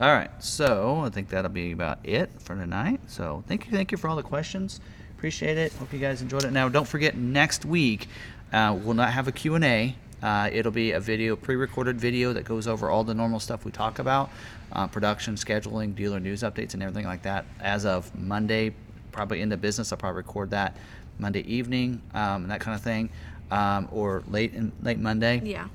[0.00, 0.30] all right.
[0.42, 3.00] So I think that'll be about it for tonight.
[3.06, 4.80] So thank you, thank you for all the questions.
[5.16, 5.72] Appreciate it.
[5.74, 6.52] Hope you guys enjoyed it.
[6.52, 8.08] Now don't forget next week
[8.52, 9.96] uh, we'll not have a Q and A.
[10.22, 13.72] Uh, it'll be a video, pre-recorded video that goes over all the normal stuff we
[13.72, 14.30] talk about,
[14.72, 17.44] uh, production, scheduling, dealer news updates, and everything like that.
[17.60, 18.74] As of Monday,
[19.10, 20.76] probably in the business, I'll probably record that
[21.18, 23.10] Monday evening, um, and that kind of thing,
[23.50, 25.40] um, or late in late Monday.
[25.44, 25.66] Yeah.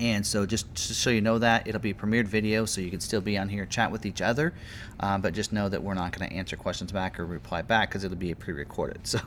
[0.00, 2.98] And so, just so you know that it'll be a premiered video, so you can
[3.00, 4.52] still be on here chat with each other.
[4.98, 7.90] Uh, but just know that we're not going to answer questions back or reply back
[7.90, 9.00] because it'll be pre-recorded.
[9.06, 9.18] So,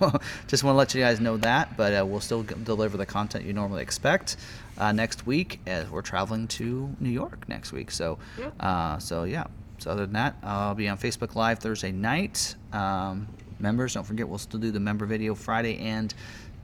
[0.48, 1.78] just want to let you guys know that.
[1.78, 4.36] But uh, we'll still g- deliver the content you normally expect
[4.78, 7.90] uh, next week as we're traveling to New York next week.
[7.92, 8.18] So,
[8.60, 9.46] uh, so yeah.
[9.80, 12.56] So other than that, I'll be on Facebook Live Thursday night.
[12.74, 13.28] Um,
[13.60, 16.14] members, don't forget we'll still do the member video Friday and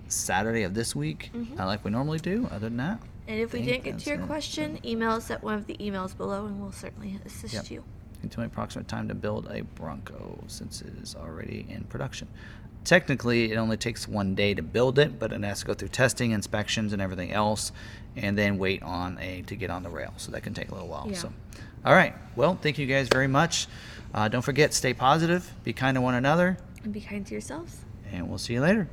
[0.09, 1.59] Saturday of this week, Mhm.
[1.59, 2.48] uh, like we normally do.
[2.51, 2.99] Other than that.
[3.27, 4.26] And if we didn't get to your it.
[4.27, 7.72] question, email us at one of the emails below and we'll certainly assist Yep.
[7.72, 7.84] you.
[8.38, 12.27] An approximate time to build a Bronco since it is already in production.
[12.85, 15.88] Technically, it only takes one day to build it, but it has to go through
[15.90, 17.72] testing, inspections, and everything else,
[18.16, 20.14] and then wait on a to get on the rail.
[20.18, 21.06] So that can take a little while.
[21.10, 21.18] Yeah.
[21.18, 21.34] So,
[21.85, 22.14] all right.
[22.35, 23.68] Well, thank you guys very much.
[24.14, 27.77] Uh, don't forget, stay positive, be kind to one another, And be kind to yourselves.
[28.11, 28.88] and we'll see you later.